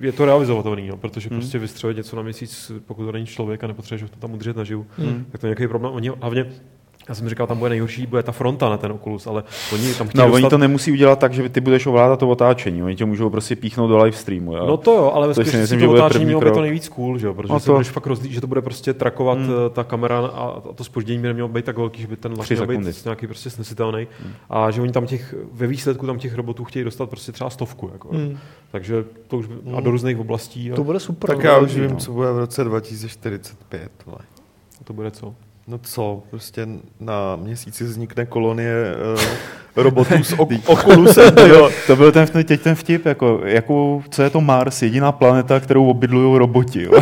je 0.00 0.12
to 0.12 0.24
realizovatelný, 0.24 0.88
no, 0.88 0.96
protože 0.96 1.28
Hmm. 1.28 1.38
prostě 1.40 1.58
vystřelit 1.58 1.96
něco 1.96 2.16
na 2.16 2.22
měsíc, 2.22 2.72
pokud 2.86 3.04
to 3.06 3.12
není 3.12 3.26
člověk 3.26 3.64
a 3.64 3.66
nepotřebuješ 3.66 4.02
ho 4.02 4.08
tam 4.18 4.34
udržet 4.34 4.56
naživu, 4.56 4.86
Hmm. 4.98 5.24
tak 5.32 5.40
to 5.40 5.46
je 5.46 5.48
nějaký 5.48 5.68
problém. 5.68 5.92
Oni 5.94 6.08
hlavně 6.20 6.46
já 7.10 7.14
jsem 7.14 7.28
říkal, 7.28 7.46
tam 7.46 7.58
bude 7.58 7.68
nejhorší, 7.70 8.06
bude 8.06 8.22
ta 8.22 8.32
fronta 8.32 8.68
na 8.68 8.76
ten 8.76 8.92
Oculus, 8.92 9.26
ale 9.26 9.44
oni 9.72 9.94
tam 9.94 10.08
chtějí 10.08 10.20
No, 10.20 10.24
dostat... 10.26 10.34
oni 10.36 10.50
to 10.50 10.58
nemusí 10.58 10.92
udělat 10.92 11.18
tak, 11.18 11.32
že 11.32 11.48
ty 11.48 11.60
budeš 11.60 11.86
ovládat 11.86 12.18
to 12.18 12.28
otáčení. 12.28 12.82
Oni 12.82 12.96
tě 12.96 13.04
můžou 13.04 13.30
prostě 13.30 13.56
píchnout 13.56 13.88
do 13.90 13.98
live 13.98 14.16
streamu. 14.16 14.56
Jo? 14.56 14.66
No 14.66 14.76
to 14.76 14.92
jo, 14.92 15.10
ale 15.14 15.28
ve 15.28 15.34
skutečnosti 15.34 15.74
myslím, 15.76 15.80
to 15.90 15.94
otáčení 15.94 16.24
mělo 16.24 16.40
by 16.40 16.50
to 16.50 16.60
nejvíc 16.60 16.88
cool, 16.88 17.18
že 17.18 17.26
jo? 17.26 17.34
protože 17.34 17.48
No 17.52 17.54
no 17.54 17.60
to... 17.60 17.72
budeš 17.72 17.88
fakt 17.88 18.06
rozlí, 18.06 18.32
že 18.32 18.40
to 18.40 18.46
bude 18.46 18.62
prostě 18.62 18.94
trakovat 18.94 19.38
Hmm. 19.38 19.48
hmm. 19.48 19.56
ta 19.72 19.84
kamera 19.84 20.18
a, 20.18 20.22
a 20.24 20.60
to 20.74 20.84
spoždění 20.84 21.18
by 21.22 21.28
nemělo 21.28 21.48
být 21.48 21.64
tak 21.64 21.76
velký, 21.78 22.02
že 22.02 22.08
by 22.08 22.16
ten 22.16 22.34
Tři 22.34 22.54
měl 22.54 22.66
být 22.66 22.72
sekundy. 22.74 22.92
nějaký 23.04 23.26
prostě 23.26 23.50
snesitelný 23.50 24.06
a 24.50 24.70
že 24.70 24.82
oni 24.82 24.92
tam 24.92 25.06
těch, 25.06 25.34
ve 25.52 25.66
výsledku 25.66 26.06
tam 26.06 26.18
těch 26.18 26.34
robotů 26.34 26.64
chtějí 26.64 26.84
dostat 26.84 27.10
prostě 27.10 27.32
třeba 27.32 27.50
stovku, 27.50 27.90
jako. 27.92 28.08
Hmm. 28.08 28.38
takže 28.70 29.04
to 29.28 29.38
už, 29.38 29.46
a 29.76 29.80
do 29.80 29.90
různých 29.90 30.18
oblastí 30.18 30.72
a 30.72 30.74
To 30.76 30.84
bude 30.84 31.00
super. 31.00 31.30
Tak 31.30 31.44
no. 31.44 31.50
já 31.50 31.58
už 31.58 31.74
no. 31.76 31.82
vím, 31.88 31.96
co 31.96 32.12
bude 32.12 32.32
v 32.32 32.38
roce 32.38 32.64
2045. 32.64 33.90
Vole. 34.06 34.18
to 34.84 34.92
bude 34.92 35.10
co? 35.10 35.34
No 35.70 35.78
co, 35.78 36.22
prostě 36.30 36.68
na 37.00 37.36
měsíci 37.36 37.84
vznikne 37.84 38.26
kolonie 38.26 38.72
uh, 39.14 39.20
robotů 39.76 40.14
s 40.24 40.32
ok- 40.32 40.60
Oculusem. 40.66 41.34
To 41.34 41.40
jo. 41.40 41.48
byl, 41.48 41.70
to 41.86 41.96
byl 41.96 42.12
ten, 42.12 42.24
vtip- 42.24 42.44
teď 42.44 42.60
ten 42.60 42.74
vtip, 42.74 43.06
jako, 43.06 43.40
jakou, 43.44 44.02
co 44.10 44.22
je 44.22 44.30
to 44.30 44.40
Mars, 44.40 44.82
jediná 44.82 45.12
planeta, 45.12 45.60
kterou 45.60 45.86
obydlují 45.90 46.38
roboti. 46.38 46.82
Jo? 46.82 46.92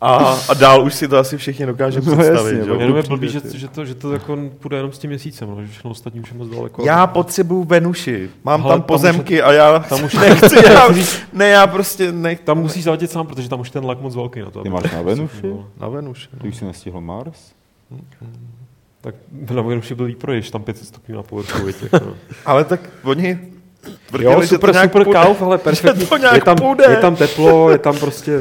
A, 0.00 0.16
a 0.48 0.54
dál 0.54 0.84
už 0.84 0.94
si 0.94 1.08
to 1.08 1.18
asi 1.18 1.36
všichni 1.36 1.66
dokážeme 1.66 2.06
No 2.10 2.16
představit. 2.16 2.50
jasně, 2.56 2.64
že 2.64 2.70
jo? 2.70 2.74
no. 2.74 2.80
Jenom 2.80 2.96
je 2.96 3.02
blbý, 3.02 3.28
že, 3.28 3.40
že, 3.54 3.68
to, 3.68 3.84
že 3.84 3.94
to 3.94 4.12
jako 4.12 4.38
půjde 4.60 4.76
jenom 4.76 4.92
s 4.92 4.98
tím 4.98 5.10
měsícem, 5.10 5.50
no, 5.50 5.62
že 5.62 5.68
všechno 5.68 5.90
ostatní 5.90 6.20
už 6.20 6.30
je 6.32 6.38
moc 6.38 6.48
daleko. 6.48 6.84
Já 6.84 7.06
potřebuju 7.06 7.64
Venuši. 7.64 8.30
Mám 8.44 8.60
Hele, 8.62 8.72
tam 8.72 8.80
tam 8.80 8.86
pozemky 8.86 9.42
a 9.42 9.52
já 9.52 9.78
tam 9.78 10.04
už- 10.04 10.14
nechci. 10.20 10.56
Já, 10.72 10.88
ne, 11.32 11.48
já 11.48 11.66
prostě 11.66 12.12
nech... 12.12 12.40
Tam 12.40 12.58
musíš 12.58 12.84
zaletět 12.84 13.10
sám, 13.10 13.26
protože 13.26 13.48
tam 13.48 13.60
už 13.60 13.70
ten 13.70 13.84
lag 13.84 14.00
moc 14.00 14.16
velký 14.16 14.40
na 14.40 14.50
to. 14.50 14.62
Ty 14.62 14.68
máš 14.68 14.92
na 14.92 15.02
Venuši? 15.02 15.52
Na 15.80 15.88
Venuši. 15.88 16.28
Ty 16.42 16.48
už 16.48 16.56
si 16.56 16.64
nestihl 16.64 17.00
Mars? 17.00 17.52
Tak 19.00 19.14
na 19.50 19.62
Venuši 19.62 19.94
byl 19.94 20.06
výproj, 20.06 20.36
když 20.36 20.50
tam 20.50 20.62
500 20.62 20.88
stupňů 20.88 21.16
na 21.16 21.22
povrchu. 21.22 21.68
jako, 21.68 22.06
no. 22.06 22.14
Ale 22.46 22.64
tak 22.64 22.80
oni 23.02 23.38
tvrdili, 24.06 24.32
Jo, 24.32 24.40
že 24.42 24.46
super, 24.48 24.70
to 24.70 24.72
nějak 24.72 24.92
super 24.92 25.04
kauf, 25.12 25.42
ale 25.42 25.58
perfektní. 25.58 26.06
to 26.06 26.16
je, 26.34 26.40
tam, 26.40 26.56
půjde. 26.56 26.84
je 26.90 26.96
tam 26.96 27.16
teplo, 27.16 27.70
je 27.70 27.78
tam 27.78 27.98
prostě... 27.98 28.40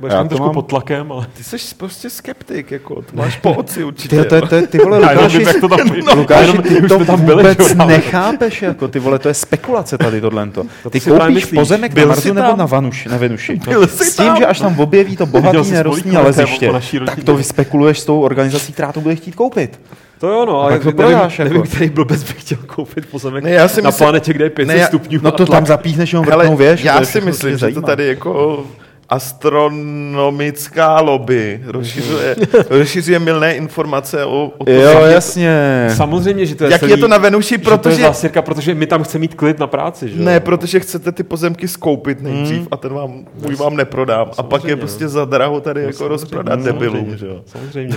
Budeš 0.00 0.12
Já 0.12 0.18
tam 0.18 0.28
to 0.28 0.34
trošku 0.34 0.44
mám- 0.46 0.54
pod 0.54 0.62
tlakem, 0.62 1.12
ale... 1.12 1.26
Ty 1.36 1.44
jsi 1.44 1.74
prostě 1.74 2.10
skeptik, 2.10 2.70
jako, 2.70 2.94
to 2.94 3.02
máš 3.12 3.36
po 3.36 3.52
oci 3.52 3.84
určitě. 3.84 4.24
Ty, 4.24 4.28
to, 4.28 4.46
to, 4.46 4.66
ty 4.66 4.78
vole, 4.78 4.98
Lukáši, 4.98 5.42
jak 5.42 5.60
to 5.60 5.68
tam 5.68 5.78
no, 6.06 6.14
Lukáši, 6.14 6.42
jenom 6.50 6.62
ty 6.62 6.88
to 6.88 7.04
tam 7.04 7.20
byli, 7.20 7.36
vůbec 7.42 7.74
ale- 7.78 7.92
nechápeš, 7.92 8.62
jako 8.62 8.88
ty 8.88 8.98
vole, 8.98 9.18
to 9.18 9.28
je 9.28 9.34
spekulace 9.34 9.98
tady 9.98 10.20
tohleto. 10.20 10.64
To 10.82 10.90
Ty 10.90 11.00
si 11.00 11.10
právě 11.10 11.26
koupíš 11.34 11.44
myslíš. 11.44 11.58
pozemek 11.58 11.92
Byl 11.94 12.02
na 12.06 12.08
Marsu 12.08 12.32
nebo 12.32 12.56
na, 12.56 12.66
Vanuši, 12.66 13.08
na 13.08 13.16
Venuši. 13.16 13.60
S 13.86 14.16
tím, 14.16 14.26
tam? 14.26 14.36
že 14.36 14.46
až 14.46 14.58
tam 14.60 14.80
objeví 14.80 15.16
to 15.16 15.26
bohatý 15.26 15.70
nerostní 15.70 16.12
naleziště, 16.12 16.66
po 16.66 16.72
naší 16.72 17.00
tak 17.06 17.24
to 17.24 17.36
vyspekuluješ 17.36 18.00
s 18.00 18.04
tou 18.04 18.20
organizací, 18.20 18.72
která 18.72 18.92
to 18.92 19.00
bude 19.00 19.16
chtít 19.16 19.34
koupit. 19.34 19.80
To 20.18 20.28
jo, 20.28 20.44
no, 20.46 20.60
A 20.60 20.64
ale 20.64 20.78
to 20.78 20.92
nevím, 20.92 21.18
jako. 21.18 21.44
nevím, 21.44 21.62
který 21.62 21.90
blbec 21.90 22.22
by 22.22 22.32
chtěl 22.32 22.58
koupit 22.66 23.06
pozemek 23.06 23.44
Ne, 23.44 23.50
já 23.50 23.68
si 23.68 23.82
na 23.82 23.88
myslím- 23.88 24.04
planetě, 24.04 24.32
kde 24.32 24.44
je 24.44 24.50
500 24.50 24.76
Ne, 24.76 24.86
stupňů. 24.86 25.20
No 25.22 25.30
to 25.32 25.46
tam 25.46 25.66
zapíchneš 25.66 26.12
jenom 26.12 26.26
vrtnou 26.26 26.56
věž. 26.56 26.84
já 26.84 26.98
to 26.98 27.06
si 27.06 27.20
myslím, 27.20 27.58
že 27.58 27.68
to 27.68 27.82
tady 27.82 28.06
jako 28.06 28.64
astronomická 29.10 31.00
lobby 31.00 31.60
rozšiřuje, 31.66 32.36
rozšiřuje 32.70 33.18
milné 33.18 33.54
informace 33.54 34.24
o, 34.24 34.52
o 34.58 34.64
tom, 34.64 34.74
Jo, 34.74 34.80
jak, 34.80 35.12
jasně. 35.12 35.88
Samozřejmě, 35.96 36.46
že 36.46 36.54
to 36.54 36.64
je 36.64 36.70
jak 36.70 36.80
celý, 36.80 36.92
je 36.92 36.96
to 36.96 37.08
na 37.08 37.18
Venuši, 37.18 37.54
že 37.54 37.58
to 37.58 37.70
je 37.70 37.76
protože... 37.78 38.02
zástěrka, 38.02 38.42
protože 38.42 38.74
my 38.74 38.86
tam 38.86 39.02
chceme 39.02 39.20
mít 39.20 39.34
klid 39.34 39.58
na 39.58 39.66
práci, 39.66 40.08
že 40.08 40.18
jo? 40.18 40.24
Ne, 40.24 40.40
protože 40.40 40.80
chcete 40.80 41.12
ty 41.12 41.22
pozemky 41.22 41.68
skoupit 41.68 42.22
nejdřív 42.22 42.68
a 42.70 42.76
ten 42.76 42.94
vám, 42.94 43.24
můj 43.42 43.54
vám 43.54 43.76
neprodám. 43.76 44.30
A 44.38 44.42
pak 44.42 44.52
je 44.52 44.60
Samozřejmě, 44.60 44.76
prostě 44.76 45.08
za 45.08 45.24
draho 45.24 45.60
tady 45.60 45.80
jako 45.80 45.92
Samozřejmě, 45.92 46.08
rozprodat 46.08 46.60
samozřejmě, 46.62 46.72
debilům, 46.72 47.16
že 47.16 47.26
jo. 47.26 47.42
Samozřejmě. 47.46 47.96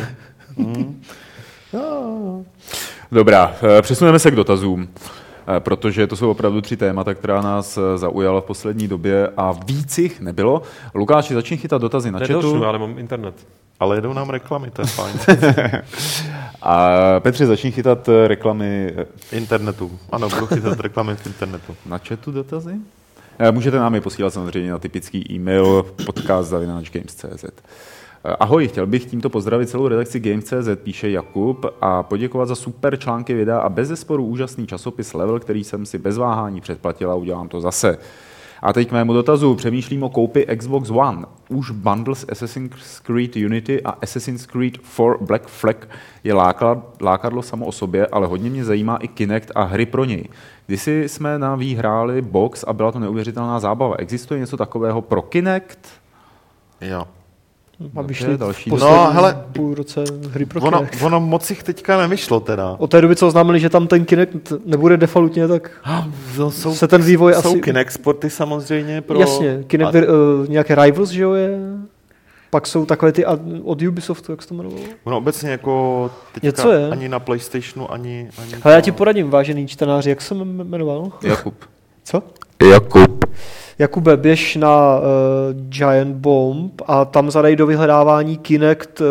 Dobrá, 3.11 3.55
eh, 3.77 3.81
přesuneme 3.81 4.19
se 4.19 4.31
k 4.31 4.35
dotazům, 4.35 4.87
protože 5.59 6.07
to 6.07 6.15
jsou 6.15 6.31
opravdu 6.31 6.61
tři 6.61 6.77
témata, 6.77 7.13
která 7.13 7.41
nás 7.41 7.77
eh, 7.77 7.97
zaujala 7.97 8.41
v 8.41 8.45
poslední 8.45 8.87
době 8.87 9.29
a 9.37 9.51
víc 9.65 9.97
jich 9.97 10.21
nebylo. 10.21 10.61
Lukáši, 10.95 11.33
začni 11.33 11.57
chytat 11.57 11.81
dotazy 11.81 12.11
na 12.11 12.19
Nedošlu, 12.19 12.51
chatu. 12.53 12.63
já 12.63 12.71
nemám 12.71 12.99
internet. 12.99 13.35
Ale 13.79 13.97
jedou 13.97 14.13
nám 14.13 14.29
reklamy, 14.29 14.71
to 14.71 14.81
je 14.81 14.85
fajn. 14.87 15.19
A 16.61 16.87
Petře, 17.19 17.45
začni 17.45 17.71
chytat 17.71 18.09
eh, 18.09 18.27
reklamy 18.27 18.93
eh, 18.97 19.05
internetu. 19.37 19.91
Ano, 20.11 20.29
budu 20.29 20.45
chytat 20.47 20.79
reklamy 20.79 21.15
v 21.15 21.27
internetu. 21.27 21.75
na 21.85 21.97
chatu 21.97 22.31
dotazy. 22.31 22.75
Eh, 23.39 23.51
Můžete 23.51 23.77
nám 23.77 23.95
je 23.95 24.01
posílat 24.01 24.33
samozřejmě 24.33 24.71
na 24.71 24.79
typický 24.79 25.33
e-mail 25.33 25.85
podcast.games.cz. 26.05 27.45
Ahoj, 28.39 28.67
chtěl 28.67 28.87
bych 28.87 29.05
tímto 29.05 29.29
pozdravit 29.29 29.69
celou 29.69 29.87
redakci 29.87 30.19
Games.cz, 30.19 30.69
píše 30.83 31.09
Jakub, 31.09 31.65
a 31.81 32.03
poděkovat 32.03 32.47
za 32.47 32.55
super 32.55 32.99
články 32.99 33.33
videa 33.33 33.59
a 33.59 33.69
bez 33.69 33.87
zesporu 33.87 34.25
úžasný 34.25 34.67
časopis 34.67 35.13
Level, 35.13 35.39
který 35.39 35.63
jsem 35.63 35.85
si 35.85 35.97
bez 35.97 36.17
váhání 36.17 36.61
předplatil 36.61 37.11
a 37.11 37.15
udělám 37.15 37.47
to 37.47 37.61
zase. 37.61 37.97
A 38.61 38.73
teď 38.73 38.89
k 38.89 38.91
mému 38.91 39.13
dotazu. 39.13 39.55
Přemýšlím 39.55 40.03
o 40.03 40.09
koupi 40.09 40.47
Xbox 40.57 40.89
One. 40.89 41.25
Už 41.49 41.71
bundles 41.71 42.25
Assassin's 42.31 42.99
Creed 42.99 43.35
Unity 43.35 43.81
a 43.81 43.89
Assassin's 43.89 44.45
Creed 44.45 44.73
4 44.73 45.09
Black 45.21 45.47
Flag 45.47 45.89
je 46.23 46.33
lákadlo 47.01 47.41
samo 47.41 47.65
o 47.65 47.71
sobě, 47.71 48.07
ale 48.07 48.27
hodně 48.27 48.49
mě 48.49 48.65
zajímá 48.65 48.97
i 48.97 49.07
Kinect 49.07 49.51
a 49.55 49.63
hry 49.63 49.85
pro 49.85 50.05
něj. 50.05 50.29
Kdysi 50.67 51.09
jsme 51.09 51.39
na 51.39 51.55
Wii 51.55 51.75
hráli 51.75 52.21
box 52.21 52.63
a 52.67 52.73
byla 52.73 52.91
to 52.91 52.99
neuvěřitelná 52.99 53.59
zábava. 53.59 53.95
Existuje 53.99 54.39
něco 54.39 54.57
takového 54.57 55.01
pro 55.01 55.21
Kinect? 55.21 55.79
Jo. 56.81 57.07
A 57.95 58.01
to 58.01 58.07
vyšly 58.07 58.31
je 58.31 58.37
další 58.37 58.69
v 58.69 58.73
No, 58.79 59.11
hele, 59.11 59.43
půl 59.53 59.75
roce 59.75 60.03
hry 60.29 60.45
pro 60.45 60.61
Ono, 60.61 60.77
Kinect. 60.77 61.01
ono 61.01 61.19
moc 61.19 61.49
jich 61.49 61.63
teďka 61.63 61.97
nevyšlo 61.97 62.39
teda. 62.39 62.75
Od 62.79 62.91
té 62.91 63.01
doby, 63.01 63.15
co 63.15 63.27
oznámili, 63.27 63.59
že 63.59 63.69
tam 63.69 63.87
ten 63.87 64.05
Kinect 64.05 64.53
nebude 64.65 64.97
defaultně, 64.97 65.47
tak 65.47 65.71
No, 66.37 66.51
jsou, 66.51 66.75
se 66.75 66.87
ten 66.87 67.01
vývoj 67.01 67.33
jsou 67.33 67.49
asi... 67.49 67.61
Kinect 67.61 67.91
sporty 67.93 68.29
samozřejmě 68.29 69.01
pro... 69.01 69.19
Jasně, 69.19 69.63
Kinect, 69.67 69.95
a, 69.95 69.99
uh, 69.99 70.47
nějaké 70.49 70.75
Rivals, 70.75 71.09
že 71.09 71.23
jo, 71.23 71.33
je... 71.33 71.59
Pak 72.49 72.67
jsou 72.67 72.85
takové 72.85 73.11
ty 73.11 73.25
ad- 73.25 73.61
od 73.63 73.81
Ubisoftu, 73.81 74.31
jak 74.31 74.41
se 74.41 74.47
to 74.47 74.53
jmenovalo? 74.53 74.81
ono 75.03 75.17
obecně 75.17 75.49
jako 75.51 76.11
teďka 76.33 76.47
Něco 76.47 76.71
je. 76.71 76.89
ani 76.89 77.09
na 77.09 77.19
Playstationu, 77.19 77.91
ani... 77.93 78.29
ani 78.41 78.53
Ale 78.63 78.73
já 78.73 78.81
ti 78.81 78.91
poradím, 78.91 79.29
vážený 79.29 79.67
čtenáři, 79.67 80.09
jak 80.09 80.21
se 80.21 80.35
jmen- 80.35 80.63
jmenoval? 80.63 81.11
Jakub. 81.23 81.55
Co? 82.03 82.23
Jakub. 82.71 83.25
Jakube, 83.79 84.17
běž 84.17 84.55
na 84.55 84.97
uh, 84.97 85.03
Giant 85.69 86.15
Bomb 86.15 86.81
a 86.87 87.05
tam 87.05 87.31
zadej 87.31 87.55
do 87.55 87.65
vyhledávání 87.67 88.37
Kinect 88.37 89.01
uh, 89.01 89.07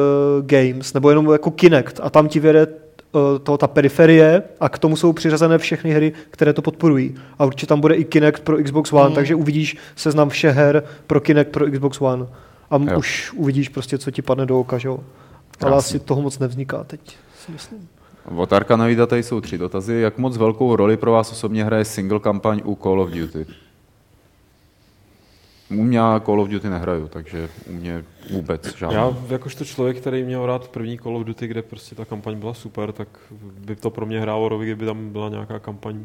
Games, 0.46 0.94
nebo 0.94 1.08
jenom 1.10 1.32
jako 1.32 1.50
Kinect 1.50 2.00
a 2.02 2.10
tam 2.10 2.28
ti 2.28 2.40
vyjede 2.40 2.66
uh, 2.66 3.38
to, 3.42 3.58
ta 3.58 3.66
periferie 3.66 4.42
a 4.60 4.68
k 4.68 4.78
tomu 4.78 4.96
jsou 4.96 5.12
přiřazené 5.12 5.58
všechny 5.58 5.90
hry, 5.90 6.12
které 6.30 6.52
to 6.52 6.62
podporují. 6.62 7.14
A 7.38 7.44
určitě 7.44 7.66
tam 7.66 7.80
bude 7.80 7.94
i 7.94 8.04
Kinect 8.04 8.42
pro 8.42 8.62
Xbox 8.62 8.92
One, 8.92 9.04
Hmm. 9.04 9.14
takže 9.14 9.34
uvidíš 9.34 9.76
seznam 9.96 10.28
všech 10.28 10.54
her 10.56 10.82
pro 11.06 11.20
Kinect 11.20 11.50
pro 11.52 11.70
Xbox 11.70 12.00
One. 12.00 12.26
A 12.70 12.76
Jo. 12.76 12.98
už 12.98 13.32
uvidíš 13.36 13.68
prostě, 13.68 13.98
co 13.98 14.10
ti 14.10 14.22
padne 14.22 14.46
do 14.46 14.60
oka, 14.60 14.78
že 14.78 14.88
jo. 14.88 14.98
Ale 15.60 15.76
asi 15.76 15.98
toho 15.98 16.22
moc 16.22 16.38
nevzniká 16.38 16.84
teď, 16.84 17.00
si 17.46 17.52
myslím. 17.52 17.88
Od 18.36 18.50
Vida 18.86 19.06
tady 19.06 19.22
jsou 19.22 19.40
tři 19.40 19.58
dotazy. 19.58 19.94
Jak 19.94 20.18
moc 20.18 20.36
velkou 20.36 20.76
roli 20.76 20.96
pro 20.96 21.12
vás 21.12 21.32
osobně 21.32 21.64
hraje 21.64 21.84
single 21.84 22.20
kampaň 22.20 22.60
u 22.64 22.78
Call 22.82 23.00
of 23.00 23.10
Duty? 23.10 23.46
U 25.78 25.82
mě 25.82 25.98
já 25.98 26.20
Call 26.20 26.40
of 26.40 26.48
Duty 26.48 26.68
nehraju, 26.68 27.08
takže 27.08 27.48
u 27.70 27.72
mě 27.72 28.04
vůbec 28.32 28.76
žádný. 28.76 28.96
Já 28.96 29.16
jakožto 29.28 29.64
člověk, 29.64 29.96
který 29.96 30.24
měl 30.24 30.46
rád 30.46 30.68
první 30.68 30.98
Call 30.98 31.16
of 31.16 31.24
Duty, 31.24 31.46
kde 31.46 31.62
prostě 31.62 31.94
ta 31.94 32.04
kampaň 32.04 32.36
byla 32.36 32.54
super, 32.54 32.92
tak 32.92 33.08
by 33.66 33.76
to 33.76 33.90
pro 33.90 34.06
mě 34.06 34.20
hrálo 34.20 34.48
roli, 34.48 34.66
kdyby 34.66 34.86
tam 34.86 35.10
byla 35.10 35.28
nějaká 35.28 35.58
kampaň 35.58 35.96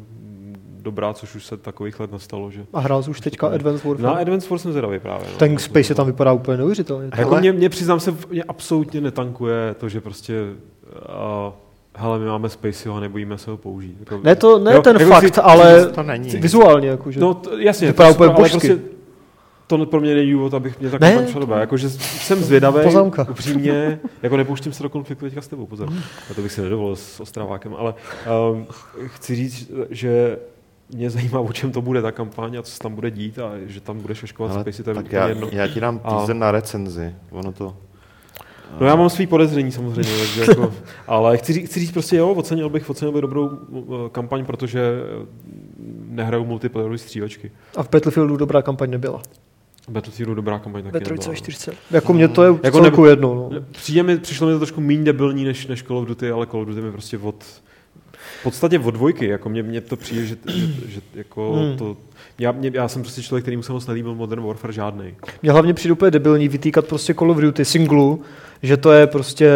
dobrá, 0.82 1.14
což 1.14 1.34
už 1.34 1.46
se 1.46 1.56
takových 1.56 2.00
let 2.00 2.12
nastalo, 2.12 2.50
že... 2.50 2.66
A 2.72 2.80
hrál 2.80 3.02
jsi 3.02 3.10
už 3.10 3.20
teďka 3.20 3.46
Advanced 3.48 3.84
Warfare? 3.84 4.08
Na 4.08 4.12
Advance 4.14 4.48
Wars 4.50 4.62
jsem 4.62 4.70
zvědavý 4.72 4.98
právě. 4.98 5.26
No. 5.32 5.38
Ten 5.38 5.58
Space 5.58 5.94
tam 5.94 6.06
vypadá 6.06 6.32
úplně 6.32 6.56
neuvěřitelně. 6.56 7.04
Jako 7.16 7.28
Hele. 7.30 7.40
mě, 7.40 7.52
mě, 7.52 7.68
přiznám 7.68 8.00
se, 8.00 8.14
mě 8.30 8.42
absolutně 8.44 9.00
netankuje 9.00 9.74
to, 9.78 9.88
že 9.88 10.00
prostě 10.00 10.34
uh, 10.92 11.52
hele, 11.94 12.18
my 12.18 12.26
máme 12.26 12.48
Spaceyho 12.48 12.96
a 12.96 13.00
nebojíme 13.00 13.38
se 13.38 13.50
ho 13.50 13.56
použít. 13.56 13.96
Jako, 14.00 14.20
Ne, 14.24 14.36
to, 14.36 14.58
ne 14.58 14.74
jo, 14.74 14.82
ten 14.82 14.96
jako 14.96 15.10
fakt, 15.12 15.34
si- 15.34 15.40
ale 15.40 15.86
to 15.86 16.02
není. 16.02 16.30
vizuálně. 16.30 16.88
Jakože. 16.88 17.20
No, 17.20 17.34
to, 17.34 17.58
jasně, 17.58 17.86
Vypadá 17.86 18.06
to 18.06 18.10
je 18.10 18.14
super, 18.14 18.28
úplně 18.30 18.42
ale 18.50 18.50
prostě, 18.50 18.78
to 19.68 19.86
pro 19.86 20.00
mě 20.00 20.14
není 20.14 20.32
důvod, 20.32 20.54
abych 20.54 20.80
mě 20.80 20.90
tak 20.90 21.00
Ne. 21.00 21.12
kampaň 21.12 21.32
šla 21.32 21.40
dobrá. 21.40 21.60
Jakože 21.60 21.90
jsem 21.90 22.38
zvědavý, 22.38 22.80
upřímně, 23.30 24.00
jako 24.22 24.36
nepouštím 24.36 24.72
se 24.72 24.82
do 24.82 24.88
konfliktu 24.88 25.24
teďka 25.24 25.40
s 25.40 25.48
tebou, 25.48 25.66
pozor. 25.66 25.88
A 26.30 26.34
to 26.34 26.42
bych 26.42 26.52
si 26.52 26.60
nedovolil 26.62 26.96
s 26.96 27.20
Ostravákem, 27.20 27.74
ale 27.78 27.94
um, 28.52 28.66
chci 29.06 29.34
říct, 29.36 29.70
že 29.90 30.38
mě 30.94 31.10
zajímá, 31.10 31.40
o 31.40 31.52
čem 31.52 31.72
to 31.72 31.82
bude 31.82 32.02
ta 32.02 32.12
kampaň 32.12 32.56
a 32.56 32.62
co 32.62 32.72
se 32.72 32.78
tam 32.78 32.94
bude 32.94 33.10
dít 33.10 33.38
a 33.38 33.50
že 33.66 33.80
tam 33.80 33.98
bude 34.00 34.14
šeškovat 34.14 34.52
Ale 34.52 34.60
Spacey, 34.60 34.84
to 34.84 34.90
je 34.90 34.94
tak 34.94 35.12
já, 35.12 35.28
jedno. 35.28 35.48
já 35.52 35.66
ti 35.68 35.80
dám 35.80 36.00
A- 36.04 36.10
teaser 36.10 36.36
na 36.36 36.50
recenzi. 36.50 37.14
Ono 37.30 37.52
to... 37.52 37.76
No 38.80 38.86
já 38.86 38.96
mám 38.96 39.10
svý 39.10 39.26
podezření 39.26 39.72
samozřejmě, 39.72 40.12
takže 40.18 40.40
jako, 40.48 40.72
ale 41.06 41.36
chci 41.38 41.52
říct, 41.52 41.70
chci 41.70 41.80
říct 41.80 41.92
prostě 41.92 42.16
jo, 42.16 42.30
ocenil 42.32 42.68
bych, 42.68 42.90
ocenil 42.90 43.12
bych 43.12 43.22
dobrou 43.22 43.46
uh, 43.46 44.08
kampaň, 44.08 44.44
protože 44.44 44.80
nehraju 46.08 46.44
multiplayerové 46.44 46.98
střílečky. 46.98 47.50
A 47.76 47.82
v 47.82 47.90
Battlefieldu 47.90 48.36
dobrá 48.36 48.62
kampaň 48.62 48.90
nebyla. 48.90 49.22
Battlefieldu 49.88 50.34
dobrá 50.34 50.58
kampaň 50.58 50.82
taky 50.82 50.92
Ve 50.94 51.00
trojce 51.00 51.20
nebyla, 51.20 51.32
ve 51.32 51.34
no. 51.34 51.36
čtyřce. 51.42 51.72
Jako 51.90 52.12
mě 52.12 52.28
to 52.28 52.42
je 52.42 52.48
Jako 52.48 52.60
jako 52.66 52.80
celku 52.80 53.04
jedno. 53.04 53.48
No. 53.52 53.60
Přijde 53.72 54.02
mi, 54.02 54.18
přišlo 54.18 54.46
mi 54.46 54.52
to 54.52 54.58
trošku 54.58 54.80
méně 54.80 55.04
debilní 55.04 55.44
než, 55.44 55.66
než 55.66 55.82
Call 55.82 55.98
of 55.98 56.08
Duty, 56.08 56.30
ale 56.30 56.46
Call 56.46 56.60
of 56.62 56.68
Duty 56.68 56.80
mi 56.80 56.92
prostě 56.92 57.18
od 57.18 57.44
v 58.40 58.42
podstatě 58.42 58.78
od 58.78 58.90
dvojky, 58.90 59.26
jako 59.26 59.48
mě, 59.48 59.62
mě 59.62 59.80
to 59.80 59.96
přijde, 59.96 60.26
že, 60.26 60.36
že, 60.46 60.66
že 60.88 61.00
jako 61.14 61.52
Hmm. 61.52 61.76
to, 61.76 61.96
já, 62.38 62.52
mě, 62.52 62.70
já 62.74 62.88
jsem 62.88 63.02
prostě 63.02 63.22
člověk, 63.22 63.44
který 63.44 63.56
mu 63.56 63.62
se 63.62 63.72
moc 63.72 63.86
nelíbil 63.86 64.14
Modern 64.14 64.42
Warfare 64.42 64.72
žádný. 64.72 65.14
Mě 65.42 65.52
hlavně 65.52 65.74
přijde 65.74 65.92
úplně 65.92 66.10
debilní 66.10 66.48
vytýkat 66.48 66.86
prostě 66.86 67.14
Call 67.14 67.30
of 67.30 67.36
Duty 67.38 67.64
singlu, 67.64 68.22
že 68.62 68.76
to 68.76 68.92
je 68.92 69.06
prostě 69.06 69.50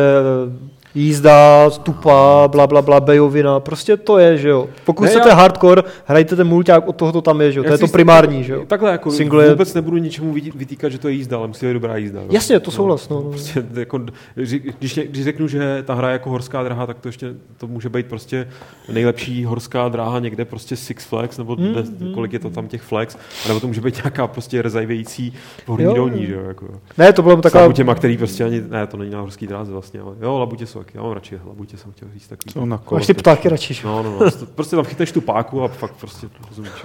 jízda, 0.95 1.71
tupá, 1.71 2.49
bla, 2.49 2.67
bla, 2.67 2.83
bla, 2.83 3.01
bejovina, 3.01 3.61
prostě 3.61 3.97
to 3.97 4.19
je, 4.19 4.39
že 4.39 4.49
jo. 4.49 4.69
Pokud 4.85 5.03
Ne, 5.05 5.11
chcete 5.11 5.29
já- 5.29 5.35
hardcore, 5.35 5.83
hrajte 6.07 6.37
ten 6.37 6.47
mulťák, 6.47 6.89
od 6.89 6.97
toho 6.97 7.13
to 7.13 7.21
tam 7.23 7.41
je, 7.41 7.53
že 7.53 7.59
jo, 7.59 7.63
to 7.63 7.69
Já 7.69 7.73
je 7.75 7.79
to 7.79 7.89
primární, 7.89 8.45
že 8.45 8.53
jo. 8.53 8.65
Takhle 8.67 8.91
jako 8.93 9.11
Single 9.11 9.45
je- 9.45 9.51
vůbec 9.51 9.75
nebudu 9.75 9.97
ničemu 9.97 10.33
vytýkat, 10.33 10.93
že 10.93 10.99
to 10.99 11.09
je 11.09 11.15
jízda, 11.15 11.37
ale 11.39 11.49
musí 11.49 11.61
to 11.61 11.67
být 11.67 11.73
dobrá 11.73 11.97
jízda. 11.97 12.21
jo. 12.21 12.27
Jasně, 12.31 12.61
to 12.61 12.71
souhlas, 12.71 13.09
no, 13.09 13.17
no. 13.23 13.31
Prostě 13.31 13.65
jako, 13.75 14.01
když, 14.35 14.61
když, 15.09 15.25
řeknu, 15.25 15.49
že 15.49 15.83
ta 15.87 15.95
hra 15.95 16.09
je 16.09 16.13
jako 16.13 16.31
horská 16.31 16.63
dráha, 16.63 16.87
tak 16.87 16.99
to 16.99 17.09
ještě 17.09 17.35
to 17.57 17.67
může 17.67 17.89
být 17.89 18.07
prostě 18.07 18.49
nejlepší 18.93 19.45
horská 19.45 19.89
dráha 19.89 20.19
někde 20.19 20.45
prostě 20.45 20.77
Six 20.77 21.05
Flags, 21.05 21.39
nebo 21.39 21.57
mm, 21.57 21.75
hmm. 21.75 22.15
kolik 22.15 22.33
je 22.33 22.39
to 22.39 22.51
tam 22.51 22.69
těch 22.69 22.83
flags, 22.83 23.17
nebo 23.49 23.61
to 23.61 23.67
může 23.67 23.81
být 23.81 23.97
nějaká 23.97 24.27
prostě 24.27 24.63
rezajvějící 24.63 25.33
horní 25.67 25.95
dolní, 25.95 26.27
že 26.27 26.35
jo, 26.35 26.41
jako. 26.49 26.67
Ne, 26.99 27.13
to 27.13 27.23
bylo 27.23 27.39
S 27.39 27.41
taková... 27.41 27.63
labutěma, 27.63 27.95
který 27.95 28.17
prostě 28.17 28.45
ani, 28.45 28.63
ne, 28.71 28.87
to 28.87 28.97
není 28.97 29.11
na 29.11 29.21
horský 29.21 29.47
dráze 29.47 29.73
vlastně, 29.73 30.01
ale 30.01 30.15
jo, 30.23 30.39
labutě 30.39 30.67
jsou 30.67 30.82
taky, 30.85 30.97
já 30.97 31.03
mám 31.03 31.13
radši 31.13 31.41
labutě, 31.47 31.77
jsem 31.77 31.93
chtěl 31.93 32.09
říct 32.15 32.29
takový. 32.29 32.53
Jsou 32.53 32.65
na 32.65 32.79
kole. 32.79 32.99
Máš 32.99 33.07
ty 33.07 33.15
ptáky 33.15 33.49
radši. 33.49 33.81
No, 33.85 34.03
no, 34.03 34.11
no, 34.11 34.19
prostě- 34.19 34.47
prostě 34.47 34.77
tam 34.77 34.85
chytneš 34.85 35.13
tu 35.13 35.21
páku 35.21 35.63
a 35.63 35.69
fakt 35.69 35.95
prostě 36.01 36.29
rozumíš. 36.49 36.73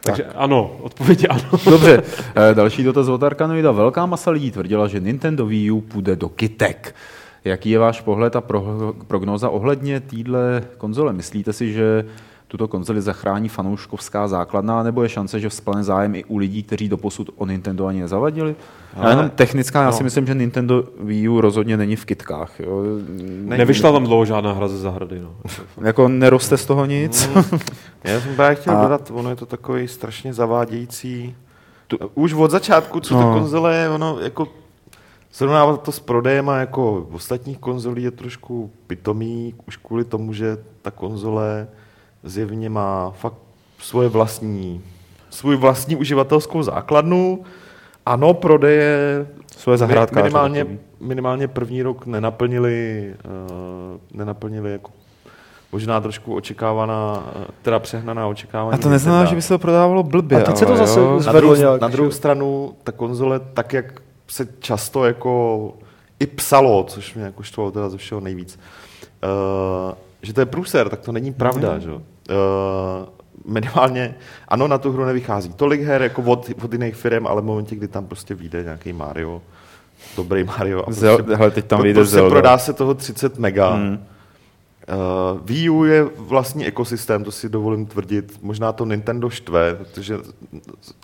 Takže 0.00 0.24
ano, 0.24 0.76
odpověď 0.82 1.22
je 1.22 1.28
ano. 1.28 1.42
Dobře, 1.70 2.02
eh, 2.50 2.54
další 2.54 2.82
dotaz 2.82 3.08
od 3.08 3.22
Arkanoida. 3.22 3.72
Velká 3.72 4.06
masa 4.06 4.30
lidí 4.30 4.50
tvrdila, 4.50 4.88
že 4.88 5.00
Nintendo 5.00 5.46
Wii 5.46 5.70
U 5.70 5.80
půjde 5.80 6.16
do 6.16 6.28
kytek. 6.28 6.94
Jaký 7.44 7.70
je 7.70 7.78
váš 7.78 8.00
pohled 8.00 8.36
a 8.36 8.40
pro, 8.40 8.94
prognóza 9.06 9.48
ohledně 9.48 10.00
téhle 10.00 10.62
konzole? 10.78 11.12
Myslíte 11.12 11.52
si, 11.52 11.72
že 11.72 12.04
tuto 12.48 12.68
konzoli 12.68 13.00
zachrání 13.02 13.48
fanouškovská 13.48 14.28
základna, 14.28 14.82
nebo 14.82 15.02
je 15.02 15.08
šance, 15.08 15.40
že 15.40 15.48
vzplane 15.48 15.84
zájem 15.84 16.14
i 16.14 16.24
u 16.24 16.36
lidí, 16.36 16.62
kteří 16.62 16.88
doposud 16.88 17.30
o 17.36 17.46
Nintendo 17.46 17.86
ani 17.86 18.00
nezavadili? 18.00 18.56
Ale 18.96 19.12
jenom 19.12 19.30
technická, 19.30 19.80
já 19.80 19.86
no. 19.86 19.92
si 19.92 20.04
myslím, 20.04 20.26
že 20.26 20.34
Nintendo 20.34 20.84
Wii 21.00 21.28
U 21.28 21.40
rozhodně 21.40 21.76
není 21.76 21.96
v 21.96 22.04
kytkách. 22.04 22.60
Jo. 22.60 22.82
Nevyšla 23.44 23.92
tam 23.92 24.04
dlouho 24.04 24.24
žádná 24.24 24.52
hra 24.52 24.68
ze 24.68 24.78
zahrady, 24.78 25.20
no. 25.20 25.34
Jako 25.86 26.08
neroste 26.08 26.56
z 26.56 26.66
toho 26.66 26.84
nic. 26.86 27.30
Já 28.04 28.20
jsem 28.20 28.36
právě 28.36 28.56
chtěl 28.56 28.76
A- 28.78 28.82
dodat, 28.82 29.10
ono 29.14 29.30
je 29.30 29.36
to 29.36 29.46
takový 29.46 29.88
strašně 29.88 30.34
zavádějící. 30.34 31.34
Tu, 31.86 31.96
už 32.14 32.32
od 32.34 32.50
začátku, 32.50 33.00
co 33.00 33.14
No. 33.14 33.20
no. 33.20 33.26
ta 33.34 33.40
konzole 33.40 33.76
je, 33.76 33.88
ono 33.88 34.18
jako 34.20 34.48
srovnávat 35.30 35.82
to 35.82 35.92
s 35.92 36.00
prodejem 36.00 36.48
a 36.48 36.56
jako 36.56 37.06
ostatních 37.12 37.58
konzolí 37.58 38.02
je 38.02 38.10
trošku 38.10 38.70
pitomý, 38.86 39.54
už 39.68 39.76
kvůli 39.76 40.04
tomu, 40.04 40.32
že 40.32 40.58
ta 40.82 40.90
konzole 40.90 41.68
zjevně 42.22 42.70
má 42.70 43.10
fakt 43.10 43.34
svoje 43.78 44.08
vlastní, 44.08 44.82
svůj 45.30 45.56
vlastní 45.56 45.96
uživatelskou 45.96 46.62
základnu. 46.62 47.42
Ano, 48.06 48.34
prodeje 48.34 48.98
Svoje 49.56 49.78
zahrádkáře. 49.78 50.22
minimálně, 50.22 50.66
minimálně 51.00 51.48
první 51.48 51.82
rok 51.82 52.06
nenaplnili, 52.06 53.14
uh, 53.24 54.00
nenaplnili 54.18 54.72
jako 54.72 54.90
možná 55.72 56.00
trošku 56.00 56.34
očekávaná, 56.34 57.32
eh, 57.36 57.44
teda 57.62 57.78
přehnaná 57.78 58.26
očekávání. 58.26 58.78
A 58.78 58.82
to 58.82 58.88
neznamená, 58.88 59.24
že 59.24 59.34
by 59.34 59.42
se 59.42 59.48
to 59.48 59.58
prodávalo 59.58 60.02
blbě. 60.02 60.42
A 60.42 60.44
teď 60.46 60.56
se 60.56 60.66
to 60.66 60.76
zase 60.76 61.00
jo. 61.00 61.20
z- 61.20 61.26
na 61.26 61.32
zvedlo 61.32 61.40
druhou, 61.40 61.54
nějak, 61.68 61.80
na 61.80 61.88
druhou 61.88 62.10
že? 62.10 62.16
stranu 62.16 62.74
ta 62.84 62.92
konzole, 62.92 63.40
tak 63.54 63.72
jak 63.72 64.00
se 64.28 64.48
často 64.58 65.04
jako 65.04 65.72
i 66.20 66.26
psalo, 66.26 66.84
což 66.88 67.14
mě 67.14 67.24
jako 67.24 67.42
štvalo 67.42 67.70
teda 67.70 67.88
ze 67.88 67.96
všeho 67.96 68.20
nejvíc, 68.20 68.58
uh, 69.88 69.92
že 70.22 70.32
to 70.32 70.40
je 70.40 70.46
průser, 70.46 70.88
tak 70.88 71.00
to 71.00 71.12
není 71.12 71.32
pravda, 71.32 71.74
Mm. 71.74 71.80
že? 71.80 71.92
Uh, 71.92 72.00
minimálně, 73.46 74.14
ano, 74.48 74.68
na 74.68 74.78
tu 74.78 74.92
hru 74.92 75.04
nevychází 75.04 75.52
tolik 75.52 75.80
her 75.82 76.02
jako 76.02 76.22
od, 76.22 76.50
od 76.64 76.72
jiných 76.72 76.94
firm, 76.96 77.26
ale 77.26 77.42
v 77.42 77.44
momentě, 77.44 77.76
kdy 77.76 77.88
tam 77.88 78.06
prostě 78.06 78.34
vyjde 78.34 78.62
nějaký 78.62 78.92
Mario, 78.92 79.42
dobrý 80.16 80.44
Mario, 80.44 80.80
a 80.88 80.90
Zel- 80.90 81.16
prostě, 81.16 81.36
hele, 81.36 81.50
teď 81.50 81.64
tam 81.64 81.82
vyjde 81.82 82.00
prostě 82.00 82.14
Zelda. 82.14 82.30
prodá 82.30 82.58
se 82.58 82.72
toho 82.72 82.94
30 82.94 83.38
mega, 83.38 83.70
Hmm. 83.74 83.98
Uh, 85.32 85.40
Wii 85.44 85.68
U 85.70 85.84
je 85.84 86.04
vlastní 86.16 86.66
ekosystém, 86.66 87.24
to 87.24 87.32
si 87.32 87.48
dovolím 87.48 87.86
tvrdit. 87.86 88.38
Možná 88.42 88.72
to 88.72 88.84
Nintendo 88.84 89.30
štve, 89.30 89.74
protože 89.74 90.18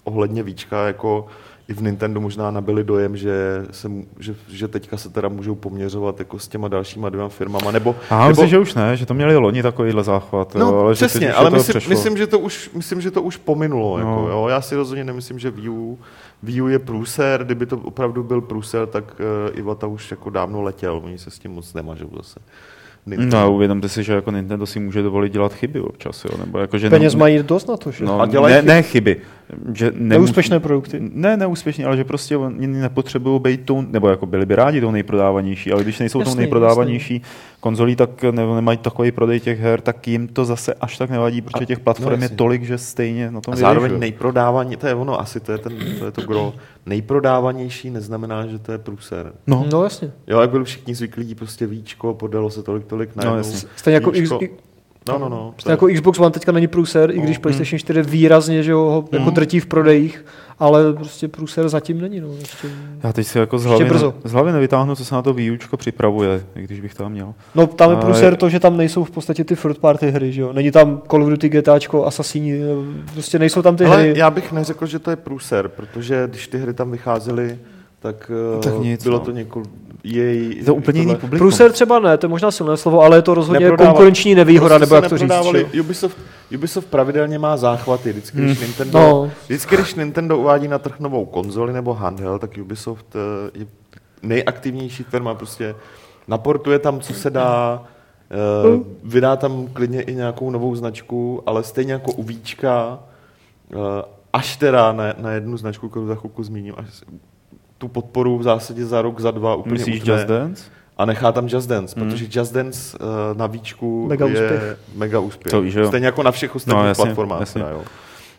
ohledně 0.05 0.43
víčka 0.43 0.87
jako 0.87 1.27
i 1.69 1.75
v 1.75 1.83
Nintendo 1.83 2.21
možná 2.21 2.51
nabili 2.51 2.85
dojem, 2.85 3.17
že, 3.17 3.67
se, 3.71 3.91
že, 4.19 4.35
že 4.49 4.69
teďka 4.69 4.97
se 4.97 5.11
teda 5.11 5.29
můžou 5.29 5.55
poměřovat 5.55 6.19
jako 6.19 6.39
s 6.39 6.49
těma 6.49 6.69
dalšíma 6.69 7.09
dvěma 7.09 7.29
firmama, 7.29 7.71
nebo, 7.71 7.97
A 8.11 8.19
nebo 8.19 8.29
myslím, 8.29 8.49
že 8.49 8.59
už 8.59 8.75
ne, 8.75 8.97
že 8.97 9.07
to 9.07 9.15
měli 9.15 9.37
loni 9.37 9.63
takovýhle 9.63 10.05
záchvat. 10.05 10.55
No, 10.55 10.67
jo, 10.67 10.79
ale 10.79 10.95
že 10.95 11.07
přesně, 11.07 11.21
teď 11.21 11.31
už 11.31 11.37
ale 11.41 11.51
to 11.51 11.57
myslím, 11.57 11.73
přešlo. 11.73 11.91
myslím, 11.91 12.17
že 12.17 12.27
to 12.27 12.39
už, 12.39 12.71
myslím, 12.75 13.01
že 13.01 13.11
to 13.11 13.23
už 13.23 13.37
pominulo. 13.37 13.99
No. 13.99 14.09
Jako, 14.11 14.29
jo? 14.31 14.47
Já 14.49 14.61
si 14.61 14.77
rozhodně 14.77 15.05
nemyslím, 15.05 15.39
že 15.39 15.51
Wii 15.51 15.69
U, 15.69 15.99
Wii 16.43 16.61
U 16.63 16.69
je 16.69 16.79
průser. 16.79 17.45
Kdyby 17.45 17.67
to 17.67 17.77
opravdu 17.77 18.23
byl 18.23 18.41
průser, 18.41 18.87
tak 18.87 19.05
uh, 19.51 19.59
Iwata 19.59 19.87
už 19.87 20.11
jako 20.11 20.31
dávno 20.31 20.63
letěl. 20.63 21.01
Oni 21.05 21.19
se 21.19 21.31
s 21.31 21.39
tím 21.39 21.51
moc 21.51 21.75
nemažou 21.75 22.09
zase. 22.17 22.41
Nintendo. 23.07 23.37
No, 23.41 23.55
uvědomte 23.55 23.89
si, 23.89 24.03
že 24.03 24.13
jako 24.13 24.31
Nintendo 24.31 24.67
si 24.67 24.81
může 24.81 25.03
dovolit 25.03 25.33
dělat 25.33 25.55
chyby 25.55 25.81
občas, 25.81 26.25
jo? 26.25 26.31
nebo 26.39 26.59
jako, 26.59 26.79
že 26.79 26.91
Peněz 26.91 27.15
ne, 27.15 27.21
mají 27.21 27.43
dost 27.43 27.69
na 27.69 27.77
to, 27.77 27.91
že? 27.91 28.05
no, 28.05 28.21
A 28.21 28.27
dělají 28.27 28.55
ne, 28.55 28.61
chyby. 28.61 28.71
ne, 28.73 28.83
chyby. 28.83 29.21
Že 29.73 29.91
nemus- 29.91 30.09
Neúspěšné 30.09 30.61
produkty. 30.61 30.99
Ne, 31.13 31.37
neúspěšně, 31.37 31.87
ale 31.87 31.97
že 31.97 32.05
prostě 32.05 32.37
oni 32.37 32.67
nepotřebují 32.67 33.41
být 33.41 33.61
tou, 33.65 33.81
nebo 33.81 34.09
jako 34.09 34.27
byli 34.27 34.47
by 34.47 34.55
rádi 34.55 34.81
tou 34.81 34.91
nejprodávanější, 34.91 35.73
ale 35.73 35.83
když 35.83 35.99
nejsou 35.99 36.19
tou 36.19 36.29
Jasný, 36.29 36.39
nejprodávanější 36.39 37.23
konzolí, 37.61 37.97
tak 37.97 38.23
ne, 38.23 38.47
nemají 38.55 38.79
takový 38.79 39.13
prodej 39.13 39.41
těch 39.41 39.61
her, 39.61 39.81
tak 39.81 40.09
jim 40.09 40.29
to 40.29 40.45
zase 40.45 40.75
až 40.75 40.99
tak 40.99 41.11
nevadí, 41.11 41.41
protože 41.43 41.67
těch 41.67 41.81
platform 41.81 42.21
no 42.21 42.25
je 42.25 42.29
tolik, 42.29 42.63
že 42.65 42.79
stejně 42.79 43.31
na 43.31 43.41
tom 43.41 43.55
A 43.55 43.57
zároveň 43.57 43.83
vyjdeš, 43.83 43.97
jo. 43.97 44.01
nejprodávaní, 44.01 44.77
to 44.77 44.87
je 44.87 44.95
ono, 44.95 45.21
asi 45.21 45.41
to 45.41 45.53
je, 45.53 45.59
ten, 45.59 45.73
to 45.99 46.05
je 46.05 46.11
to 46.13 46.23
gro. 46.23 46.53
Nejprodávanější 46.87 47.91
neznamená, 47.91 48.47
že 48.47 48.59
to 48.59 48.73
je 48.73 48.79
průser. 48.79 49.33
No, 49.47 49.67
No 49.73 49.85
jasně. 49.85 50.13
Jo, 50.27 50.41
jak 50.41 50.51
byli 50.51 50.65
všichni 50.65 50.95
zvyklí, 50.95 51.35
prostě 51.35 51.67
víčko, 51.67 52.15
podalo 52.15 52.51
se 52.51 52.63
tolik, 52.63 52.85
tolik 52.85 53.17
najednou. 53.17 53.37
jasně. 53.37 53.69
Stejně 53.77 53.95
jako, 53.95 54.11
X, 54.15 54.31
No, 55.09 55.19
no, 55.19 55.29
no. 55.29 55.55
stejně 55.59 55.73
jako 55.73 55.87
Xbox 55.95 56.19
One 56.19 56.31
teďka 56.31 56.53
není 56.53 56.67
průser, 56.67 57.11
i 57.11 57.19
když 57.21 57.37
No. 57.37 57.41
PlayStation 57.43 57.79
4 57.79 58.03
výrazně 58.03 58.63
že 58.63 58.71
jo, 58.73 58.79
ho 58.79 59.05
jako 59.13 59.25
Mm. 59.29 59.35
drtí 59.35 59.61
v 59.61 59.67
prodejích, 59.67 60.25
ale 60.59 60.93
prostě 60.93 61.29
průser 61.29 61.69
zatím 61.69 62.01
není. 62.01 62.21
No. 62.21 62.29
Ještě... 62.39 62.69
já 63.03 63.13
teď 63.13 63.27
si 63.27 63.39
jako 63.39 63.59
z 63.59 63.65
hlavy, 63.65 63.85
brzo. 63.85 64.15
z 64.25 64.33
hlavy 64.33 64.53
nevytáhnu, 64.53 64.97
co 64.97 65.05
se 65.05 65.15
na 65.15 65.23
to 65.23 65.33
výučko 65.35 65.77
připravuje, 65.77 66.45
i 66.57 66.63
když 66.63 66.81
bych 66.81 66.95
to 66.95 67.03
tam 67.03 67.13
měl. 67.13 67.35
No 67.55 67.67
tam 67.67 67.91
je 67.91 67.97
Ale- 67.97 68.05
průser 68.05 68.37
to, 68.37 68.49
že 68.49 68.61
tam 68.61 68.77
nejsou 68.77 69.05
v 69.05 69.11
podstatě 69.11 69.45
ty 69.45 69.57
third 69.57 69.79
party 69.79 70.11
hry, 70.11 70.33
že 70.33 70.41
jo. 70.41 70.53
Není 70.53 70.71
tam 70.71 71.03
Call 71.11 71.23
of 71.23 71.29
Duty, 71.29 71.49
GTAčko, 71.49 72.07
Assassini, 72.07 72.61
prostě 73.13 73.39
nejsou 73.39 73.63
tam 73.63 73.77
ty 73.77 73.85
Ale 73.85 73.97
hry. 74.03 74.13
já 74.17 74.31
bych 74.31 74.53
neřekl, 74.53 74.87
že 74.87 74.99
to 74.99 75.11
je 75.11 75.17
průser, 75.17 75.69
protože 75.69 76.25
když 76.27 76.49
ty 76.49 76.59
hry 76.59 76.75
tam 76.75 76.91
vycházely, 76.91 77.59
tak, 78.05 78.31
eh, 78.59 78.63
Tak 78.63 78.79
nic, 78.79 79.03
bylo 79.05 79.19
no. 79.19 79.25
to 79.25 79.31
několik... 79.31 79.69
Jej, 80.05 80.55
Je 80.57 80.65
to 80.65 80.75
úplně 80.75 81.01
jiný 81.01 81.15
publikum. 81.17 81.39
Průser 81.39 81.73
třeba 81.73 81.99
ne, 81.99 82.17
to 82.19 82.27
je 82.27 82.31
možná 82.31 82.51
silné 82.51 82.77
slovo, 82.77 83.01
ale 83.01 83.17
je 83.19 83.23
to 83.23 83.35
rozhodně 83.35 83.67
Neprodává- 83.67 83.87
konkurenční 83.87 84.35
nevýhoda, 84.35 84.79
Prostě 84.79 84.95
nebo 84.95 84.95
jak 84.95 85.09
to 85.11 85.19
říct. 85.19 85.81
Ubisoft, 85.81 86.17
Ubisoft 86.55 86.89
pravidelně 86.89 87.39
má 87.39 87.57
záchvaty. 87.57 88.11
Vždycky, 88.13 88.39
když, 88.39 88.61
Nintendo, 88.61 88.99
No. 88.99 89.31
vždycky, 89.47 89.77
když 89.77 89.95
Nintendo 89.95 90.39
uvádí 90.39 90.69
na 90.69 90.79
trh 90.79 91.01
novou 91.01 91.25
konzoli 91.25 91.73
nebo 91.73 91.95
handheld, 91.95 92.41
tak 92.41 92.51
Ubisoft 92.63 93.07
eh, 93.17 93.59
je 93.59 93.67
nejaktivnější 94.23 95.03
firma. 95.03 95.35
Prostě 95.35 95.75
naportuje 96.29 96.79
tam, 96.79 97.01
co 97.01 97.15
se 97.15 97.31
dá, 97.31 97.83
Hmm. 98.31 98.81
eh, 98.81 98.85
vydá 99.05 99.37
tam 99.37 99.67
klidně 99.73 100.03
i 100.03 100.15
nějakou 100.15 100.51
novou 100.51 100.75
značku, 100.77 101.43
ale 101.47 101.63
stejně 101.63 101.93
jako 101.93 102.13
u 102.13 102.23
Víčka, 102.23 102.99
eh, 103.73 103.77
až 104.33 104.57
teda 104.57 104.93
na, 104.93 105.05
na 105.19 105.31
jednu 105.33 105.57
značku, 105.57 105.89
kterou 105.89 106.07
za 106.07 106.15
chvilku 106.15 106.43
zmíním, 106.43 106.75
až 106.77 106.87
tu 107.79 107.89
podporu 107.89 108.39
v 108.39 108.43
zásadě 108.43 108.87
za 108.87 109.03
rok, 109.03 109.21
za 109.21 109.31
dva 109.31 109.55
úplně 109.55 109.73
Myslíš 109.73 110.01
utne. 110.01 110.15
Just 110.15 110.27
Dance? 110.27 110.65
A 110.99 111.05
nechá 111.05 111.33
tam 111.33 111.47
Just 111.49 111.69
Dance, 111.69 111.95
Hmm. 112.01 112.11
protože 112.11 112.27
Just 112.31 112.53
Dance 112.55 112.99
uh, 112.99 113.07
na 113.39 113.47
víčku 113.47 114.07
Mega 114.09 114.27
je 114.27 114.33
úspěch. 114.33 114.79
mega 114.97 115.19
úspěch. 115.21 115.51
To 115.51 115.61
víš. 115.61 115.77
Stejně 115.87 116.07
jako 116.07 116.23
na 116.23 116.31
všech 116.31 116.57
ostatních 116.57 116.83
No, 116.83 116.89
jasně, 116.89 117.05
platformách. 117.05 117.41
jasně. 117.41 117.59
Teda, 117.63 117.73
jo. 117.73 117.83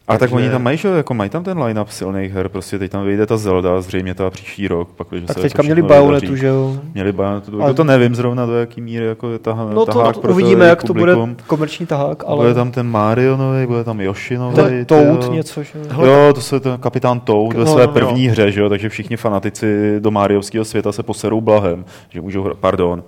A 0.08 0.12
tak 0.14 0.20
Takže- 0.20 0.36
oni 0.36 0.50
tam 0.50 0.64
mají, 0.64 0.78
že 0.78 0.88
jako 0.88 1.14
mají 1.14 1.30
tam 1.30 1.44
ten 1.44 1.64
line-up 1.64 1.90
silných 1.90 2.32
her, 2.34 2.50
prostě 2.50 2.80
teď 2.80 2.92
tam 2.92 3.06
vyjde 3.06 3.26
ta 3.26 3.38
Zelda, 3.38 3.82
zřejmě 3.82 4.14
ta 4.14 4.30
příští 4.30 4.68
rok, 4.68 4.90
pak, 4.96 5.08
když 5.10 5.24
Tak 5.26 5.36
se 5.38 5.42
teďka 5.42 5.58
jako 5.64 5.66
měli 5.66 5.82
vydaří. 5.82 6.38
že 6.38 6.48
jo? 6.48 6.78
Měli 6.94 7.12
Bayonetu, 7.12 7.62
Ale- 7.64 7.74
to 7.74 7.84
nevím 7.84 8.16
zrovna 8.16 8.46
do 8.46 8.54
jaký 8.60 8.82
míry 8.82 9.06
jako 9.06 9.30
je 9.30 9.40
taha, 9.40 9.66
No 9.74 9.86
to, 9.86 9.92
tahák 9.94 10.16
to 10.16 10.22
pro 10.22 10.32
uvidíme, 10.32 10.66
jak 10.66 10.82
to 10.84 10.88
publikum. 10.94 11.30
bude 11.30 11.44
komerční 11.48 11.86
tahák, 11.86 12.24
Ale... 12.28 12.38
Bude 12.38 12.54
tam 12.54 12.72
ten 12.72 12.88
Mario 12.88 13.38
nový, 13.38 13.66
bude 13.68 13.84
tam 13.84 14.02
Yoshi 14.02 14.38
nový. 14.38 14.86
to, 14.86 14.96
Toad 14.96 15.32
něco, 15.32 15.64
že 15.64 15.72
jo? 16.00 16.06
Jo, 16.06 16.34
to 16.34 16.42
se 16.42 16.60
ten 16.60 16.78
kapitán 16.78 17.20
Toad 17.20 17.54
ve 17.54 17.66
No, 17.66 17.72
své 17.74 17.88
no, 17.88 17.94
první 17.94 18.28
hře, 18.28 18.52
že 18.52 18.62
jo, 18.62 18.70
takže 18.70 18.90
všichni 18.90 19.18
fanatici 19.18 19.96
do 20.00 20.12
Mariovského 20.12 20.66
světa 20.66 20.92
se 20.92 21.04
poserou 21.04 21.42
blahem, 21.42 21.86
že 22.10 22.22
můžou, 22.22 22.44
hrát, 22.44 22.58
pardon, 22.58 23.04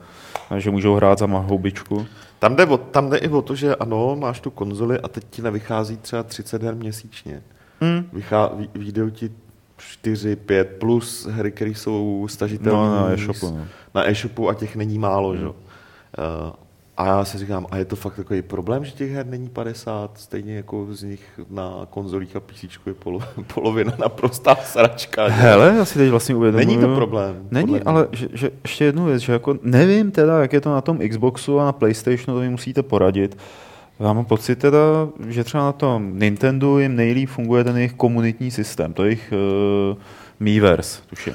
že 0.58 0.72
můžou 0.72 0.96
hrát 0.96 1.20
za 1.20 1.26
houbičku. 1.26 2.06
Tam 2.40 2.56
jde, 2.56 2.66
o, 2.66 2.78
tam 2.78 3.10
jde 3.10 3.18
i 3.18 3.28
o 3.30 3.42
to, 3.42 3.56
že 3.56 3.76
ano, 3.76 4.16
máš 4.16 4.40
tu 4.40 4.50
konzoli 4.52 5.00
a 5.00 5.08
teď 5.08 5.24
ti 5.30 5.42
nevychází 5.42 5.98
třeba 5.98 6.24
30 6.24 6.64
her 6.64 6.76
měsíčně. 6.76 7.44
Hmm. 7.82 8.10
Vychá, 8.14 8.48
vy- 8.54 8.70
vyjdou 8.74 9.10
ti 9.10 9.32
4, 9.78 10.36
5 10.36 10.66
plus 10.80 11.26
hry, 11.26 11.52
které 11.52 11.72
jsou 11.72 12.28
stažitelné 12.30 12.90
No, 12.90 12.96
na 12.96 13.10
e-shopu, 13.14 13.52
no. 13.58 13.68
na 13.96 14.10
e-shopu 14.10 14.50
a 14.50 14.54
těch 14.54 14.76
není 14.76 15.00
málo. 15.00 15.36
Že? 15.38 15.48
Uh, 15.48 15.54
a 16.98 17.06
já 17.06 17.26
si 17.26 17.38
říkám, 17.38 17.68
a 17.72 17.78
je 17.78 17.86
to 17.86 17.96
fakt 17.96 18.16
takový 18.16 18.42
problém, 18.42 18.86
že 18.86 18.92
těch 18.92 19.12
her 19.12 19.26
není 19.26 19.50
50, 19.50 20.12
stejně 20.18 20.56
jako 20.56 20.88
z 20.92 21.04
nich 21.04 21.40
na 21.50 21.88
konzolích 21.90 22.36
a 22.36 22.40
PC 22.40 22.64
je 22.86 22.94
polo, 22.94 23.20
polovina 23.54 23.94
naprostá 24.00 24.56
sračka. 24.56 25.30
že? 25.30 25.36
Hele, 25.36 25.76
já 25.78 25.86
si 25.86 26.00
teď 26.00 26.10
vlastně 26.10 26.36
uvědomuji. 26.36 26.66
Není 26.66 26.78
to 26.78 26.96
problém, 26.96 27.48
Není, 27.52 27.82
ale 27.82 28.08
že, 28.12 28.28
že, 28.34 28.52
ještě 28.64 28.86
jednu 28.86 29.06
věc, 29.06 29.22
že 29.22 29.34
jako 29.34 29.58
nevím 29.62 30.12
teda, 30.12 30.42
jak 30.42 30.54
je 30.54 30.62
to 30.62 30.70
na 30.70 30.82
tom 30.82 31.00
Xboxu 31.10 31.60
a 31.60 31.66
na 31.66 31.72
Playstationu, 31.72 32.38
to 32.38 32.42
mi 32.42 32.50
musíte 32.50 32.84
poradit. 32.84 33.38
Já 34.00 34.14
mám 34.14 34.26
pocit 34.26 34.56
teda, 34.56 35.10
že 35.28 35.44
třeba 35.44 35.64
na 35.64 35.72
tom 35.72 36.20
Nintendo 36.20 36.80
jim 36.80 36.96
nejlíp 36.96 37.30
funguje 37.30 37.64
ten 37.64 37.78
jejich 37.78 37.94
komunitní 37.94 38.52
systém, 38.52 38.94
to 38.94 39.04
jejich 39.04 39.34
uh, 39.92 39.98
Miiverse, 40.40 41.02
tuším. 41.10 41.34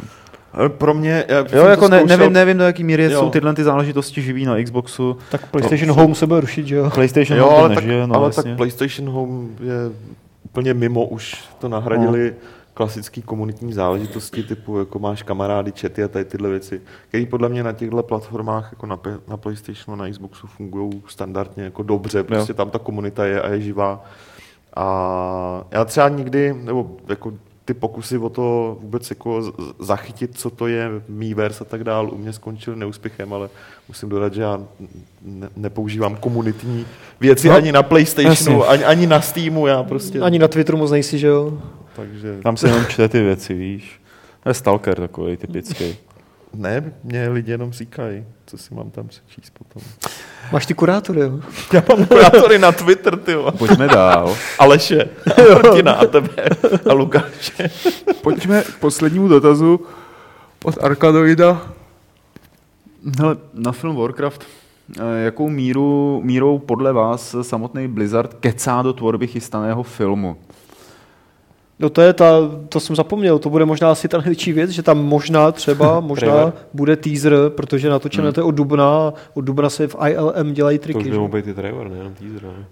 Pro 0.68 0.94
mě, 0.94 1.24
já 1.28 1.38
Jo, 1.52 1.64
jako 1.66 1.88
ne, 1.88 1.98
zkoušel- 2.00 2.06
nevím, 2.18 2.32
nevím, 2.32 2.58
do 2.58 2.64
jaký 2.64 2.84
míry 2.84 3.04
Jo. 3.04 3.20
jsou 3.20 3.30
tyhle 3.30 3.54
ty 3.54 3.64
záležitosti 3.64 4.22
živý 4.22 4.44
na 4.44 4.62
Xboxu. 4.62 5.16
Tak 5.30 5.46
PlayStation 5.46 5.92
Home 5.92 6.14
se 6.14 6.26
bude 6.26 6.40
rušit, 6.40 6.66
že 6.66 6.76
jo? 6.76 6.90
PlayStation 6.94 7.38
Jo, 7.38 7.44
jo, 7.44 7.50
ale, 7.50 7.68
tak, 7.74 7.84
nežije, 7.84 8.06
no, 8.06 8.14
ale 8.16 8.30
tak 8.32 8.46
PlayStation 8.56 9.08
Home 9.10 9.48
je 9.60 9.74
úplně 10.44 10.74
mimo, 10.74 11.04
už 11.06 11.44
to 11.58 11.68
nahradili 11.68 12.30
No. 12.30 12.36
klasické 12.74 13.20
komunitní 13.22 13.72
záležitosti 13.72 14.42
typu, 14.42 14.78
jako 14.78 14.98
máš 14.98 15.22
kamarády, 15.22 15.72
chaty 15.80 16.04
a 16.04 16.08
tady 16.08 16.24
tyhle 16.24 16.48
věci, 16.48 16.80
které 17.08 17.26
podle 17.26 17.48
mě 17.48 17.62
na 17.62 17.72
těchto 17.72 18.02
platformách, 18.02 18.68
jako 18.72 18.86
na, 18.86 18.98
na 19.28 19.36
PlayStationu 19.36 19.92
a 19.92 19.96
na 20.06 20.10
Xboxu 20.10 20.46
fungují 20.46 21.02
standardně 21.08 21.64
jako 21.64 21.82
dobře, 21.82 22.22
prostě 22.22 22.54
tam 22.54 22.70
ta 22.70 22.78
komunita 22.78 23.24
je 23.26 23.42
a 23.42 23.48
je 23.52 23.60
živá. 23.60 24.04
A 24.76 25.64
já 25.70 25.84
třeba 25.84 26.08
nikdy, 26.08 26.54
nebo 26.64 26.96
jako 27.08 27.32
ty 27.64 27.74
pokusy 27.74 28.18
o 28.18 28.28
to 28.28 28.76
vůbec 28.80 29.10
jako 29.10 29.52
zachytit, 29.78 30.38
co 30.38 30.50
to 30.50 30.66
je 30.66 30.90
Miiverse 31.08 31.64
a 31.64 31.64
tak 31.64 31.84
dál, 31.84 32.10
u 32.12 32.18
mě 32.18 32.32
skončily 32.32 32.76
neúspěchem, 32.76 33.32
ale 33.32 33.48
musím 33.88 34.08
dodat, 34.08 34.34
že 34.34 34.42
já 34.42 34.60
ne, 35.22 35.48
nepoužívám 35.56 36.16
komunitní 36.16 36.86
věci 37.20 37.48
No, 37.48 37.54
ani 37.54 37.72
na 37.72 37.82
PlayStationu, 37.82 38.68
ani, 38.68 38.84
ani 38.84 39.06
na 39.06 39.20
Steamu, 39.20 39.66
já 39.66 39.82
prostě... 39.82 40.20
Ani 40.20 40.38
na 40.38 40.48
Twitteru 40.48 40.78
moc 40.78 40.90
nejsi, 40.90 41.18
že 41.18 41.26
jo? 41.26 41.58
Takže... 41.96 42.38
Tam 42.42 42.56
se 42.56 42.68
jenom 42.68 42.86
čte 42.86 43.08
ty 43.08 43.20
věci, 43.20 43.54
víš. 43.54 44.00
To 44.42 44.48
je 44.48 44.54
stalker 44.54 45.00
takový 45.00 45.36
typický. 45.36 45.96
Ne, 46.54 46.92
mě 47.04 47.28
lidi 47.28 47.50
jenom 47.50 47.72
říkají, 47.72 48.24
co 48.46 48.58
si 48.58 48.74
mám 48.74 48.90
tam 48.90 49.08
přečíst 49.08 49.52
potom. 49.58 49.82
Máš 50.52 50.66
ty 50.66 50.74
kurátory, 50.74 51.20
jo? 51.20 51.40
Já 51.72 51.82
mám 51.88 52.06
kurátory 52.06 52.58
na 52.58 52.72
Twitter, 52.72 53.16
ty 53.18 53.36
Pojďme 53.58 53.88
dál. 53.88 54.36
Aleše, 54.58 55.08
Martina 55.54 55.92
a 55.92 56.06
tebe 56.06 56.28
a 56.90 56.92
Lukáše. 56.92 57.70
Pojďme 58.20 58.62
k 58.62 58.78
poslednímu 58.78 59.28
dotazu 59.28 59.80
od 60.64 60.84
Arkadoida. 60.84 61.72
Hele, 63.18 63.36
na 63.54 63.72
film 63.72 63.96
Warcraft, 63.96 64.44
eh, 64.98 65.24
jakou 65.24 65.48
míru, 65.48 66.20
mírou 66.24 66.58
podle 66.58 66.92
vás 66.92 67.36
samotný 67.42 67.88
Blizzard 67.88 68.34
kecá 68.34 68.82
do 68.82 68.92
tvorby 68.92 69.26
chystaného 69.26 69.82
filmu? 69.82 70.36
No 71.82 71.90
to 71.90 72.00
je 72.02 72.12
ta, 72.12 72.26
to 72.68 72.80
jsem 72.80 72.96
zapomněl, 72.96 73.38
to 73.38 73.50
bude 73.50 73.64
možná 73.64 73.90
asi 73.90 74.08
ta 74.08 74.18
největší 74.18 74.52
věc, 74.52 74.70
že 74.70 74.82
tam 74.82 74.98
možná 75.04 75.52
třeba, 75.52 76.00
možná 76.12 76.52
bude 76.74 76.96
teaser, 76.96 77.34
protože 77.48 77.88
natočené 77.90 78.22
Hmm. 78.22 78.32
to 78.34 78.40
je 78.40 78.44
od 78.44 78.50
Dubna, 78.50 79.12
od 79.34 79.40
Dubna 79.40 79.70
se 79.70 79.88
v 79.88 79.96
ILM 80.08 80.52
dělají 80.52 80.78
To 80.78 80.82
už 80.88 80.94
triky, 80.94 81.10
by 81.10 81.28
být 81.28 81.46
i 81.46 81.54
trailer, 81.54 81.88
ne? 81.90 81.96
Jenom 81.96 82.14
teaser, 82.14 82.42
ne? 82.42 82.64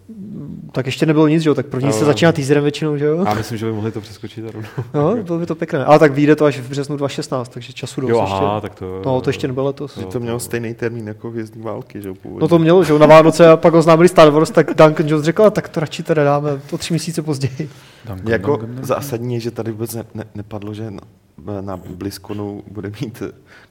Tak 0.73 0.87
ještě 0.87 1.07
nebylo 1.07 1.29
nic, 1.29 1.43
že 1.43 1.49
jo, 1.49 1.55
tak 1.55 1.67
první 1.67 1.93
se 1.93 1.99
Ale- 1.99 2.07
začíná 2.07 2.33
teaserem 2.33 2.63
většinou, 2.63 2.97
že 2.97 3.05
jo? 3.05 3.25
Já 3.27 3.35
myslím, 3.35 3.59
že 3.59 3.67
by 3.67 3.73
mohli 3.73 3.93
to 3.93 4.01
přeskočit 4.01 4.45
a 4.49 4.51
rovnou. 4.51 4.69
No, 4.95 5.23
bylo 5.23 5.39
by 5.39 5.47
to 5.47 5.55
pěkné. 5.55 5.85
Ale 5.85 5.99
tak 5.99 6.13
vyjde 6.13 6.37
to 6.37 6.45
až 6.45 6.59
v 6.59 6.69
březnu 6.71 6.97
2016, 6.97 7.49
takže 7.49 7.73
času 7.73 8.01
dost 8.01 8.11
Jo, 8.11 8.21
ještě. 8.21 8.35
aha, 8.37 8.61
tak 8.61 8.75
to... 8.75 9.03
No, 9.07 9.21
to 9.21 9.31
ještě 9.31 9.47
nebylo 9.47 9.67
letos. 9.67 9.99
Že 9.99 10.07
to 10.07 10.21
mělo 10.21 10.39
stejný 10.41 10.75
termín 10.75 11.09
jako 11.09 11.31
Hvězdní 11.31 11.63
války, 11.63 12.03
že 12.03 12.09
jo, 12.09 12.15
původně. 12.23 12.41
No 12.43 12.49
to 12.49 12.59
mělo, 12.59 12.85
že 12.85 12.93
jo, 12.93 12.99
na 12.99 13.07
Vánoce 13.07 13.49
a 13.49 13.57
pak 13.57 13.75
oznámili 13.75 14.09
Star 14.09 14.31
Wars, 14.31 14.51
tak 14.51 14.75
Duncan 14.75 15.09
Jones 15.09 15.25
řekl, 15.25 15.43
"A 15.45 15.51
tak 15.51 15.69
to 15.69 15.81
radši 15.81 16.03
teda 16.03 16.25
dáme 16.25 16.61
to 16.71 16.79
tři 16.79 16.93
měsíce 16.93 17.23
později. 17.23 17.71
Jako 18.29 18.59
zásadní 18.83 19.35
je, 19.35 19.41
že 19.41 19.51
tady 19.51 19.73
vůbec 19.73 19.95
ne, 19.95 20.05
ne, 20.15 20.25
nepadlo, 20.35 20.75
že 20.75 20.93
na, 21.61 21.77
BlizzConu 21.77 22.63
bude 22.71 22.91
mít 23.01 23.23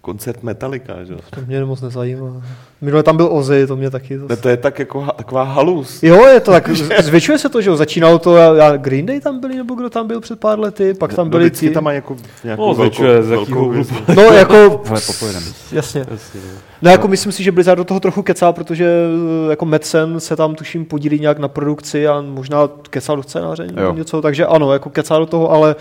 koncert 0.02 0.44
Metallica, 0.44 1.04
že 1.04 1.14
jo. 1.14 1.20
To 1.30 1.42
mě 1.48 1.66
moc 1.66 1.82
nezajímá. 1.82 2.42
Minule 2.82 3.04
tam 3.04 3.18
byl 3.18 3.28
Ozzy, 3.32 3.68
to 3.68 3.76
mě 3.76 3.90
taky... 3.90 4.18
Ne, 4.18 4.28
Zase... 4.28 4.42
to 4.42 4.50
je 4.50 4.58
tak 4.58 4.80
jako 4.80 5.02
ha, 5.02 5.12
taková 5.12 5.44
halus. 5.44 6.04
Jo, 6.04 6.26
je 6.26 6.40
to 6.40 6.52
tak, 6.52 6.70
zvětšuje 7.04 7.38
se 7.38 7.50
to, 7.50 7.62
že 7.62 7.70
jo, 7.70 7.78
začínalo 7.78 8.20
to, 8.20 8.36
já, 8.36 8.78
Green 8.78 9.06
Day 9.06 9.20
tam 9.20 9.40
byli, 9.40 9.56
nebo 9.56 9.76
kdo 9.76 9.90
tam 9.90 10.08
byl 10.08 10.20
před 10.22 10.40
pár 10.40 10.60
lety, 10.60 10.94
pak 10.94 11.14
tam 11.14 11.26
No, 11.26 11.32
byli 11.32 11.52
ti... 11.52 11.70
tam 11.70 11.84
mají 11.84 11.96
jako 11.96 12.16
nějakou 12.44 12.68
No, 12.68 12.74
velkou, 12.74 13.04
velkou 13.22 13.70
hvězdu. 13.70 13.96
No, 14.16 14.22
jako, 14.24 14.70
popojedeme. 15.08 15.46
jasně. 15.72 16.06
Jasně, 16.12 16.40
no. 16.82 16.92
Jako 16.92 17.08
myslím 17.08 17.32
si, 17.32 17.44
že 17.44 17.52
Blizzard 17.52 17.78
do 17.78 17.84
toho 17.84 18.00
trochu 18.00 18.22
kecá, 18.24 18.52
protože 18.52 18.86
eh, 18.86 19.50
jako 19.50 19.66
Medsen 19.66 20.20
se 20.20 20.36
tam 20.36 20.56
tuším 20.56 20.86
podílí 20.86 21.20
nějak 21.20 21.40
na 21.40 21.48
produkci 21.48 22.08
a 22.08 22.22
možná 22.22 22.68
kecá 22.90 23.16
do 23.16 23.24
scénáře 23.24 23.68
něco, 23.94 24.22
takže 24.22 24.46
ano, 24.46 24.74
jako 24.74 24.90
kecá 24.90 25.20
do 25.20 25.26
toho, 25.26 25.52
ale 25.52 25.76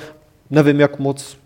nevím, 0.51 0.81
jak 0.81 0.99
moc. 0.99 1.37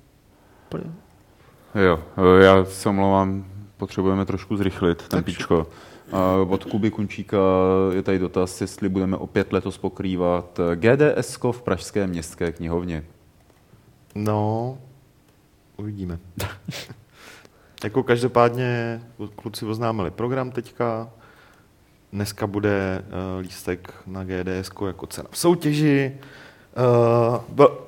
Jo, 1.74 1.98
eh, 2.16 2.44
já 2.44 2.64
se 2.64 2.88
omlouvám, 2.88 3.44
potřebujeme 3.76 4.24
trošku 4.24 4.56
zrychlit 4.56 4.98
ten 4.98 5.08
Tak 5.08 5.24
píčko. 5.24 5.66
A 6.12 6.34
Od 6.48 6.64
Kuby 6.64 6.90
Kunčíka 6.90 7.38
je 7.94 8.02
tady 8.02 8.18
dotaz, 8.18 8.60
jestli 8.60 8.88
budeme 8.88 9.16
opět 9.16 9.52
letos 9.52 9.78
pokrývat 9.78 10.60
GDS 10.74 11.38
v 11.52 11.62
Pražské 11.62 12.06
městské 12.06 12.52
knihovně. 12.52 13.04
No, 14.14 14.78
uvidíme. 15.76 16.18
jako 17.84 18.02
každopádně 18.02 19.00
kluci 19.36 19.66
oznámili 19.66 20.10
program 20.10 20.50
teďka. 20.50 21.10
Dneska 22.12 22.46
bude 22.46 23.04
uh, 23.04 23.40
lístek 23.40 23.94
na 24.06 24.24
GDS 24.24 24.70
jako 24.86 25.06
cena 25.06 25.28
v 25.30 25.38
soutěži. 25.38 26.18
Uh, 26.76 27.36
vel, 27.48 27.78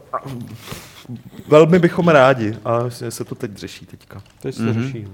velmi 1.49 1.79
bychom 1.79 2.09
rádi, 2.09 2.59
ale 2.65 2.85
myslím, 2.85 3.07
že 3.07 3.11
se 3.11 3.25
to 3.25 3.35
teď 3.35 3.57
řeší 3.57 3.87
teďka. 3.87 4.23
Teď 4.41 4.55
se 4.55 4.63
Mhm. 4.63 4.75
to 4.75 4.81
řeší. 4.83 5.03
no. 5.05 5.11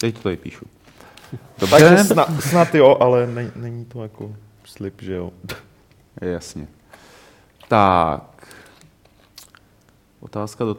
Teď 0.00 0.14
to 0.16 0.22
tady 0.22 0.36
píšu. 0.36 0.64
Takže 1.60 1.88
Dobře, 1.88 2.04
snad, 2.04 2.28
snad 2.42 2.74
jo, 2.74 2.96
ale 3.00 3.26
ne, 3.26 3.50
není 3.56 3.84
to 3.84 4.02
jako 4.02 4.36
slib, 4.64 5.02
že 5.02 5.14
jo. 5.14 5.30
jasně. 6.20 6.66
Tak. 7.68 8.46
Otázka 10.20 10.64
do 10.64 10.74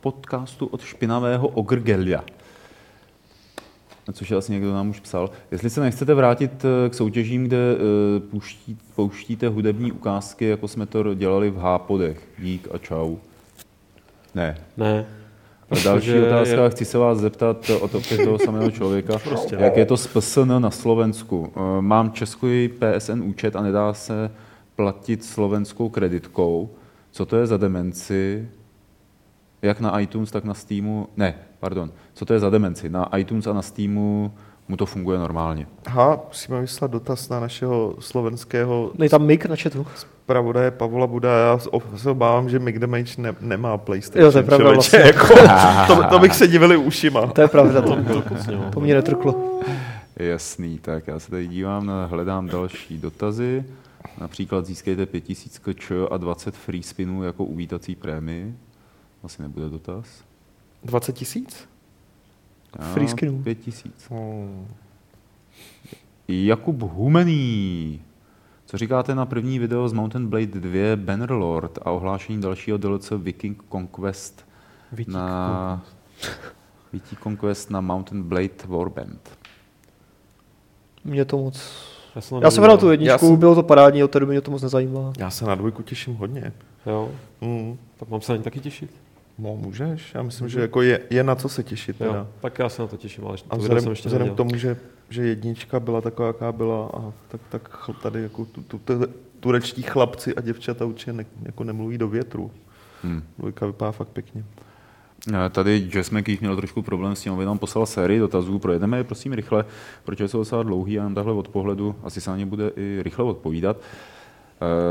podcastu 0.00 0.66
od 0.66 0.80
špinavého 0.82 1.48
Ogrgelia. 1.48 2.24
Což 4.12 4.30
asi 4.32 4.52
někdo 4.52 4.72
nám 4.72 4.88
už 4.88 5.00
psal. 5.00 5.30
Jestli 5.50 5.70
se 5.70 5.80
nechcete 5.80 6.14
vrátit 6.14 6.64
eh, 6.64 6.88
k 6.90 6.94
soutěžím, 6.94 7.44
kde 7.44 7.56
eh, 7.56 8.20
pouští, 8.20 8.78
pouštíte 8.96 9.48
hudební 9.48 9.92
ukázky, 9.92 10.44
jako 10.44 10.68
jsme 10.68 10.86
to 10.86 11.14
dělali 11.14 11.50
v 11.50 11.56
Hápodech. 11.56 12.20
Dík 12.38 12.68
a 12.74 12.78
čau. 12.78 13.16
Ne. 14.34 14.58
Ne. 14.76 15.06
A 15.70 15.74
další 15.84 16.06
Protože 16.06 16.26
otázka, 16.26 16.62
je- 16.64 16.70
chci 16.70 16.84
se 16.84 16.98
vás 16.98 17.18
zeptat 17.18 17.70
eh, 17.70 17.74
od 17.76 17.94
opět 17.94 18.24
toho 18.24 18.38
samého 18.38 18.70
člověka, 18.70 19.18
Prostě. 19.24 19.56
jak 19.60 19.76
je 19.76 19.86
to 19.86 19.96
s 19.96 20.06
PSN 20.06 20.52
na 20.58 20.70
Slovensku. 20.70 21.52
Mám 21.80 22.12
český 22.12 22.68
PSN 22.68 23.22
účet 23.22 23.56
a 23.56 23.62
nedá 23.62 23.92
se 23.94 24.30
platit 24.76 25.24
slovenskou 25.24 25.88
kreditkou. 25.88 26.70
Co 27.10 27.26
to 27.26 27.36
je 27.36 27.46
za 27.46 27.56
demenci? 27.56 28.48
Jak 29.62 29.80
na 29.80 30.00
iTunes, 30.00 30.30
tak 30.30 30.44
na 30.44 30.54
Steamu? 30.54 31.08
Ne, 31.16 31.34
pardon. 31.60 31.90
Co 32.14 32.24
to 32.24 32.32
je 32.32 32.40
za 32.40 32.50
demenci? 32.50 32.88
Na 32.88 33.16
iTunes 33.16 33.46
a 33.46 33.52
na 33.52 33.62
Steamu 33.62 34.32
mu 34.68 34.76
to 34.76 34.86
funguje 34.86 35.18
normálně. 35.18 35.66
Aha, 35.86 36.20
musíme 36.28 36.60
vyslat 36.60 36.90
dotaz 36.90 37.28
na 37.28 37.40
našeho 37.40 37.94
slovenského 37.98 38.92
Nej 38.98 39.08
tam 39.08 39.26
Mik 39.26 39.46
na 39.46 39.56
chatu. 39.56 39.86
zpravodaje 39.94 40.70
Pavla 40.70 41.06
Buda. 41.06 41.38
Já 41.38 41.58
se 41.96 42.10
obávám, 42.10 42.48
že 42.48 42.58
Mick 42.58 42.78
Damage 42.78 43.22
ne, 43.22 43.34
nemá 43.40 43.78
PlayStation. 43.78 44.24
Jo, 44.24 44.32
to 44.32 44.38
je 44.38 44.44
pravda 44.44 44.82
člověče, 44.82 44.98
vlastně. 44.98 44.98
Jako, 44.98 45.94
to, 46.02 46.08
to, 46.08 46.18
bych 46.18 46.34
se 46.34 46.46
divili 46.46 46.76
ušima. 46.76 47.26
To 47.26 47.40
je 47.40 47.48
pravda, 47.48 47.82
to, 47.82 47.96
no. 47.96 48.22
to 48.74 48.80
mě 48.80 48.94
netrklo. 48.94 49.60
Jasný, 50.16 50.78
tak 50.78 51.06
já 51.06 51.18
se 51.18 51.30
tady 51.30 51.46
dívám, 51.46 51.92
hledám 52.06 52.46
další 52.46 52.98
dotazy. 52.98 53.64
Například 54.20 54.66
získejte 54.66 55.06
5000 55.06 55.58
kč 55.58 55.92
a 56.10 56.16
20 56.16 56.54
free 56.54 56.82
spinů 56.82 57.22
jako 57.22 57.44
uvítací 57.44 57.94
prémii. 57.94 58.54
Asi 59.24 59.42
nebude 59.42 59.68
dotaz. 59.68 60.27
20 60.84 61.12
tisíc? 61.12 61.68
Já, 62.78 62.84
Free 62.94 63.08
skinů. 63.08 63.42
5000. 63.42 64.10
Hmm. 64.10 64.66
Jakub 66.28 66.82
Humený. 66.82 68.02
Co 68.66 68.78
říkáte 68.78 69.14
na 69.14 69.26
první 69.26 69.58
video 69.58 69.88
z 69.88 69.92
Mountain 69.92 70.26
Blade 70.28 70.46
2 70.46 70.96
Bannerlord 70.96 71.78
a 71.82 71.90
ohlášení 71.90 72.40
dalšího 72.40 72.78
DLC 72.78 73.12
Viking 73.18 73.62
Conquest 73.72 74.46
Viking 74.92 75.14
na 75.14 75.84
Viking 76.92 77.20
Conquest 77.22 77.70
na 77.70 77.80
Mountain 77.80 78.22
Blade 78.22 78.48
Warband? 78.66 79.38
Mě 81.04 81.24
to 81.24 81.38
moc... 81.38 81.88
Já 82.14 82.20
jsem, 82.20 82.42
Já 82.42 82.50
jsem 82.50 82.64
hrál 82.64 82.78
tu 82.78 82.90
jedničku, 82.90 83.18
jsem- 83.26 83.36
bylo 83.36 83.54
to 83.54 83.62
parádní, 83.62 84.04
od 84.04 84.10
té 84.10 84.20
doby 84.20 84.32
mě 84.32 84.40
to 84.40 84.50
moc 84.50 84.62
nezajímá. 84.62 85.12
Já 85.18 85.30
se 85.30 85.44
na 85.44 85.54
dvojku 85.54 85.82
těším 85.82 86.14
hodně. 86.14 86.52
Jo, 86.86 87.10
Hmm. 87.42 87.78
tak 87.96 88.08
mám 88.08 88.20
se 88.20 88.32
na 88.32 88.36
ní 88.36 88.42
taky 88.42 88.60
těšit. 88.60 88.90
No, 89.38 89.56
můžeš. 89.56 90.14
Já 90.14 90.22
myslím, 90.22 90.48
že 90.48 90.60
jako 90.60 90.82
je, 90.82 91.00
je 91.10 91.24
na 91.24 91.34
co 91.34 91.48
se 91.48 91.62
těšit. 91.62 91.98
Teda. 91.98 92.14
Jo, 92.14 92.26
tak 92.40 92.58
já 92.58 92.68
se 92.68 92.82
na 92.82 92.88
to 92.88 92.96
těším, 92.96 93.26
ale 93.26 93.36
A 93.50 93.56
to 93.56 93.62
video 93.62 93.68
jsem 93.68 93.68
vzhledem, 93.68 93.90
ještě 93.90 94.08
vzhledem 94.08 94.34
k 94.34 94.36
tomu, 94.36 94.56
že, 94.56 94.76
že 95.10 95.26
jednička 95.26 95.80
byla 95.80 96.00
taková, 96.00 96.28
jaká 96.28 96.52
byla, 96.52 96.86
a 96.86 97.12
tak, 97.28 97.40
tak 97.48 97.90
tady 98.02 98.22
jako 98.22 98.44
tu, 98.44 98.62
tu, 98.62 98.78
tu, 98.78 99.06
turečtí 99.40 99.82
chlapci 99.82 100.34
a 100.34 100.40
děvčata 100.40 100.84
určitě 100.84 101.12
ne, 101.12 101.26
jako 101.42 101.64
nemluví 101.64 101.98
do 101.98 102.08
větru. 102.08 102.50
Hmm. 103.02 103.22
Dvojka 103.38 103.66
vypadá 103.66 103.92
fakt 103.92 104.08
pěkně. 104.08 104.44
Eh, 105.34 105.48
Tady 105.50 105.88
Jess 105.94 106.10
McKeith 106.10 106.40
měl 106.40 106.56
trošku 106.56 106.82
problém 106.82 107.16
s 107.16 107.22
tím, 107.22 107.32
aby 107.32 107.44
nám 107.44 107.58
poslal 107.58 107.86
sérii 107.86 108.20
dotazů. 108.20 108.58
Projedeme 108.58 108.96
je 108.96 109.04
prosím 109.04 109.32
rychle, 109.32 109.64
protože 110.04 110.28
jsou 110.28 110.38
docela 110.38 110.62
dlouhý 110.62 110.98
a 110.98 111.02
nám 111.02 111.14
takhle 111.14 111.32
od 111.32 111.48
pohledu 111.48 111.94
asi 112.02 112.20
se 112.20 112.30
na 112.30 112.36
ně 112.36 112.46
bude 112.46 112.70
i 112.76 113.02
rychle 113.02 113.24
odpovídat. 113.24 113.76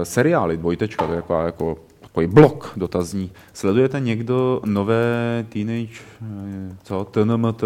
E, 0.01 0.05
seriály, 0.05 0.57
dvojtečka, 0.57 1.05
to 1.05 1.11
je 1.11 1.15
jako, 1.15 1.41
jako 1.41 1.77
takový 2.18 2.34
blok 2.34 2.74
dotazní. 2.78 3.32
Sledujete 3.53 3.99
někdo 3.99 4.61
nové 4.65 5.45
teenage, 5.49 6.01
eh, 6.22 6.76
co, 6.84 7.05
TNMT? 7.11 7.63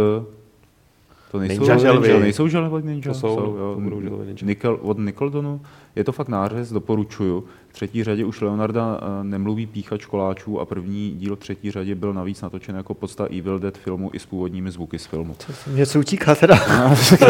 To 1.31 1.39
nejsou 1.39 1.61
Ninja 1.61 1.77
želvy. 1.77 2.19
Nejsou 2.19 2.47
želvy 2.47 2.83
ninja? 2.83 3.03
To 3.03 3.13
jsou, 3.13 3.55
jo. 3.57 3.73
to 3.75 3.81
budou 3.81 4.01
želvy 4.01 4.25
ninja. 4.25 4.37
Nickel, 4.43 4.79
od 4.81 4.97
Nickeldonu. 4.97 5.61
Je 5.95 6.03
to 6.03 6.11
fakt 6.11 6.27
nářez, 6.27 6.71
doporučuju. 6.71 7.43
V 7.69 7.73
třetí 7.73 8.03
řadě 8.03 8.25
už 8.25 8.41
Leonarda 8.41 8.99
eh, 9.01 9.23
nemluví 9.23 9.65
píchač 9.65 10.05
koláčů 10.05 10.59
a 10.59 10.65
první 10.65 11.11
díl 11.11 11.35
v 11.35 11.39
třetí 11.39 11.71
řadě 11.71 11.95
byl 11.95 12.13
navíc 12.13 12.41
natočen 12.41 12.75
jako 12.75 12.93
podsta 12.93 13.25
Evil 13.25 13.59
Dead 13.59 13.77
filmu 13.77 14.09
i 14.13 14.19
s 14.19 14.25
původními 14.25 14.71
zvuky 14.71 14.99
z 14.99 15.05
filmu. 15.05 15.35
Něco 15.73 15.99
utíká 15.99 16.35
teda. 16.35 16.55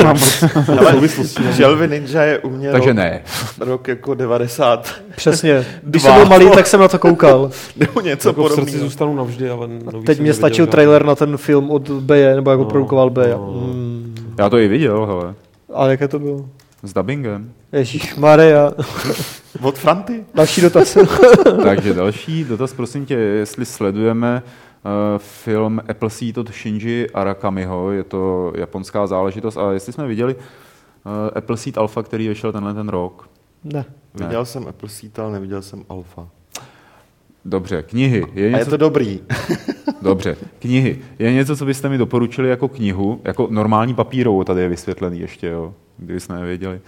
Ale 0.80 1.07
Želvy 1.51 1.88
Ninja 1.88 2.22
je 2.24 2.39
u 2.39 2.49
mě 2.49 2.72
Takže 2.72 2.89
rok, 2.89 2.95
ne. 2.97 3.22
rok 3.59 3.88
jako 3.88 4.14
90 4.14 4.95
Přesně. 5.16 5.66
Když 5.84 6.01
jsem 6.03 6.14
byl 6.16 6.26
malý, 6.26 6.49
tak 6.51 6.68
jsem 6.68 6.80
na 6.80 6.88
to 6.88 6.99
koukal. 6.99 7.51
nebo 7.78 8.01
něco 8.01 8.30
jako 8.30 8.43
v 8.43 8.47
srdci 8.47 8.59
podobného. 8.62 8.84
zůstanu 8.86 9.16
navždy, 9.16 9.49
ale 9.49 9.68
nový 9.91 10.05
Teď 10.05 10.20
mě 10.20 10.34
stačil 10.34 10.66
žádný. 10.66 10.72
trailer 10.72 11.05
na 11.05 11.16
ten 11.16 11.38
film 11.38 11.72
od 11.72 11.89
Beje, 11.89 12.36
nebo 12.36 12.51
jako 12.51 12.64
No, 12.64 12.70
produkoval 12.70 13.09
Beje. 13.09 13.34
no. 13.36 13.51
Mm. 13.74 14.16
Já 14.39 14.49
to 14.49 14.57
i 14.57 14.68
viděl, 14.68 15.05
hele. 15.05 15.34
A 15.74 15.88
jaké 15.88 16.07
to 16.07 16.20
bylo? 16.20 16.45
S 16.84 16.93
dubbingem. 16.93 17.53
Ježíš 17.71 18.15
Maria. 18.15 18.71
Od 19.61 19.77
Franty? 19.77 20.25
Další 20.34 20.61
dotaz. 20.61 20.97
Takže 21.63 21.93
další 21.93 22.43
dotaz, 22.43 22.73
prosím 22.73 23.05
tě, 23.05 23.13
jestli 23.13 23.65
sledujeme 23.65 24.43
uh, 24.43 24.91
film 25.17 25.82
Apple 25.89 26.09
Seed 26.09 26.38
od 26.38 26.49
Shinji 26.53 27.09
Arakamiho, 27.09 27.91
je 27.91 28.03
to 28.03 28.53
japonská 28.55 29.07
záležitost, 29.07 29.57
a 29.57 29.71
jestli 29.71 29.93
jsme 29.93 30.07
viděli 30.07 30.36
uh, 30.36 30.41
Apple 31.36 31.57
Seed 31.57 31.77
Alpha, 31.77 32.03
který 32.03 32.27
vyšel 32.27 32.51
tenhle 32.51 32.73
ten 32.73 32.89
rok. 32.89 33.29
ne. 33.63 33.86
Ne. 34.19 34.25
Viděl 34.25 34.45
jsem 34.45 34.67
Apple 34.67 34.89
Seed, 34.89 35.19
ale 35.19 35.32
neviděl 35.32 35.61
jsem 35.61 35.84
Alfa. 35.89 36.27
Dobře, 37.45 37.83
knihy. 37.83 38.25
Je 38.33 38.47
A 38.47 38.51
je 38.51 38.57
něco, 38.59 38.69
to 38.69 38.77
dobrý. 38.77 39.19
Dobře, 40.01 40.35
knihy. 40.59 40.99
Je 41.19 41.33
něco, 41.33 41.55
co 41.57 41.65
byste 41.65 41.89
mi 41.89 41.97
doporučili 41.97 42.49
jako 42.49 42.67
knihu, 42.67 43.21
jako 43.23 43.47
normální 43.51 43.93
papírovou, 43.93 44.43
tady 44.43 44.61
je 44.61 44.69
vysvětlený 44.69 45.19
ještě, 45.19 45.47
jo, 45.47 45.73
kdyby 45.97 46.19
jsme 46.19 46.35
nevěděli. 46.39 46.81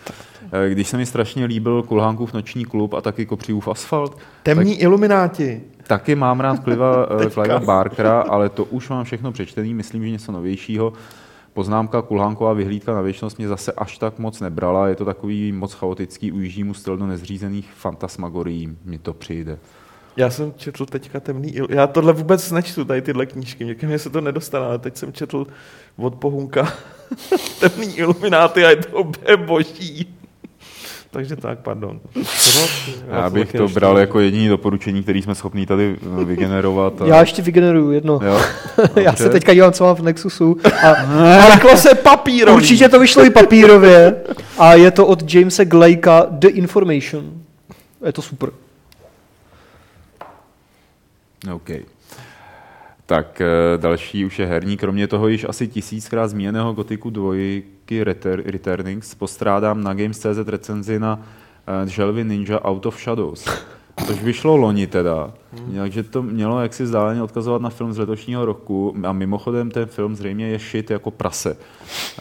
Eh, 0.52 0.70
Když 0.70 0.88
se 0.88 0.98
mi 0.98 1.06
strašně 1.06 1.46
líbil 1.46 1.84
Kulhánkův 1.84 2.34
noční 2.34 2.66
klub 2.66 2.94
a 2.94 3.02
taky 3.02 3.26
Kopřivův 3.26 3.68
asfalt, 3.68 4.18
Temní 4.44 4.82
ilumináti. 4.82 5.62
taky 5.88 6.16
mám 6.16 6.40
rád 6.40 6.64
Cliva, 6.64 7.08
eh. 7.26 7.30
Cliva 7.30 7.60
Barkera, 7.60 8.22
ale 8.22 8.50
to 8.50 8.66
už 8.66 8.90
mám 8.90 9.04
všechno 9.04 9.32
přečtený, 9.32 9.74
myslím, 9.74 10.04
že 10.04 10.10
něco 10.10 10.32
novějšího. 10.32 10.94
Poznámka 11.54 12.02
Kulhánková 12.02 12.54
vyhlídka 12.54 12.94
na 12.94 13.02
věčnost 13.02 13.38
mě 13.38 13.48
zase 13.48 13.72
až 13.72 13.98
tak 13.98 14.20
moc 14.20 14.40
nebrala, 14.40 14.88
je 14.88 14.96
to 14.96 15.06
takový 15.06 15.52
moc 15.52 15.74
chaotický, 15.74 16.32
ujíždí 16.32 16.64
mu 16.64 16.74
styl 16.74 16.98
do 16.98 17.06
nezřízených 17.08 17.70
fantasmagorií, 17.74 18.78
mi 18.86 18.98
to 18.98 19.14
přijde. 19.14 19.58
Já 20.18 20.30
jsem 20.30 20.54
četl 20.58 20.86
teďka 20.86 21.20
temný 21.20 21.56
il... 21.56 21.68
Já 21.70 21.88
tohle 21.88 22.14
vůbec 22.14 22.52
nečtu, 22.52 22.86
tady 22.86 23.02
tyhle 23.02 23.26
knížky. 23.26 23.66
Někde 23.66 23.88
mě 23.88 24.00
se 24.00 24.10
to 24.10 24.22
nedostane, 24.22 24.66
ale 24.66 24.80
teď 24.80 24.98
jsem 24.98 25.14
četl 25.14 25.48
od 25.98 26.16
Pohunka 26.16 26.74
temný 27.60 27.96
ilumináty 27.98 28.66
a 28.66 28.70
je 28.70 28.76
to 28.76 29.08
boží. 29.38 30.08
Takže 31.12 31.36
tak, 31.36 31.60
pardon. 31.60 32.00
Já 33.12 33.30
bych 33.30 33.52
to 33.54 33.68
bral 33.68 33.98
jako 33.98 34.20
jediný 34.20 34.48
doporučení, 34.48 35.04
který 35.04 35.22
jsme 35.22 35.36
schopni 35.36 35.66
tady 35.66 35.98
eh, 36.22 36.24
vygenerovat. 36.26 37.02
a- 37.02 37.06
Já 37.06 37.20
ještě 37.20 37.42
vygeneruju 37.42 37.92
jedno. 37.92 38.20
Jo, 38.26 38.42
Já 39.02 39.16
se 39.16 39.30
teďka 39.30 39.54
dívám, 39.54 39.74
co 39.74 39.84
mám 39.84 39.96
v 39.96 40.02
Nexusu. 40.02 40.58
A 40.84 40.90
Ale 41.44 41.58
klase 41.62 41.96
papírový. 41.96 42.58
určitě 42.58 42.90
to 42.90 43.00
vyšlo 43.00 43.26
i 43.26 43.30
papírově. 43.30 44.16
A 44.58 44.74
je 44.74 44.92
to 44.92 45.08
od 45.08 45.34
Jamesa 45.34 45.64
Glakea 45.64 46.26
The 46.30 46.48
Information. 46.48 47.32
Je 48.06 48.14
to 48.14 48.22
super. 48.22 48.50
OK. 51.52 51.70
Tak 53.06 53.42
eh, 53.42 53.48
další 53.78 54.26
už 54.26 54.40
je 54.40 54.46
herní, 54.46 54.78
kromě 54.78 55.08
toho 55.08 55.28
již 55.28 55.46
asi 55.50 55.68
tisíckrát 55.68 56.30
zmíněného 56.30 56.74
Gotiku 56.74 57.10
dvojky 57.10 58.04
Retur- 58.04 58.42
Returnings 58.46 59.16
postrádám 59.16 59.84
na 59.84 59.94
Games.cz 59.94 60.48
recenzi 60.48 61.00
na 61.00 61.16
uh, 61.16 61.90
želvy 61.90 62.24
Ninja 62.24 62.60
Out 62.66 62.86
of 62.86 63.02
Shadows. 63.02 63.46
Což 64.08 64.22
vyšlo 64.22 64.56
loni 64.56 64.88
teda, 64.88 65.34
takže 65.78 66.04
to 66.04 66.24
mělo 66.24 66.62
jaksi 66.62 66.88
zdáleně 66.88 67.24
odkazovat 67.24 67.62
na 67.62 67.70
film 67.70 67.94
z 67.94 67.98
letošního 67.98 68.46
roku 68.46 68.96
a 69.08 69.12
mimochodem 69.14 69.72
ten 69.72 69.86
film 69.86 70.16
zřejmě 70.16 70.48
je 70.48 70.60
shit 70.60 70.92
jako 70.92 71.12
prase. 71.12 71.58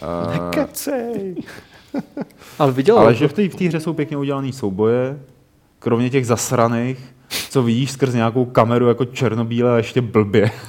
Eh, 0.01 0.49
Kecej. 0.49 1.35
Ale 2.59 2.71
viděl 2.71 2.99
ale 2.99 3.15
že 3.15 3.27
v 3.27 3.33
té 3.33 3.49
v 3.49 3.55
té 3.55 3.65
hře 3.65 3.79
jsou 3.79 3.93
pěkně 3.93 4.17
udělané 4.17 4.53
souboje, 4.53 5.19
kromě 5.79 6.09
těch 6.09 6.27
zasraných, 6.27 7.15
co 7.49 7.63
vidíš 7.63 7.91
skrz 7.91 8.13
nějakou 8.13 8.45
kameru 8.45 8.87
jako 8.87 9.05
černobíle 9.05 9.73
a 9.73 9.77
ještě 9.77 10.01
blbě. 10.01 10.51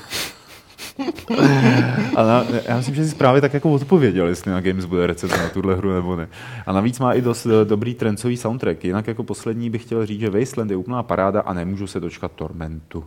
A 2.17 2.23
na, 2.23 2.45
já 2.69 2.77
myslím, 2.77 2.95
že 2.95 3.05
si 3.05 3.15
právě 3.15 3.41
tak 3.41 3.55
jako 3.55 3.73
odpověděl, 3.73 4.27
jestli 4.29 4.51
na 4.51 4.61
Games 4.61 4.85
bude 4.85 5.07
recenze 5.07 5.37
na 5.37 5.49
tuhle 5.49 5.75
hru 5.75 5.95
nebo 5.95 6.17
ne. 6.17 6.29
A 6.67 6.73
navíc 6.73 6.99
má 6.99 7.13
i 7.13 7.21
dost 7.21 7.47
eh, 7.47 7.65
dobrý 7.65 7.95
trencový 7.95 8.37
soundtrack. 8.37 8.85
Jinak 8.85 9.07
jako 9.07 9.25
poslední 9.25 9.71
bych 9.71 9.83
chtěl 9.83 10.07
říct, 10.07 10.21
že 10.21 10.31
Wasteland 10.31 10.71
je 10.71 10.77
úplná 10.77 11.03
paráda 11.03 11.41
a 11.41 11.53
nemůžu 11.53 11.87
se 11.87 12.01
dočkat 12.01 12.33
Tormentu. 12.33 13.05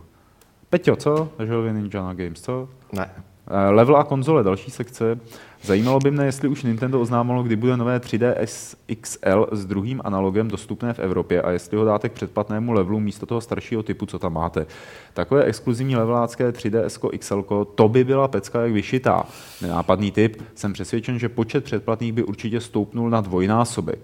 Peťo, 0.70 0.96
co? 0.96 1.28
Želvy 1.46 1.72
Ninja 1.72 2.02
na 2.02 2.14
Games, 2.14 2.40
co? 2.40 2.68
Ne. 2.92 3.10
Eh, 3.50 3.70
Level 3.70 3.96
a 3.96 4.04
konzole, 4.04 4.42
další 4.42 4.70
sekce. 4.70 5.18
Zajímalo 5.62 5.98
by 5.98 6.10
mne, 6.10 6.24
jestli 6.24 6.48
už 6.48 6.62
Nintendo 6.62 7.00
oznámilo, 7.00 7.42
kdy 7.42 7.56
bude 7.56 7.76
nové 7.76 7.98
3DS 7.98 8.76
XL 9.00 9.48
s 9.52 9.66
druhým 9.66 10.00
analogem 10.04 10.48
dostupné 10.48 10.92
v 10.92 10.98
Evropě 10.98 11.42
a 11.42 11.50
jestli 11.50 11.76
ho 11.76 11.84
dáte 11.84 12.08
k 12.08 12.12
předplatnému 12.12 12.72
levelu 12.72 13.00
místo 13.00 13.26
toho 13.26 13.40
staršího 13.40 13.82
typu, 13.82 14.06
co 14.06 14.18
tam 14.18 14.32
máte. 14.32 14.66
Takové 15.14 15.44
exkluzivní 15.44 15.96
levelácké 15.96 16.50
3DS 16.50 17.18
XL, 17.18 17.42
to 17.74 17.88
by 17.88 18.04
byla 18.04 18.28
pecka 18.28 18.62
jak 18.62 18.72
vyšitá. 18.72 19.24
Nenápadný 19.62 20.10
typ, 20.10 20.42
jsem 20.54 20.72
přesvědčen, 20.72 21.18
že 21.18 21.28
počet 21.28 21.64
předplatných 21.64 22.12
by 22.12 22.22
určitě 22.22 22.60
stoupnul 22.60 23.10
na 23.10 23.20
dvojnásobek. 23.20 23.98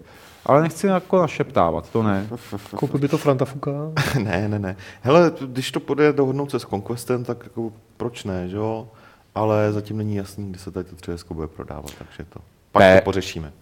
Ale 0.47 0.63
nechci 0.63 0.87
jako 0.87 1.19
našeptávat, 1.19 1.91
to 1.91 2.03
ne. 2.03 2.29
Koupil 2.77 3.01
by 3.01 3.09
to 3.09 3.19
Franta 3.19 3.45
Fuka. 3.45 3.71
ne, 4.23 4.49
ne, 4.49 4.59
ne. 4.59 4.77
Hele, 5.03 5.33
když 5.47 5.73
to 5.73 5.81
půjde 5.81 6.13
dohodnout 6.13 6.51
se 6.51 6.59
s 6.59 6.67
Conquestem, 6.67 7.25
tak 7.25 7.39
jako 7.45 7.73
proč 7.97 8.25
ne, 8.25 8.49
že 8.49 8.57
jo? 8.57 8.89
Ale 9.35 9.73
zatím 9.73 9.97
není 9.97 10.17
jasný, 10.17 10.51
kdy 10.51 10.59
se 10.59 10.71
tady 10.71 10.89
to 10.91 10.97
3 10.97 11.13
bude 11.31 11.47
prodávat, 11.47 11.95
takže 11.99 12.25
to 12.29 12.41
pak 12.73 12.83
P- 12.83 12.99
to 13.01 13.05
pořešíme. 13.05 13.53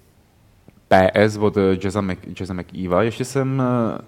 PS 0.88 1.36
od 1.36 1.56
eh, 1.56 1.76
Jazza, 1.84 2.00
Mc, 2.00 2.18
Jazza 2.40 2.54
McEva. 2.54 3.02
Ještě 3.02 3.24
jsem 3.24 3.62
eh, 3.62 3.98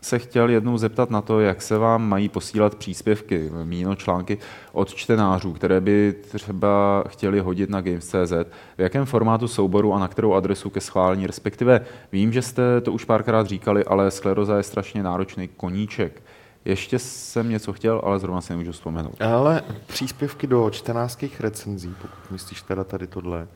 se 0.00 0.18
chtěl 0.18 0.50
jednou 0.50 0.78
zeptat 0.78 1.10
na 1.10 1.20
to, 1.20 1.40
jak 1.40 1.62
se 1.62 1.78
vám 1.78 2.08
mají 2.08 2.28
posílat 2.28 2.74
příspěvky, 2.74 3.50
míno 3.64 3.96
články 3.96 4.38
od 4.72 4.94
čtenářů, 4.94 5.52
které 5.52 5.80
by 5.80 6.14
třeba 6.28 7.04
chtěli 7.08 7.40
hodit 7.40 7.70
na 7.70 7.80
Games.cz. 7.80 8.32
V 8.78 8.80
jakém 8.80 9.04
formátu 9.06 9.48
souboru 9.48 9.94
a 9.94 9.98
na 9.98 10.08
kterou 10.08 10.34
adresu 10.34 10.70
ke 10.70 10.80
schválení, 10.80 11.26
respektive 11.26 11.80
vím, 12.12 12.32
že 12.32 12.42
jste 12.42 12.80
to 12.80 12.92
už 12.92 13.04
párkrát 13.04 13.46
říkali, 13.46 13.84
ale 13.84 14.10
skleroza 14.10 14.56
je 14.56 14.62
strašně 14.62 15.02
náročný 15.02 15.48
koníček. 15.48 16.22
Ještě 16.66 16.98
jsem 16.98 17.48
něco 17.48 17.72
chtěl, 17.72 18.00
ale 18.04 18.18
zrovna 18.18 18.40
si 18.40 18.52
nemůžu 18.52 18.72
vzpomenout. 18.72 19.22
Ale 19.22 19.62
příspěvky 19.86 20.46
do 20.46 20.70
čtenářských 20.70 21.40
recenzí, 21.40 21.94
pokud 22.02 22.30
myslíš 22.30 22.62
teda 22.62 22.84
tady 22.84 23.06
tohle, 23.06 23.48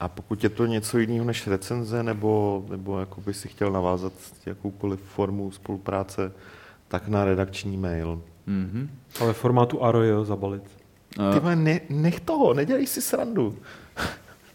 A 0.00 0.08
pokud 0.08 0.44
je 0.44 0.50
to 0.50 0.66
něco 0.66 0.98
jiného 0.98 1.24
než 1.24 1.46
recenze, 1.46 2.02
nebo, 2.02 2.64
nebo 2.70 3.00
jako 3.00 3.20
by 3.20 3.34
si 3.34 3.48
chtěl 3.48 3.70
navázat 3.70 4.12
jakoukoliv 4.46 5.00
formu 5.00 5.50
spolupráce, 5.50 6.32
tak 6.88 7.08
na 7.08 7.24
redakční 7.24 7.76
mail. 7.76 8.22
Mhm. 8.46 8.90
Ale 9.20 9.32
formátu 9.32 9.84
ARO 9.84 10.24
zabalit. 10.24 10.62
Ty 11.08 11.56
ne, 11.56 11.80
nech 11.88 12.20
toho, 12.20 12.54
nedělej 12.54 12.86
si 12.86 13.02
srandu. 13.02 13.56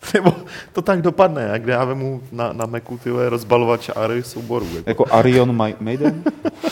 nebo 0.13 0.33
to 0.73 0.81
tak 0.81 1.01
dopadne, 1.01 1.49
jak 1.53 1.67
já 1.67 1.85
vemu 1.85 2.21
na, 2.31 2.53
na 2.53 2.65
Macu 2.65 2.97
ty 2.97 3.11
vole, 3.11 3.29
rozbalovač 3.29 3.89
ARY 3.95 4.23
souborů. 4.23 4.65
Jako. 4.75 4.89
Jako 4.89 5.05
Arion 5.11 5.57
Ma- 5.57 5.75
Maiden. 5.79 6.23
uh, 6.63 6.71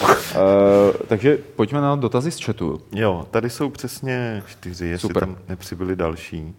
takže 1.08 1.38
pojďme 1.56 1.82
na 1.82 1.96
dotazy 1.96 2.32
z 2.32 2.40
chatu. 2.44 2.82
Jo, 2.92 3.26
tady 3.32 3.50
jsou 3.50 3.70
přesně 3.70 4.44
čtyři, 4.48 4.86
jestli 4.88 5.08
Super. 5.08 5.24
tam 5.24 5.36
nepřibyly 5.50 5.96
další. 5.96 6.54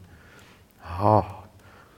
Ha. 0.80 1.38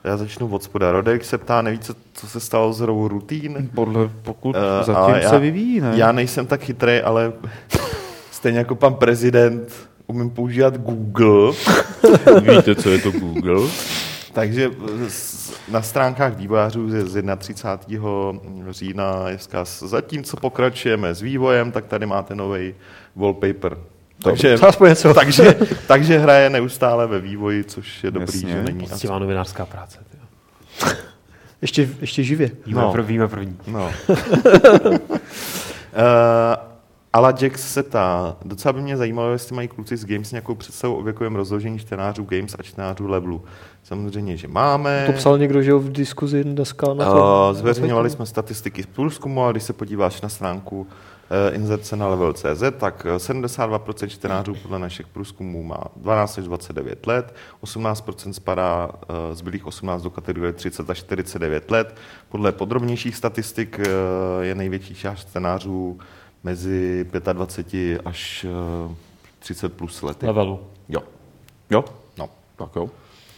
Já 0.05 0.17
začnu 0.17 0.49
od 0.49 0.63
spoda. 0.63 0.93
Rodek 0.93 1.25
se 1.25 1.39
ptá, 1.39 1.63
neví, 1.63 1.79
co, 1.79 1.95
co 2.13 2.27
se 2.29 2.41
stalo 2.41 2.73
s 2.73 2.81
hrou 2.81 3.09
Routine. 3.09 3.67
Podle, 3.75 4.11
pokud 4.23 4.57
Eh, 4.57 4.85
zatím 4.85 5.15
a 5.15 5.19
já- 5.19 5.31
se 5.31 5.39
vyvíjí, 5.39 5.81
ne? 5.81 5.93
Já 5.97 6.13
nejsem 6.13 6.47
tak 6.47 6.61
chytrý, 6.61 7.01
ale 7.01 7.33
stejně 8.31 8.59
jako 8.59 8.75
pan 8.75 8.95
prezident 8.95 9.73
umím 10.07 10.31
používat 10.31 10.77
Google, 10.79 11.53
Víte, 12.41 12.75
co 12.75 12.91
je 12.91 12.99
to 12.99 13.11
Google? 13.11 13.69
Takže 14.35 14.71
s- 15.09 15.53
na 15.69 15.83
stránkách 15.83 16.37
vývojářů 16.37 16.91
z 16.91 17.09
z 17.09 17.37
31. 17.37 18.41
října 18.71 19.25
je 19.29 19.37
vzkaz, 19.37 19.83
zatímco 19.83 20.37
pokračujeme 20.37 21.15
s 21.15 21.21
vývojem, 21.23 21.73
tak 21.73 21.87
tady 21.87 22.07
máte 22.07 22.35
nový 22.35 22.75
wallpaper. 23.17 23.77
Takže, 24.23 24.57
něco. 24.85 25.15
takže, 25.15 25.55
takže 25.87 26.19
hraje 26.19 26.51
neustále 26.51 27.07
ve 27.07 27.21
vývoji, 27.21 27.65
což 27.65 28.05
je 28.05 28.11
dobrý, 28.11 28.35
Jasně. 28.43 28.49
že 28.53 28.63
není. 28.63 28.87
Poctivá 28.87 29.19
novinářská 29.19 29.67
práce. 29.67 29.99
Ještě, 31.63 31.89
ještě 32.01 32.23
živě. 32.23 32.51
Víme, 32.67 32.81
No. 32.81 32.87
no. 32.87 32.93
prv, 32.93 33.07
víme 33.07 33.29
první. 33.29 33.57
No. 33.67 33.91
uh, 34.09 34.97
Ala 37.15 37.35
Jax 37.41 37.73
se 37.73 37.83
ptá, 37.83 38.37
docela 38.45 38.73
by 38.73 38.81
mě 38.81 38.97
zajímalo, 38.97 39.33
jestli 39.33 39.57
mají 39.57 39.69
kluci 39.69 39.97
z 39.97 40.05
Games 40.07 40.33
nějakou 40.33 40.55
představu 40.55 40.97
o 40.97 41.03
věkovém 41.03 41.37
rozložení 41.37 41.79
čtenářů 41.79 42.25
Games 42.25 42.57
a 42.59 42.63
čtenářů 42.63 43.07
levelu. 43.07 43.45
Samozřejmě, 43.83 44.37
že 44.37 44.49
máme. 44.49 45.05
To 45.07 45.13
psal 45.13 45.39
někdo, 45.39 45.63
že 45.63 45.71
jo, 45.71 45.79
v 45.79 45.93
diskuzi 45.93 46.45
dneska 46.45 46.95
na 46.95 47.05
to. 47.05 47.51
Uh, 47.51 47.57
zveřejňovali 47.57 48.11
jsme 48.11 48.27
statistiky 48.27 48.83
z 48.83 48.87
průzkumu 48.87 49.45
a 49.45 49.53
když 49.53 49.63
se 49.63 49.73
podíváš 49.73 50.21
na 50.21 50.29
stránku 50.29 50.81
uh, 50.81 50.87
inzerce 51.55 51.97
na 51.97 52.09
level.cz, 52.09 52.63
tak 52.79 53.07
eh, 53.11 53.17
72% 53.17 54.07
čtenářů 54.07 54.55
podle 54.55 54.79
našich 54.79 55.07
průzkumů 55.07 55.63
má 55.63 55.85
12 55.97 56.39
až 56.39 56.45
29 56.45 57.07
let, 57.07 57.35
18% 57.63 58.31
spadá 58.31 58.87
uh, 58.87 59.15
zbylých 59.33 59.67
18 59.67 60.03
do 60.03 60.11
kategorie 60.11 60.53
30 60.53 60.91
až 60.91 60.99
49 60.99 61.71
let. 61.71 61.97
Podle 62.29 62.53
podrobnějších 62.53 63.17
statistik 63.17 63.79
uh, 63.79 63.85
je 64.43 64.55
největší 64.55 64.95
část 64.95 65.29
čtenářů 65.29 65.99
mezi 66.45 67.07
25 67.33 68.01
až 68.05 68.47
uh, 68.89 68.95
30 69.39 69.73
plus 69.73 70.03
lety. 70.03 70.27
Levelu. 70.27 70.61
Jo. 70.89 71.01
Jo? 71.71 71.85
No. 72.19 72.29
Tak 72.57 72.69
jo. 72.77 72.91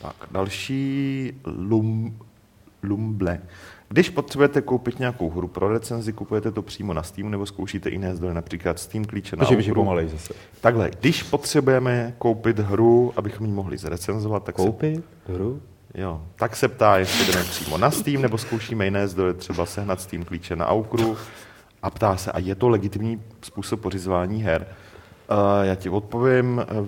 Tak, 0.03 0.15
další 0.31 1.33
lum, 1.47 2.19
Lumble. 2.83 3.41
Když 3.89 4.11
potřebujete 4.11 4.63
koupit 4.63 4.99
nějakou 4.99 5.31
hru 5.31 5.49
pro 5.49 5.73
recenzi, 5.73 6.13
kupujete 6.13 6.51
to 6.53 6.63
přímo 6.63 6.93
na 6.95 7.03
Steamu 7.03 7.31
nebo 7.31 7.47
zkoušíte 7.47 7.91
jiné 7.91 8.17
zdroje, 8.17 8.35
například 8.35 8.79
Steam 8.79 9.05
klíče 9.05 9.37
na 9.37 9.45
Takže 9.45 9.71
hru. 9.71 9.81
pomalej 9.81 10.09
zase. 10.09 10.35
Takhle, 10.61 10.91
když 11.01 11.23
potřebujeme 11.23 12.15
koupit 12.19 12.59
hru, 12.59 13.13
abychom 13.17 13.47
ji 13.47 13.53
mohli 13.53 13.79
zrecenzovat, 13.79 14.45
tak 14.45 14.59
se, 14.59 14.65
Koupit 14.67 15.05
hru? 15.27 15.63
jo, 15.95 16.23
tak 16.37 16.57
se 16.57 16.69
ptá, 16.69 16.99
jestli 16.99 17.33
jdeme 17.33 17.45
přímo 17.45 17.79
na 17.79 17.91
Steam 17.91 18.23
nebo 18.23 18.39
zkoušíme 18.39 18.85
jiné 18.85 19.09
zdroje, 19.09 19.35
třeba 19.35 19.67
sehnat 19.67 20.01
Steam 20.01 20.25
klíče 20.25 20.57
na 20.57 20.67
Aukru 20.67 21.17
a 21.87 21.91
ptá 21.91 22.17
se, 22.17 22.33
a 22.33 22.39
je 22.39 22.55
to 22.55 22.69
legitimní 22.69 23.23
způsob 23.43 23.81
pořizování 23.81 24.43
her? 24.43 24.67
Uh, 25.31 25.37
já 25.63 25.75
ti 25.75 25.89
odpovím, 25.89 26.65
uh, 26.81 26.87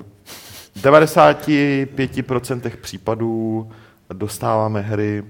v 0.75 0.83
95% 0.83 2.77
případů 2.77 3.71
dostáváme 4.13 4.81
hry 4.81 5.25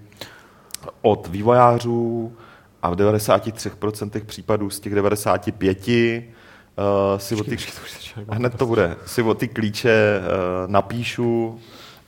od 1.02 1.26
vývojářů 1.26 2.32
a 2.82 2.90
v 2.90 2.96
93% 2.96 4.24
případů 4.24 4.70
z 4.70 4.80
těch 4.80 4.94
95 4.94 5.88
uh, 5.88 5.94
si 7.16 7.36
o 7.36 7.44
ty, 7.44 7.56
hned 8.28 8.54
to 8.54 8.66
bude, 8.66 8.96
si 9.06 9.22
o 9.22 9.34
ty 9.34 9.48
klíče 9.48 10.20
uh, 10.20 10.70
napíšu 10.70 11.60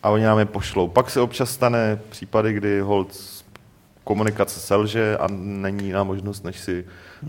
a 0.02 0.10
oni 0.10 0.24
nám 0.24 0.38
je 0.38 0.44
pošlou. 0.44 0.88
Pak 0.88 1.10
se 1.10 1.20
občas 1.20 1.50
stane 1.50 2.00
případy, 2.08 2.52
kdy 2.52 2.80
hold 2.80 3.39
komunikace 4.04 4.60
selže 4.60 5.16
a 5.16 5.26
není 5.30 5.86
jiná 5.86 6.04
možnost, 6.04 6.44
než 6.44 6.58
si, 6.60 6.84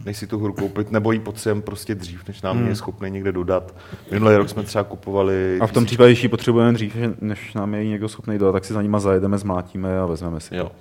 než 0.05 0.17
si 0.17 0.27
tu 0.27 0.39
hru 0.39 0.53
koupit, 0.53 0.91
nebo 0.91 1.11
ji 1.11 1.19
potřebujeme 1.19 1.61
prostě 1.61 1.95
dřív, 1.95 2.27
než 2.27 2.41
nám 2.41 2.57
hmm. 2.57 2.67
je 2.67 2.75
schopný 2.75 3.11
někde 3.11 3.31
dodat. 3.31 3.75
Minulý 4.11 4.35
rok 4.35 4.49
jsme 4.49 4.63
třeba 4.63 4.83
kupovali... 4.83 5.57
A 5.61 5.67
v 5.67 5.71
tom 5.71 5.85
případě, 5.85 6.09
když 6.09 6.23
ji 6.23 6.29
potřebujeme 6.29 6.73
dřív, 6.73 6.95
že- 6.95 7.13
než 7.21 7.53
nám 7.53 7.73
je 7.75 7.85
někdo 7.87 8.09
schopný 8.09 8.37
dodat, 8.37 8.51
tak 8.51 8.65
si 8.65 8.73
za 8.73 8.81
nima 8.81 8.99
zajedeme, 8.99 9.37
zmlátíme 9.37 9.99
a 9.99 10.05
vezmeme 10.05 10.39
si. 10.39 10.55
Jo. 10.55 10.71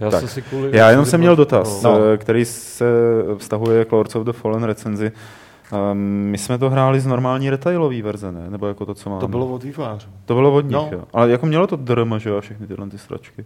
Já 0.00 0.10
Tak. 0.10 0.20
jsem 0.20 0.28
si 0.28 0.42
kvůli... 0.42 0.76
Já 0.76 0.90
jenom 0.90 1.04
jsem 1.04 1.20
měl 1.20 1.36
dotaz, 1.36 1.82
No. 1.82 1.92
no. 1.98 1.98
který 2.18 2.44
se 2.44 2.84
vztahuje 3.36 3.84
k 3.84 3.92
Lords 3.92 4.16
of 4.16 4.24
the 4.26 4.32
Fallen 4.32 4.62
recenzi. 4.62 5.12
Um, 5.92 5.98
my 6.30 6.38
jsme 6.38 6.58
to 6.58 6.70
hráli 6.70 7.00
z 7.00 7.06
normální 7.06 7.50
retailový 7.50 8.02
verze, 8.02 8.32
ne? 8.32 8.50
Nebo 8.50 8.66
jako 8.66 8.86
to, 8.86 8.94
co 8.94 9.10
máme? 9.10 9.20
To 9.20 9.28
bylo 9.28 9.46
od 9.46 9.62
vývojářů. 9.64 10.08
to 10.24 10.34
bylo 10.34 10.52
od 10.52 10.60
nich, 10.64 10.72
No. 10.72 10.88
jo. 10.92 11.04
Ale 11.12 11.30
jako 11.30 11.46
mělo 11.46 11.66
to 11.66 11.76
DRM, 11.76 12.18
že 12.18 12.30
jo, 12.30 12.40
všechny 12.40 12.66
tyhle 12.66 12.86
ty 12.88 12.98
stračky. 12.98 13.44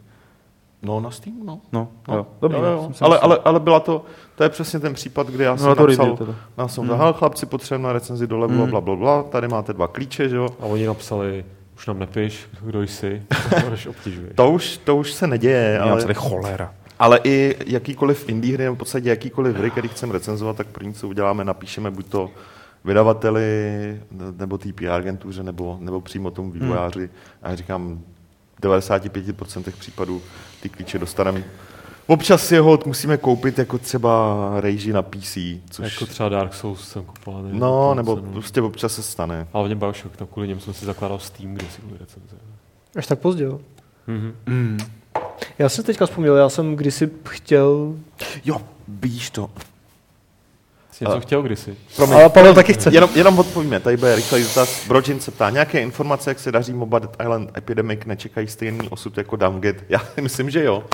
No, 0.83 1.01
na 1.01 1.11
Steam, 1.11 1.37
no. 1.47 1.61
No, 1.73 1.89
No, 2.09 2.15
jo. 2.15 2.27
Dobrý, 2.41 2.59
jo, 2.59 2.65
jo. 2.65 2.91
jsem 2.93 3.05
Ale, 3.07 3.19
ale, 3.19 3.39
ale 3.45 3.61
byla 3.61 3.81
to, 3.81 4.05
to 4.35 4.43
je 4.43 4.49
přesně 4.49 4.81
ten 4.81 4.95
případ, 4.95 5.27
kdy 5.27 5.45
já 5.45 5.57
jsem 5.57 5.65
Byla 5.65 5.75
to 5.75 5.87
napsal, 5.87 6.17
teda. 6.17 6.35
já 6.59 6.69
jsem 6.69 6.89
hmm. 6.89 7.13
chlapci, 7.13 7.47
potřebujeme 7.47 7.87
na 7.87 7.93
recenzi 7.93 8.27
do 8.27 8.39
levelu, 8.39 8.61
Hmm. 8.61 8.71
bla, 8.71 8.81
bla, 8.81 8.97
bla, 8.97 9.23
tady 9.23 9.49
máte 9.49 9.73
dva 9.73 9.89
klíče, 9.89 10.29
že 10.29 10.37
jo. 10.37 10.49
A 10.61 10.65
oni 10.65 10.87
napsali, 10.87 11.45
už 11.77 11.87
nám 11.87 11.99
nepiš, 11.99 12.47
kdo 12.65 12.83
jsi, 12.83 13.23
obtěžuješ. 13.89 14.33
To 14.35 14.51
už, 14.51 14.77
to 14.79 14.97
už 14.97 15.13
se 15.13 15.27
neděje, 15.27 15.79
Ale... 15.79 15.91
ale, 15.91 15.91
Napsali 15.91 16.15
cholera. 16.15 16.75
ale 16.99 17.21
i 17.25 17.57
jakýkoliv 17.67 18.29
indie 18.29 18.55
hry, 18.55 18.65
nebo 18.65 18.75
v 18.77 18.79
podstatě 18.79 19.09
jakýkoliv 19.09 19.57
hry, 19.57 19.71
který 19.71 19.89
chceme 19.89 20.13
recenzovat, 20.13 20.57
tak 20.57 20.67
první, 20.67 20.95
co 20.95 21.09
uděláme, 21.09 21.45
napíšeme 21.45 21.91
buď 21.91 22.07
to 22.07 22.31
vydavateli, 22.85 23.43
nebo 24.39 24.59
té 24.59 24.73
PR 24.73 24.91
agentuře, 24.91 25.43
nebo, 25.43 25.77
nebo 25.81 26.01
přímo 26.01 26.31
tomu 26.31 26.51
vývojáři. 26.51 27.11
A 27.43 27.51
já 27.51 27.57
říkám, 27.57 28.01
95% 28.69 29.73
případů 29.79 30.23
ty 30.63 30.69
klíče 30.69 30.99
dostaneme. 30.99 31.45
Občas 32.07 32.47
si 32.47 32.55
je 32.55 32.61
hold 32.61 32.87
musíme 32.87 33.17
koupit 33.17 33.59
jako 33.59 33.79
třeba 33.79 34.37
Rage 34.61 34.93
na 34.93 35.03
PC, 35.03 35.39
což... 35.71 35.93
Jako 35.93 36.07
třeba 36.07 36.29
Dark 36.29 36.55
Souls 36.55 36.89
jsem 36.89 37.05
kupoval. 37.05 37.43
nevím, 37.43 37.61
No, 37.61 37.95
nebo 37.95 38.17
cenu. 38.17 38.33
prostě 38.33 38.63
občas 38.63 38.95
se 38.95 39.03
stane. 39.03 39.47
A 39.53 39.59
hlavně 39.59 39.75
Bioshock, 39.75 40.17
tam 40.17 40.27
kvůli 40.33 40.49
němu 40.49 40.61
jsem 40.61 40.75
si 40.75 40.85
zakládal 40.85 41.19
Steam, 41.19 41.55
kde 41.55 41.67
si 41.71 41.81
kvůli 41.81 41.97
recenze. 42.01 42.37
Až 42.97 43.07
tak 43.07 43.19
pozdě, 43.19 43.45
jo. 43.45 43.61
Mhm. 44.07 44.35
Mm. 44.47 44.79
Já 45.59 45.69
jsem 45.69 45.85
teďka 45.85 46.07
vzpomněl, 46.07 46.37
já 46.37 46.49
jsem 46.49 46.77
kdysi 46.77 47.11
chtěl... 47.29 47.95
Jo, 48.45 48.61
víš 48.89 49.31
to. 49.31 49.51
Jsi 50.99 51.05
něco 51.05 51.21
chtěl 51.21 51.43
kdysi? 51.43 51.75
Promiň, 51.97 52.17
Ale 52.17 52.29
Pavel 52.29 52.55
taky 52.55 52.73
chce. 52.73 52.91
jenom, 52.93 53.11
jenom 53.15 53.39
odpovíme, 53.39 53.81
tady 53.81 53.97
bude 53.97 54.17
rychlej 54.17 54.43
dotaz. 54.43 54.89
Brojin 54.89 55.21
se 55.21 55.31
ptá, 55.31 55.51
nějaké 55.51 55.81
informace, 55.81 56.31
jak 56.31 56.39
se 56.39 56.53
daří 56.53 56.73
MOBA 56.73 56.99
Dead 56.99 57.17
Island 57.23 57.59
Epidemic, 57.59 58.01
nečekají 58.07 58.47
stejný 58.47 58.89
osud 58.89 59.19
jako 59.19 59.37
Downgate? 59.37 59.79
Já 59.89 59.99
myslím, 60.21 60.51
že 60.51 60.65
jo. 60.65 60.85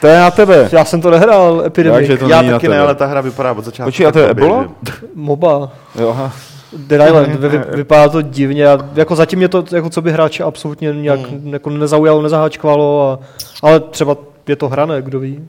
To 0.00 0.06
je 0.06 0.18
na 0.18 0.30
tebe. 0.30 0.68
Já 0.72 0.84
jsem 0.84 1.00
to 1.00 1.10
nehrál, 1.10 1.62
Epidemic, 1.66 1.96
Takže 1.98 2.16
to 2.16 2.28
Já 2.28 2.42
taky 2.42 2.68
ne, 2.68 2.78
ale 2.80 2.94
ta 2.94 3.06
hra 3.06 3.20
vypadá 3.20 3.52
od 3.52 3.64
začátku. 3.64 3.88
Počkej, 3.88 4.06
a 4.06 4.12
to 4.12 4.18
je 4.18 4.30
Ebola? 4.30 4.68
MOBA, 5.14 5.72
Jo, 6.00 6.08
aha. 6.10 6.32
Dead 6.76 7.08
Island, 7.08 7.34
vy, 7.34 7.48
vy, 7.48 7.58
vypadá 7.76 8.08
to 8.08 8.22
divně, 8.22 8.66
a 8.68 8.78
jako 8.94 9.16
zatím 9.16 9.38
mě 9.38 9.48
to, 9.48 9.64
jako 9.74 9.90
co 9.90 10.02
by 10.02 10.12
hráče 10.12 10.42
absolutně 10.44 10.92
nějak 10.92 11.20
Hmm. 11.20 11.52
jako 11.52 11.70
nezaujalo, 11.70 12.22
nezaháčkovalo, 12.22 13.10
a, 13.10 13.18
ale 13.62 13.80
třeba 13.80 14.16
je 14.48 14.56
to 14.56 14.68
hrané, 14.68 15.02
kdo 15.02 15.20
ví, 15.20 15.40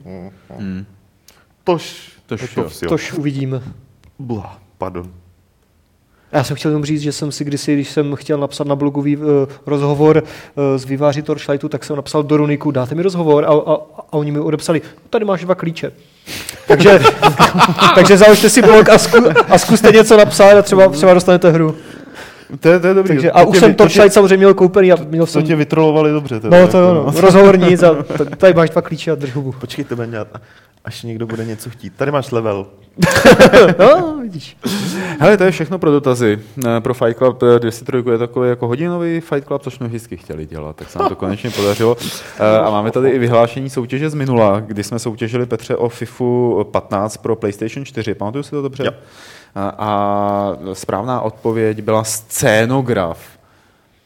Mm. 0.58 0.86
Tož, 1.64 2.10
Tož 2.26 2.54
tož, 2.54 2.80
tož 2.88 3.12
uvidíme. 3.12 3.60
Bla, 4.18 4.58
pardon. 4.78 5.12
Já 6.32 6.44
jsem 6.44 6.56
chtěl 6.56 6.70
jenom 6.70 6.84
říct, 6.84 7.00
že 7.00 7.12
jsem 7.12 7.32
si 7.32 7.44
kdysi, 7.44 7.74
když 7.74 7.90
jsem 7.90 8.16
chtěl 8.16 8.38
napsat 8.38 8.66
na 8.66 8.76
blogu 8.76 9.02
vý, 9.02 9.16
uh, 9.16 9.24
rozhovor 9.66 10.22
uh, 10.22 10.62
s 10.76 10.84
výváři 10.84 11.22
Torchlightu, 11.22 11.68
tak 11.68 11.84
jsem 11.84 11.96
napsal 11.96 12.22
do 12.22 12.36
Runiku, 12.36 12.70
dáte 12.70 12.94
mi 12.94 13.02
rozhovor 13.02 13.44
a, 13.44 13.48
a, 13.48 13.74
a 14.08 14.12
oni 14.12 14.32
mi 14.32 14.40
odepsali, 14.40 14.82
tady 15.10 15.24
máš 15.24 15.44
dva 15.44 15.54
klíče. 15.54 15.92
takže, 16.68 17.00
takže 17.94 18.16
založte 18.16 18.50
si 18.50 18.62
blog 18.62 18.88
a, 18.88 18.98
zku, 18.98 19.16
a 19.48 19.58
zkuste 19.58 19.92
něco 19.92 20.16
napsat 20.16 20.58
a 20.58 20.62
třeba, 20.62 20.88
třeba 20.88 21.14
dostanete 21.14 21.50
hru. 21.50 21.76
To 22.60 22.68
je, 22.68 22.80
to 22.80 22.86
je 22.86 22.94
dobrý. 22.94 23.08
Takže, 23.08 23.30
To 23.30 23.36
a 23.36 23.40
tě 23.40 23.46
už 23.48 23.54
vy- 23.54 23.60
jsem 23.60 23.74
to 23.74 23.84
Torchlight 23.84 24.12
samozřejmě 24.12 24.36
měl 24.36 24.54
koupený 24.54 24.92
a 24.92 24.96
měl 25.08 25.26
To 25.26 25.32
jsem... 25.32 25.42
tě 25.42 25.56
vytrolovali 25.56 26.10
dobře. 26.12 26.40
Teda, 26.40 26.60
No 26.60 26.68
to 26.68 26.78
jo, 26.78 26.94
jako, 26.94 27.10
no. 27.14 27.20
rozhovor 27.20 27.58
nic 27.58 27.82
a 27.82 27.96
tady 28.36 28.54
máš 28.54 28.70
dva 28.70 28.82
klíče 28.82 29.10
a 29.10 29.14
drž 29.14 29.32
hubu. 29.34 29.52
Počkej, 29.52 29.84
to 29.84 29.96
bude 29.96 30.08
dělat, 30.08 30.28
až 30.84 31.02
někdo 31.02 31.26
bude 31.26 31.44
něco 31.44 31.70
chtít. 31.70 31.92
Tady 31.96 32.10
máš 32.10 32.30
level. 32.30 32.66
No, 33.78 34.18
vidíš. 34.22 34.56
Hele, 35.20 35.36
to 35.36 35.44
je 35.44 35.50
všechno 35.50 35.78
pro 35.78 35.90
dotazy. 35.90 36.38
Eh, 36.66 36.80
Pro 36.80 36.94
Fight 36.94 37.18
Club 37.18 37.42
eh, 37.42 37.58
203 37.58 38.10
je 38.12 38.18
takový 38.18 38.48
jako 38.48 38.66
hodinový 38.68 39.20
Fight 39.20 39.46
Club, 39.46 39.62
což 39.62 39.74
jsme 39.74 39.86
vždycky 39.88 40.16
chtěli 40.16 40.46
dělat, 40.46 40.76
tak 40.76 40.90
se 40.90 40.98
nám 40.98 41.08
to 41.08 41.16
konečně 41.16 41.50
podařilo. 41.50 41.96
Eh, 42.40 42.58
A 42.58 42.70
máme 42.70 42.90
tady 42.90 43.10
i 43.10 43.18
vyhlášení 43.18 43.70
soutěže 43.70 44.10
z 44.10 44.14
minula, 44.14 44.60
kdy 44.60 44.84
jsme 44.84 44.98
soutěžili 44.98 45.46
Petře 45.46 45.76
o 45.76 45.88
FIFU 45.88 46.64
15 46.72 47.16
pro 47.16 47.36
PlayStation 47.36 47.84
4. 47.84 48.14
Pamatuju 48.14 48.42
si 48.44 48.50
to 48.50 48.62
dobře? 48.62 48.84
Jo. 48.84 48.92
A, 49.56 50.56
správná 50.72 51.20
odpověď 51.20 51.82
byla 51.82 52.04
scénograf. 52.04 53.38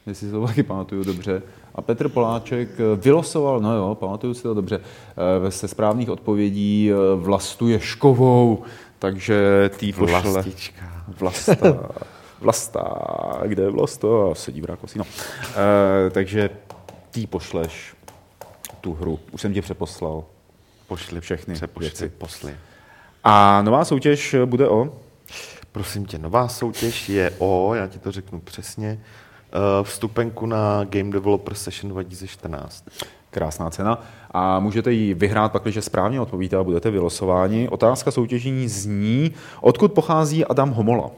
Jestli 0.07 0.27
si 0.27 0.33
to 0.33 0.47
taky 0.47 0.63
pamatuju 0.63 1.05
dobře. 1.05 1.43
A 1.75 1.83
Petr 1.83 2.09
Poláček 2.09 2.69
eh, 2.81 2.97
vylosoval, 2.97 3.61
no 3.61 3.77
jo, 3.77 3.95
pamatuju 3.95 4.35
si 4.35 4.43
to 4.43 4.55
dobře, 4.55 4.81
eh, 5.47 5.51
se 5.51 5.69
správných 5.69 6.11
odpovědí 6.11 6.91
eh, 6.91 7.17
Vlastu 7.17 7.69
Ješkovou, 7.69 8.63
takže 8.99 9.71
tý 9.77 9.93
pošle... 9.93 10.21
Vlastička. 10.21 10.85
Vlasta. 11.09 11.57
Vlasta, 12.41 12.85
kde 13.47 13.63
je 13.63 13.71
Vlasto? 13.71 14.35
Sedí 14.37 14.61
v 14.61 14.65
Rákosí. 14.65 14.99
No. 14.99 15.05
E, 16.07 16.11
takže 16.11 16.51
ty 17.11 17.27
pošleš 17.27 17.97
tu 18.81 18.93
hru. 18.95 19.19
Už 19.33 19.41
jsem 19.41 19.55
ti 19.55 19.61
přeposlal. 19.61 20.25
Pošli 20.87 21.21
Všechny 21.21 21.55
Přepošli, 21.55 21.89
věci. 21.89 22.09
posli. 22.09 22.57
A 23.25 23.63
nová 23.63 23.85
soutěž 23.85 24.37
bude 24.45 24.69
o? 24.69 24.93
Prosím 25.73 26.07
tě, 26.07 26.19
nová 26.19 26.49
soutěž 26.49 27.09
je 27.09 27.31
o, 27.39 27.75
já 27.75 27.87
ti 27.87 27.99
to 27.99 28.13
řeknu 28.13 28.41
přesně, 28.41 28.99
eh, 28.99 29.59
vstupenku 29.83 30.47
na 30.47 30.85
Game 30.85 31.11
Developer 31.11 31.55
Session 31.55 31.93
2014. 31.93 32.85
Krásná 33.31 33.71
cena. 33.71 34.03
A 34.31 34.61
můžete 34.61 34.93
ji 34.93 35.15
vyhrát, 35.15 35.53
pakliže 35.53 35.83
správně 35.83 36.21
odpovíte 36.21 36.57
a 36.57 36.63
budete 36.63 36.91
vylosováni. 36.91 37.69
Otázka 37.69 38.11
soutěžení 38.11 38.69
zní, 38.69 39.35
odkud 39.61 39.93
pochází 39.93 40.45
Adam 40.45 40.71
Homola? 40.71 41.11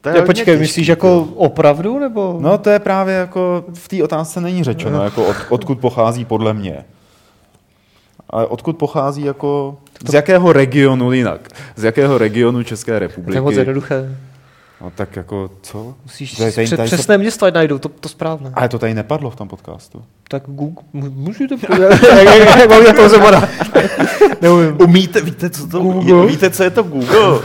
To 0.00 0.08
je 0.08 0.22
počkej, 0.22 0.44
těžký, 0.44 0.60
myslíš 0.60 0.86
jako 0.88 1.28
opravdu, 1.34 1.98
nebo? 1.98 2.38
No 2.40 2.58
to 2.58 2.70
je 2.70 2.78
právě 2.78 3.14
jako, 3.14 3.64
v 3.74 3.88
té 3.88 4.04
otázce 4.04 4.40
není 4.40 4.64
řečeno, 4.64 5.04
jako 5.04 5.26
od, 5.26 5.36
odkud 5.48 5.80
pochází 5.80 6.24
podle 6.24 6.54
mě. 6.54 6.84
Ale 8.30 8.46
odkud 8.46 8.76
pochází 8.76 9.24
jako, 9.24 9.76
z 10.08 10.14
jakého 10.14 10.52
regionu 10.52 11.12
jinak? 11.12 11.48
Z 11.76 11.84
jakého 11.84 12.18
regionu 12.18 12.62
České 12.62 12.90
to 12.90 12.94
je 12.94 12.98
republiky? 12.98 13.40
moc 13.40 13.54
jednoduché. 13.54 14.16
No 14.80 14.90
tak 14.94 15.16
jako, 15.16 15.50
co? 15.62 15.94
Musíš 16.04 16.32
Tady- 16.32 16.52
tady- 16.52 16.68
tady 16.68 16.88
se- 16.88 16.96
přesné 16.96 17.18
město, 17.18 17.46
ať 17.46 17.54
najdou, 17.54 17.78
to, 17.78 17.88
to 17.88 18.08
správné. 18.08 18.50
Ale 18.54 18.68
to 18.68 18.78
tady 18.78 18.94
nepadlo 18.94 19.30
v 19.30 19.36
tom 19.36 19.48
podcastu. 19.48 20.02
Tak 20.28 20.42
Google, 20.46 20.84
můžete 20.92 21.54
jak 22.58 22.70
mám 22.70 22.96
to 22.96 23.08
zemoda. 23.08 23.48
Neumím. 24.40 24.76
Umíte, 24.82 25.20
víte, 25.20 25.50
co 25.50 25.66
to 25.68 25.78
Google? 25.80 26.26
Víte, 26.26 26.50
co 26.50 26.62
je 26.62 26.70
to 26.70 26.82
Google? 26.82 27.40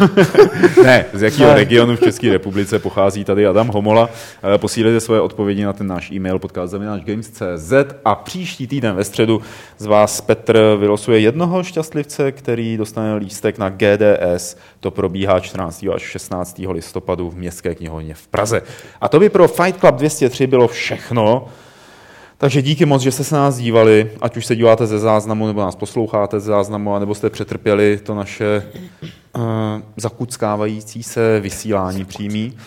Ne, 0.84 1.06
z 1.14 1.22
jakého 1.22 1.50
Ne. 1.50 1.56
regionu 1.56 1.96
v 1.96 2.00
České 2.00 2.32
republice 2.32 2.80
pochází 2.80 3.24
tady 3.24 3.48
Adam 3.48 3.68
Homola. 3.68 4.10
Eh, 4.56 4.58
Posílejte 4.58 5.00
svoje 5.00 5.22
odpovědi 5.22 5.64
na 5.64 5.74
ten 5.74 5.88
náš 5.88 6.12
e-mail 6.12 6.40
podcast.games.cz 6.40 7.74
a 8.06 8.16
příští 8.16 8.68
týden 8.68 8.96
ve 8.96 9.04
středu 9.04 9.42
z 9.78 9.86
vás 9.86 10.22
Petr 10.22 10.60
vylosuje 10.80 11.20
jednoho 11.20 11.64
šťastlivce, 11.64 12.32
který 12.32 12.78
dostane 12.78 13.16
lístek 13.16 13.58
na 13.58 13.70
GDS. 13.70 14.58
To 14.86 14.92
probíhá 14.92 15.40
14. 15.40 15.86
až 15.96 16.02
16. 16.02 16.62
listopadu 16.70 17.30
v 17.30 17.36
Městské 17.36 17.76
knihovně 17.76 18.14
v 18.14 18.28
Praze. 18.28 18.62
A 19.02 19.08
to 19.08 19.20
by 19.20 19.30
pro 19.30 19.48
Fight 19.48 19.80
Club 19.80 19.96
203 19.96 20.48
bylo 20.48 20.68
všechno. 20.68 21.48
Takže 22.38 22.62
díky 22.62 22.86
moc, 22.86 23.02
že 23.02 23.12
jste 23.12 23.24
se 23.24 23.36
nás 23.36 23.58
dívali, 23.58 24.12
ať 24.22 24.38
už 24.38 24.46
se 24.46 24.56
díváte 24.56 24.88
ze 24.88 25.00
záznamu, 25.00 25.48
nebo 25.48 25.62
nás 25.62 25.76
posloucháte 25.76 26.40
ze 26.40 26.46
záznamu, 26.46 27.00
nebo 27.00 27.16
jste 27.16 27.30
přetrpěli 27.30 27.98
to 28.04 28.16
naše 28.16 28.64
uh, 29.36 29.42
zakuckávající 29.98 31.04
se 31.04 31.40
vysílání 31.40 32.06
přímý. 32.06 32.58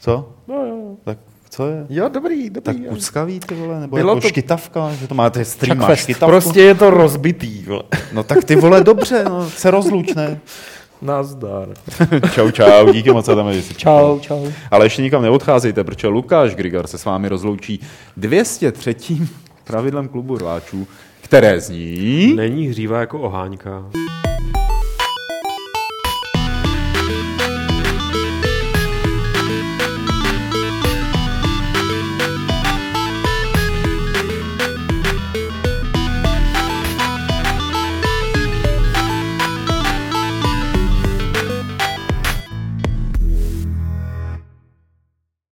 Co? 0.00 0.28
No, 0.48 0.54
jo. 0.54 0.94
Tak 1.04 1.18
co 1.48 1.66
je? 1.66 1.86
jo, 1.88 2.08
dobrý, 2.08 2.50
Tak 2.50 2.62
dobrý. 2.64 2.84
jo. 2.84 2.90
kuckavý, 2.90 3.40
ty 3.40 3.54
vole, 3.54 3.80
nebo 3.80 3.96
Bylo 3.96 4.10
jako 4.10 4.20
to- 4.20 4.28
škytavka, 4.28 4.92
že 4.94 5.08
to 5.08 5.14
máte 5.14 5.44
stream, 5.44 5.86
škytavku? 5.94 6.30
Prostě 6.30 6.60
je 6.62 6.74
to 6.74 6.90
rozbitý. 6.90 7.62
vole. 7.62 7.82
No 8.12 8.22
tak 8.22 8.44
ty 8.44 8.56
vole, 8.56 8.84
dobře, 8.84 9.24
no, 9.24 9.50
se 9.50 9.70
rozluč, 9.70 10.14
ne? 10.14 10.40
Nazdar. 11.02 11.68
čau, 12.34 12.50
čau, 12.50 12.92
díky 12.92 13.10
moc, 13.12 13.28
Adame, 13.28 13.54
že 13.54 13.62
jsi 13.62 13.74
Čau, 13.74 14.18
čau. 14.18 14.46
Ale 14.70 14.86
ještě 14.86 15.02
nikam 15.02 15.22
neodcházejte, 15.22 15.84
protože 15.84 16.08
Lukáš 16.08 16.54
Grigar 16.54 16.86
se 16.86 16.98
s 16.98 17.04
vámi 17.04 17.28
rozloučí 17.28 17.80
203. 18.16 18.96
pravidlem 19.64 20.08
klubu 20.08 20.38
rváčů, 20.38 20.86
které 21.20 21.60
zní... 21.60 22.32
Není 22.36 22.66
hříva 22.66 23.00
jako 23.00 23.18
oháňka. 23.20 23.84